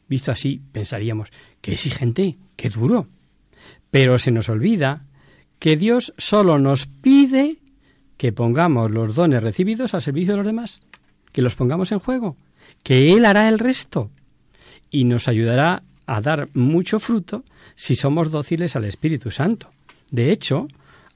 Visto 0.08 0.32
así, 0.32 0.60
pensaríamos, 0.72 1.28
qué 1.60 1.74
exigente, 1.74 2.34
qué 2.56 2.70
duro. 2.70 3.06
Pero 3.92 4.18
se 4.18 4.32
nos 4.32 4.48
olvida 4.48 5.04
que 5.60 5.76
Dios 5.76 6.12
solo 6.18 6.58
nos 6.58 6.86
pide 6.86 7.58
que 8.16 8.32
pongamos 8.32 8.90
los 8.90 9.14
dones 9.14 9.40
recibidos 9.40 9.94
al 9.94 10.02
servicio 10.02 10.32
de 10.32 10.38
los 10.38 10.46
demás, 10.46 10.82
que 11.30 11.40
los 11.40 11.54
pongamos 11.54 11.92
en 11.92 12.00
juego, 12.00 12.36
que 12.82 13.12
Él 13.12 13.26
hará 13.26 13.48
el 13.48 13.60
resto 13.60 14.10
y 14.90 15.04
nos 15.04 15.28
ayudará 15.28 15.84
a 16.06 16.20
dar 16.20 16.48
mucho 16.52 16.98
fruto 16.98 17.44
si 17.76 17.94
somos 17.94 18.32
dóciles 18.32 18.74
al 18.74 18.86
Espíritu 18.86 19.30
Santo. 19.30 19.70
De 20.10 20.32
hecho, 20.32 20.66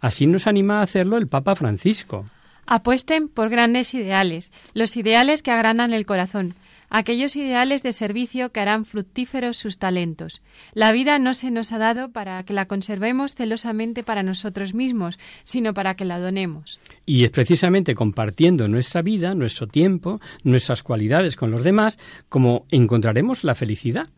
así 0.02 0.26
nos 0.26 0.46
anima 0.46 0.80
a 0.80 0.82
hacerlo 0.82 1.16
el 1.16 1.28
Papa 1.28 1.54
Francisco. 1.54 2.26
Apuesten 2.66 3.28
por 3.28 3.48
grandes 3.48 3.94
ideales, 3.94 4.52
los 4.74 4.96
ideales 4.98 5.42
que 5.42 5.50
agrandan 5.50 5.94
el 5.94 6.04
corazón, 6.04 6.54
aquellos 6.92 7.34
ideales 7.36 7.82
de 7.82 7.92
servicio 7.92 8.52
que 8.52 8.60
harán 8.60 8.84
fructíferos 8.84 9.56
sus 9.56 9.78
talentos. 9.78 10.42
La 10.74 10.92
vida 10.92 11.18
no 11.18 11.32
se 11.32 11.50
nos 11.50 11.72
ha 11.72 11.78
dado 11.78 12.12
para 12.12 12.42
que 12.44 12.52
la 12.52 12.66
conservemos 12.66 13.34
celosamente 13.34 14.02
para 14.02 14.22
nosotros 14.22 14.74
mismos, 14.74 15.18
sino 15.42 15.72
para 15.72 15.94
que 15.94 16.04
la 16.04 16.20
donemos. 16.20 16.80
Y 17.06 17.24
es 17.24 17.30
precisamente 17.30 17.94
compartiendo 17.94 18.68
nuestra 18.68 19.00
vida, 19.00 19.34
nuestro 19.34 19.66
tiempo, 19.66 20.20
nuestras 20.44 20.82
cualidades 20.82 21.34
con 21.34 21.50
los 21.50 21.64
demás, 21.64 21.98
como 22.28 22.66
encontraremos 22.70 23.42
la 23.42 23.54
felicidad. 23.54 24.08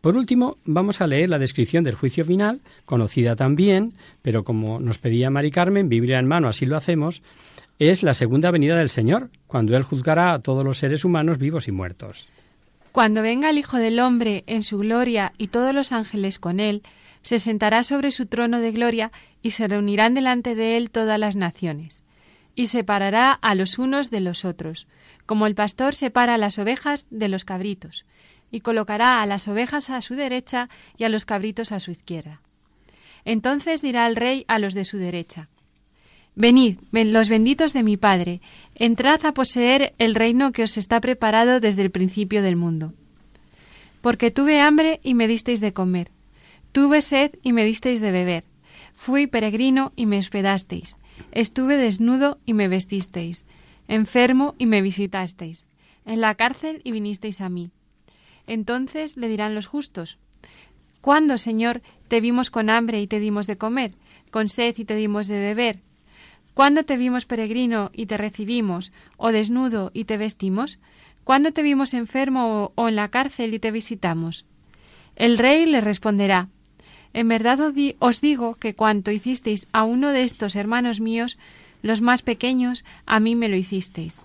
Por 0.00 0.16
último, 0.16 0.56
vamos 0.64 1.00
a 1.00 1.06
leer 1.06 1.28
la 1.28 1.38
descripción 1.38 1.84
del 1.84 1.94
juicio 1.94 2.24
final, 2.24 2.62
conocida 2.86 3.36
también, 3.36 3.92
pero 4.22 4.44
como 4.44 4.80
nos 4.80 4.98
pedía 4.98 5.30
Mari 5.30 5.50
Carmen, 5.50 5.90
Biblia 5.90 6.18
en 6.18 6.26
mano, 6.26 6.48
así 6.48 6.64
lo 6.64 6.76
hacemos, 6.76 7.22
es 7.78 8.02
la 8.02 8.14
segunda 8.14 8.50
venida 8.50 8.76
del 8.76 8.88
Señor, 8.88 9.30
cuando 9.46 9.76
Él 9.76 9.82
juzgará 9.82 10.32
a 10.32 10.38
todos 10.38 10.64
los 10.64 10.78
seres 10.78 11.04
humanos 11.04 11.38
vivos 11.38 11.68
y 11.68 11.72
muertos. 11.72 12.28
Cuando 12.92 13.22
venga 13.22 13.50
el 13.50 13.58
Hijo 13.58 13.76
del 13.76 14.00
Hombre 14.00 14.42
en 14.46 14.62
su 14.62 14.78
gloria 14.78 15.32
y 15.38 15.48
todos 15.48 15.74
los 15.74 15.92
ángeles 15.92 16.38
con 16.38 16.60
Él, 16.60 16.82
se 17.22 17.38
sentará 17.38 17.82
sobre 17.82 18.10
su 18.10 18.26
trono 18.26 18.60
de 18.60 18.72
gloria 18.72 19.12
y 19.42 19.52
se 19.52 19.68
reunirán 19.68 20.14
delante 20.14 20.54
de 20.54 20.76
Él 20.76 20.90
todas 20.90 21.18
las 21.18 21.36
naciones. 21.36 22.02
Y 22.54 22.66
separará 22.66 23.32
a 23.32 23.54
los 23.54 23.78
unos 23.78 24.10
de 24.10 24.20
los 24.20 24.44
otros, 24.44 24.88
como 25.26 25.46
el 25.46 25.54
pastor 25.54 25.94
separa 25.94 26.38
las 26.38 26.58
ovejas 26.58 27.06
de 27.10 27.28
los 27.28 27.44
cabritos, 27.44 28.04
y 28.50 28.60
colocará 28.60 29.22
a 29.22 29.26
las 29.26 29.48
ovejas 29.48 29.90
a 29.90 30.00
su 30.02 30.14
derecha 30.14 30.68
y 30.96 31.04
a 31.04 31.08
los 31.08 31.24
cabritos 31.24 31.72
a 31.72 31.80
su 31.80 31.90
izquierda. 31.90 32.40
Entonces 33.24 33.82
dirá 33.82 34.06
el 34.06 34.16
rey 34.16 34.44
a 34.48 34.58
los 34.58 34.74
de 34.74 34.84
su 34.84 34.96
derecha, 34.98 35.48
Venid, 36.36 36.78
los 36.92 37.28
benditos 37.28 37.72
de 37.72 37.82
mi 37.82 37.96
Padre, 37.96 38.40
entrad 38.74 39.26
a 39.26 39.34
poseer 39.34 39.94
el 39.98 40.14
reino 40.14 40.52
que 40.52 40.62
os 40.62 40.76
está 40.76 41.00
preparado 41.00 41.60
desde 41.60 41.82
el 41.82 41.90
principio 41.90 42.42
del 42.42 42.56
mundo. 42.56 42.94
Porque 44.00 44.30
tuve 44.30 44.60
hambre 44.60 45.00
y 45.02 45.14
me 45.14 45.26
disteis 45.26 45.60
de 45.60 45.72
comer, 45.72 46.10
tuve 46.72 47.02
sed 47.02 47.32
y 47.42 47.52
me 47.52 47.64
disteis 47.64 48.00
de 48.00 48.12
beber, 48.12 48.44
fui 48.94 49.26
peregrino 49.26 49.92
y 49.96 50.06
me 50.06 50.18
hospedasteis, 50.18 50.96
estuve 51.32 51.76
desnudo 51.76 52.38
y 52.46 52.54
me 52.54 52.68
vestisteis, 52.68 53.44
enfermo 53.88 54.54
y 54.56 54.66
me 54.66 54.82
visitasteis, 54.82 55.66
en 56.06 56.20
la 56.20 56.34
cárcel 56.36 56.80
y 56.84 56.92
vinisteis 56.92 57.40
a 57.40 57.48
mí. 57.48 57.70
Entonces 58.50 59.16
le 59.16 59.28
dirán 59.28 59.54
los 59.54 59.68
justos, 59.68 60.18
¿Cuándo, 61.00 61.38
Señor, 61.38 61.82
te 62.08 62.20
vimos 62.20 62.50
con 62.50 62.68
hambre 62.68 63.00
y 63.00 63.06
te 63.06 63.20
dimos 63.20 63.46
de 63.46 63.56
comer, 63.56 63.92
con 64.32 64.48
sed 64.48 64.74
y 64.76 64.84
te 64.84 64.96
dimos 64.96 65.28
de 65.28 65.38
beber? 65.38 65.78
¿Cuándo 66.52 66.82
te 66.82 66.96
vimos 66.96 67.26
peregrino 67.26 67.92
y 67.94 68.06
te 68.06 68.18
recibimos, 68.18 68.92
o 69.16 69.30
desnudo 69.30 69.92
y 69.94 70.04
te 70.04 70.16
vestimos? 70.16 70.80
¿Cuándo 71.22 71.52
te 71.52 71.62
vimos 71.62 71.94
enfermo 71.94 72.72
o 72.74 72.88
en 72.88 72.96
la 72.96 73.08
cárcel 73.08 73.54
y 73.54 73.60
te 73.60 73.70
visitamos? 73.70 74.46
El 75.14 75.38
rey 75.38 75.64
le 75.64 75.80
responderá, 75.80 76.48
En 77.12 77.28
verdad 77.28 77.60
os 78.00 78.20
digo 78.20 78.56
que 78.56 78.74
cuanto 78.74 79.12
hicisteis 79.12 79.68
a 79.70 79.84
uno 79.84 80.10
de 80.10 80.24
estos 80.24 80.56
hermanos 80.56 80.98
míos, 81.00 81.38
los 81.82 82.00
más 82.00 82.22
pequeños, 82.22 82.84
a 83.06 83.20
mí 83.20 83.36
me 83.36 83.48
lo 83.48 83.54
hicisteis. 83.54 84.22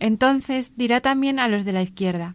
Entonces 0.00 0.76
dirá 0.76 1.00
también 1.00 1.40
a 1.40 1.48
los 1.48 1.64
de 1.64 1.72
la 1.72 1.82
izquierda, 1.82 2.34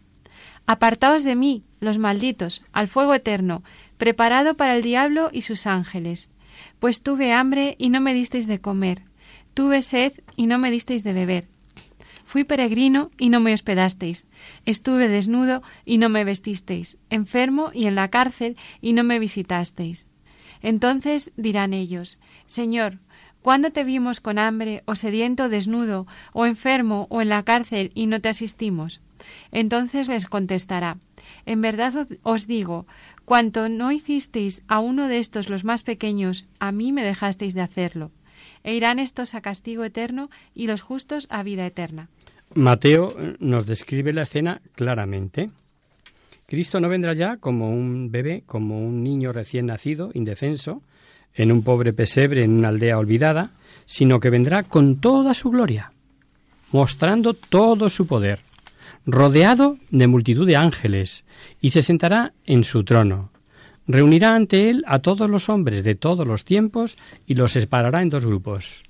Apartaos 0.66 1.24
de 1.24 1.36
mí, 1.36 1.64
los 1.80 1.98
malditos, 1.98 2.62
al 2.72 2.88
fuego 2.88 3.14
eterno, 3.14 3.62
preparado 3.98 4.56
para 4.56 4.74
el 4.76 4.82
diablo 4.82 5.30
y 5.32 5.42
sus 5.42 5.66
ángeles 5.66 6.30
pues 6.78 7.02
tuve 7.02 7.32
hambre 7.32 7.76
y 7.78 7.88
no 7.88 8.00
me 8.00 8.14
disteis 8.14 8.46
de 8.46 8.60
comer, 8.60 9.02
tuve 9.54 9.82
sed 9.82 10.12
y 10.36 10.46
no 10.46 10.58
me 10.58 10.70
disteis 10.70 11.04
de 11.04 11.12
beber. 11.12 11.48
Fui 12.24 12.44
peregrino 12.44 13.10
y 13.18 13.28
no 13.28 13.40
me 13.40 13.52
hospedasteis, 13.52 14.28
estuve 14.64 15.08
desnudo 15.08 15.62
y 15.84 15.98
no 15.98 16.08
me 16.08 16.24
vestisteis, 16.24 16.98
enfermo 17.10 17.70
y 17.72 17.86
en 17.86 17.94
la 17.94 18.08
cárcel 18.08 18.56
y 18.80 18.92
no 18.92 19.04
me 19.04 19.18
visitasteis. 19.18 20.06
Entonces 20.62 21.32
dirán 21.36 21.74
ellos, 21.74 22.18
Señor, 22.46 22.98
¿cuándo 23.42 23.70
te 23.70 23.84
vimos 23.84 24.20
con 24.20 24.38
hambre 24.38 24.82
o 24.86 24.94
sediento 24.94 25.50
desnudo 25.50 26.06
o 26.32 26.46
enfermo 26.46 27.06
o 27.10 27.20
en 27.20 27.28
la 27.28 27.42
cárcel 27.42 27.92
y 27.94 28.06
no 28.06 28.20
te 28.20 28.30
asistimos? 28.30 29.00
Entonces 29.52 30.08
les 30.08 30.26
contestará, 30.26 30.98
En 31.46 31.60
verdad 31.62 32.06
os 32.22 32.46
digo, 32.46 32.86
Cuanto 33.24 33.70
no 33.70 33.90
hicisteis 33.90 34.62
a 34.68 34.80
uno 34.80 35.08
de 35.08 35.18
estos 35.18 35.48
los 35.48 35.64
más 35.64 35.82
pequeños, 35.82 36.46
a 36.58 36.72
mí 36.72 36.92
me 36.92 37.04
dejasteis 37.04 37.54
de 37.54 37.62
hacerlo. 37.62 38.10
E 38.62 38.74
irán 38.74 38.98
estos 38.98 39.34
a 39.34 39.40
castigo 39.40 39.84
eterno 39.84 40.28
y 40.54 40.66
los 40.66 40.82
justos 40.82 41.26
a 41.30 41.42
vida 41.42 41.64
eterna. 41.64 42.08
Mateo 42.54 43.16
eh, 43.18 43.36
nos 43.40 43.66
describe 43.66 44.12
la 44.12 44.22
escena 44.22 44.60
claramente. 44.74 45.50
Cristo 46.46 46.80
no 46.80 46.90
vendrá 46.90 47.14
ya 47.14 47.38
como 47.38 47.70
un 47.70 48.10
bebé, 48.10 48.42
como 48.46 48.84
un 48.84 49.02
niño 49.02 49.32
recién 49.32 49.66
nacido, 49.66 50.10
indefenso, 50.12 50.82
en 51.34 51.50
un 51.50 51.62
pobre 51.62 51.94
pesebre 51.94 52.44
en 52.44 52.52
una 52.52 52.68
aldea 52.68 52.98
olvidada, 52.98 53.52
sino 53.86 54.20
que 54.20 54.30
vendrá 54.30 54.62
con 54.62 55.00
toda 55.00 55.32
su 55.32 55.50
gloria, 55.50 55.90
mostrando 56.70 57.32
todo 57.32 57.88
su 57.88 58.06
poder, 58.06 58.40
rodeado 59.06 59.76
de 59.90 60.06
multitud 60.06 60.46
de 60.46 60.56
ángeles, 60.56 61.24
y 61.60 61.70
se 61.70 61.82
sentará 61.82 62.32
en 62.46 62.64
su 62.64 62.84
trono. 62.84 63.30
Reunirá 63.86 64.34
ante 64.34 64.70
él 64.70 64.82
a 64.86 65.00
todos 65.00 65.28
los 65.28 65.48
hombres 65.48 65.84
de 65.84 65.94
todos 65.94 66.26
los 66.26 66.44
tiempos 66.44 66.96
y 67.26 67.34
los 67.34 67.52
separará 67.52 68.02
en 68.02 68.08
dos 68.08 68.24
grupos. 68.24 68.82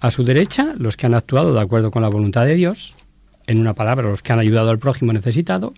A 0.00 0.10
su 0.10 0.24
derecha, 0.24 0.74
los 0.76 0.96
que 0.96 1.06
han 1.06 1.14
actuado 1.14 1.54
de 1.54 1.60
acuerdo 1.60 1.92
con 1.92 2.02
la 2.02 2.08
voluntad 2.08 2.44
de 2.44 2.56
Dios, 2.56 2.96
en 3.46 3.60
una 3.60 3.74
palabra, 3.74 4.08
los 4.08 4.22
que 4.22 4.32
han 4.32 4.40
ayudado 4.40 4.70
al 4.70 4.78
prójimo 4.78 5.12
necesitado, 5.12 5.74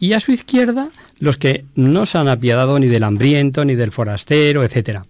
y 0.00 0.14
a 0.14 0.20
su 0.20 0.32
izquierda, 0.32 0.90
los 1.20 1.36
que 1.36 1.64
no 1.76 2.06
se 2.06 2.18
han 2.18 2.28
apiadado 2.28 2.78
ni 2.78 2.88
del 2.88 3.04
hambriento, 3.04 3.64
ni 3.64 3.76
del 3.76 3.92
forastero, 3.92 4.64
etc. 4.64 5.02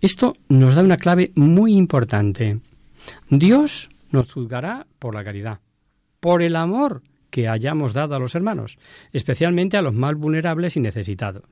Esto 0.00 0.34
nos 0.48 0.74
da 0.74 0.82
una 0.82 0.96
clave 0.96 1.30
muy 1.36 1.76
importante. 1.76 2.58
Dios 3.30 3.90
nos 4.10 4.32
juzgará 4.32 4.86
por 4.98 5.14
la 5.14 5.22
caridad, 5.22 5.60
por 6.20 6.42
el 6.42 6.56
amor 6.56 7.02
que 7.30 7.48
hayamos 7.48 7.92
dado 7.92 8.14
a 8.14 8.18
los 8.18 8.34
hermanos, 8.34 8.78
especialmente 9.12 9.76
a 9.76 9.82
los 9.82 9.94
más 9.94 10.14
vulnerables 10.14 10.76
y 10.76 10.80
necesitados. 10.80 11.44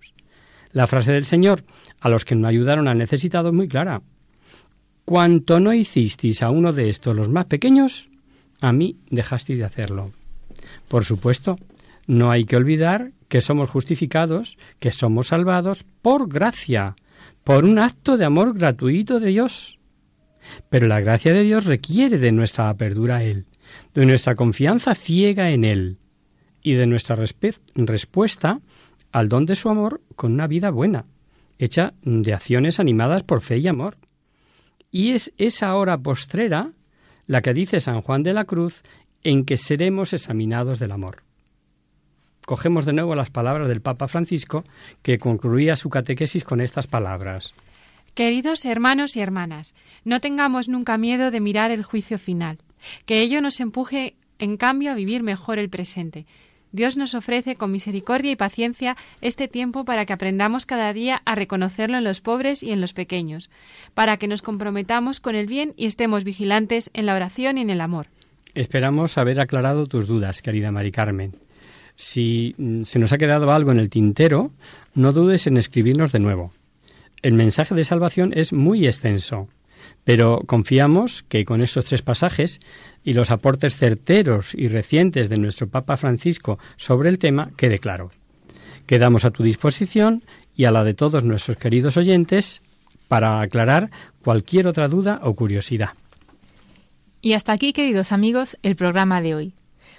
La 0.72 0.86
frase 0.86 1.12
del 1.12 1.24
Señor 1.24 1.64
a 2.00 2.08
los 2.08 2.24
que 2.24 2.34
no 2.34 2.48
ayudaron 2.48 2.88
al 2.88 2.98
necesitado 2.98 3.48
es 3.48 3.54
muy 3.54 3.68
clara. 3.68 4.02
Cuanto 5.04 5.60
no 5.60 5.72
hicisteis 5.72 6.42
a 6.42 6.50
uno 6.50 6.72
de 6.72 6.88
estos 6.88 7.16
los 7.16 7.28
más 7.28 7.46
pequeños, 7.46 8.08
a 8.60 8.72
mí 8.72 8.96
dejasteis 9.10 9.58
de 9.58 9.64
hacerlo. 9.64 10.12
Por 10.88 11.04
supuesto, 11.04 11.56
no 12.06 12.30
hay 12.30 12.44
que 12.44 12.56
olvidar 12.56 13.12
que 13.28 13.40
somos 13.40 13.70
justificados, 13.70 14.58
que 14.78 14.92
somos 14.92 15.28
salvados 15.28 15.84
por 16.02 16.28
gracia, 16.28 16.96
por 17.44 17.64
un 17.64 17.78
acto 17.78 18.16
de 18.16 18.24
amor 18.24 18.54
gratuito 18.54 19.20
de 19.20 19.28
Dios. 19.28 19.78
Pero 20.68 20.86
la 20.86 21.00
gracia 21.00 21.32
de 21.32 21.42
Dios 21.42 21.64
requiere 21.64 22.18
de 22.18 22.32
nuestra 22.32 22.68
apertura 22.68 23.16
a 23.16 23.24
Él, 23.24 23.46
de 23.94 24.06
nuestra 24.06 24.34
confianza 24.34 24.94
ciega 24.94 25.50
en 25.50 25.64
Él 25.64 25.98
y 26.62 26.74
de 26.74 26.86
nuestra 26.86 27.16
respuesta 27.16 28.60
al 29.12 29.28
don 29.28 29.46
de 29.46 29.56
su 29.56 29.68
amor 29.68 30.02
con 30.14 30.32
una 30.32 30.46
vida 30.46 30.70
buena, 30.70 31.06
hecha 31.58 31.94
de 32.02 32.34
acciones 32.34 32.80
animadas 32.80 33.22
por 33.22 33.40
fe 33.40 33.58
y 33.58 33.68
amor. 33.68 33.96
Y 34.90 35.12
es 35.12 35.32
esa 35.38 35.74
hora 35.76 35.98
postrera 35.98 36.72
la 37.26 37.42
que 37.42 37.54
dice 37.54 37.80
San 37.80 38.02
Juan 38.02 38.22
de 38.22 38.32
la 38.32 38.44
Cruz 38.44 38.82
en 39.22 39.44
que 39.44 39.56
seremos 39.56 40.12
examinados 40.12 40.78
del 40.78 40.92
amor. 40.92 41.22
Cogemos 42.44 42.84
de 42.84 42.92
nuevo 42.92 43.16
las 43.16 43.30
palabras 43.30 43.68
del 43.68 43.82
Papa 43.82 44.06
Francisco, 44.06 44.62
que 45.02 45.18
concluía 45.18 45.74
su 45.74 45.90
catequesis 45.90 46.44
con 46.44 46.60
estas 46.60 46.86
palabras. 46.86 47.54
Queridos 48.14 48.64
hermanos 48.64 49.16
y 49.16 49.20
hermanas, 49.20 49.74
no 50.04 50.20
tengamos 50.20 50.68
nunca 50.68 50.96
miedo 50.96 51.30
de 51.30 51.40
mirar 51.40 51.72
el 51.72 51.82
juicio 51.82 52.18
final, 52.18 52.58
que 53.04 53.20
ello 53.20 53.40
nos 53.40 53.60
empuje 53.60 54.14
en 54.38 54.56
cambio 54.56 54.92
a 54.92 54.94
vivir 54.94 55.22
mejor 55.22 55.58
el 55.58 55.68
presente. 55.68 56.26
Dios 56.72 56.96
nos 56.96 57.14
ofrece 57.14 57.56
con 57.56 57.72
misericordia 57.72 58.32
y 58.32 58.36
paciencia 58.36 58.96
este 59.20 59.48
tiempo 59.48 59.84
para 59.84 60.04
que 60.04 60.12
aprendamos 60.12 60.66
cada 60.66 60.92
día 60.92 61.22
a 61.24 61.34
reconocerlo 61.34 61.96
en 61.96 62.04
los 62.04 62.20
pobres 62.20 62.62
y 62.62 62.72
en 62.72 62.80
los 62.80 62.92
pequeños, 62.92 63.50
para 63.94 64.18
que 64.18 64.28
nos 64.28 64.42
comprometamos 64.42 65.20
con 65.20 65.36
el 65.36 65.46
bien 65.46 65.72
y 65.76 65.86
estemos 65.86 66.24
vigilantes 66.24 66.90
en 66.92 67.06
la 67.06 67.14
oración 67.14 67.56
y 67.56 67.62
en 67.62 67.70
el 67.70 67.80
amor. 67.80 68.08
Esperamos 68.54 69.16
haber 69.16 69.40
aclarado 69.40 69.86
tus 69.86 70.06
dudas, 70.06 70.42
querida 70.42 70.72
Mari 70.72 70.92
Carmen. 70.92 71.36
Si 71.94 72.54
mm, 72.58 72.82
se 72.82 72.98
nos 72.98 73.12
ha 73.12 73.18
quedado 73.18 73.50
algo 73.52 73.72
en 73.72 73.78
el 73.78 73.88
tintero, 73.88 74.50
no 74.94 75.12
dudes 75.12 75.46
en 75.46 75.56
escribirnos 75.56 76.12
de 76.12 76.20
nuevo. 76.20 76.52
El 77.22 77.34
mensaje 77.34 77.74
de 77.74 77.84
salvación 77.84 78.32
es 78.34 78.52
muy 78.52 78.86
extenso, 78.86 79.48
pero 80.06 80.44
confiamos 80.46 81.24
que 81.24 81.44
con 81.44 81.60
estos 81.60 81.86
tres 81.86 82.00
pasajes 82.00 82.60
y 83.02 83.14
los 83.14 83.32
aportes 83.32 83.74
certeros 83.74 84.54
y 84.54 84.68
recientes 84.68 85.28
de 85.28 85.36
nuestro 85.36 85.68
Papa 85.68 85.96
Francisco 85.96 86.60
sobre 86.76 87.08
el 87.08 87.18
tema 87.18 87.50
quede 87.56 87.80
claro. 87.80 88.12
Quedamos 88.86 89.24
a 89.24 89.32
tu 89.32 89.42
disposición 89.42 90.22
y 90.54 90.66
a 90.66 90.70
la 90.70 90.84
de 90.84 90.94
todos 90.94 91.24
nuestros 91.24 91.56
queridos 91.56 91.96
oyentes 91.96 92.62
para 93.08 93.40
aclarar 93.40 93.90
cualquier 94.22 94.68
otra 94.68 94.86
duda 94.86 95.18
o 95.24 95.34
curiosidad. 95.34 95.90
Y 97.20 97.32
hasta 97.32 97.50
aquí, 97.50 97.72
queridos 97.72 98.12
amigos, 98.12 98.56
el 98.62 98.76
programa 98.76 99.20
de 99.20 99.34
hoy. 99.34 99.54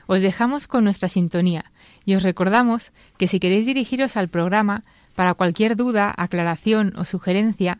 Os 0.06 0.22
dejamos 0.22 0.70
con 0.70 0.86
nuestra 0.86 1.10
sintonía 1.10 1.74
y 2.06 2.16
os 2.16 2.24
recordamos 2.24 2.94
que 3.18 3.28
si 3.28 3.42
queréis 3.42 3.66
dirigiros 3.66 4.16
al 4.16 4.30
programa 4.30 4.84
para 5.16 5.34
cualquier 5.34 5.76
duda, 5.76 6.14
aclaración 6.16 6.94
o 6.96 7.04
sugerencia, 7.04 7.80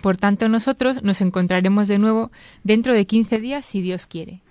Por 0.00 0.16
tanto, 0.16 0.48
nosotros 0.48 1.02
nos 1.02 1.20
encontraremos 1.20 1.88
de 1.88 1.98
nuevo 1.98 2.30
dentro 2.62 2.92
de 2.92 3.06
15 3.06 3.40
días, 3.40 3.66
si 3.66 3.80
Dios 3.80 4.06
quiere, 4.06 4.42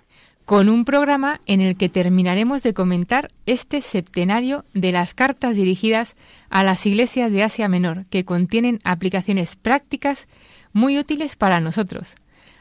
con 0.44 0.68
un 0.68 0.84
programa 0.84 1.40
en 1.46 1.60
el 1.60 1.76
que 1.76 1.88
terminaremos 1.88 2.62
de 2.62 2.74
comentar 2.74 3.28
este 3.46 3.80
septenario 3.80 4.64
de 4.74 4.92
las 4.92 5.14
cartas 5.14 5.56
dirigidas 5.56 6.16
a 6.50 6.64
las 6.64 6.84
iglesias 6.86 7.32
de 7.32 7.42
Asia 7.42 7.68
Menor, 7.68 8.06
que 8.06 8.24
contienen 8.24 8.80
aplicaciones 8.84 9.56
prácticas 9.56 10.26
muy 10.72 10.98
útiles 10.98 11.36
para 11.36 11.60
nosotros. 11.60 12.16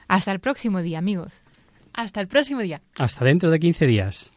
Hasta 0.07 0.31
el 0.31 0.39
próximo 0.39 0.81
día, 0.81 0.99
amigos. 0.99 1.41
Hasta 1.93 2.21
el 2.21 2.27
próximo 2.27 2.61
día. 2.61 2.81
Hasta 2.97 3.25
dentro 3.25 3.49
de 3.51 3.59
15 3.59 3.87
días. 3.87 4.36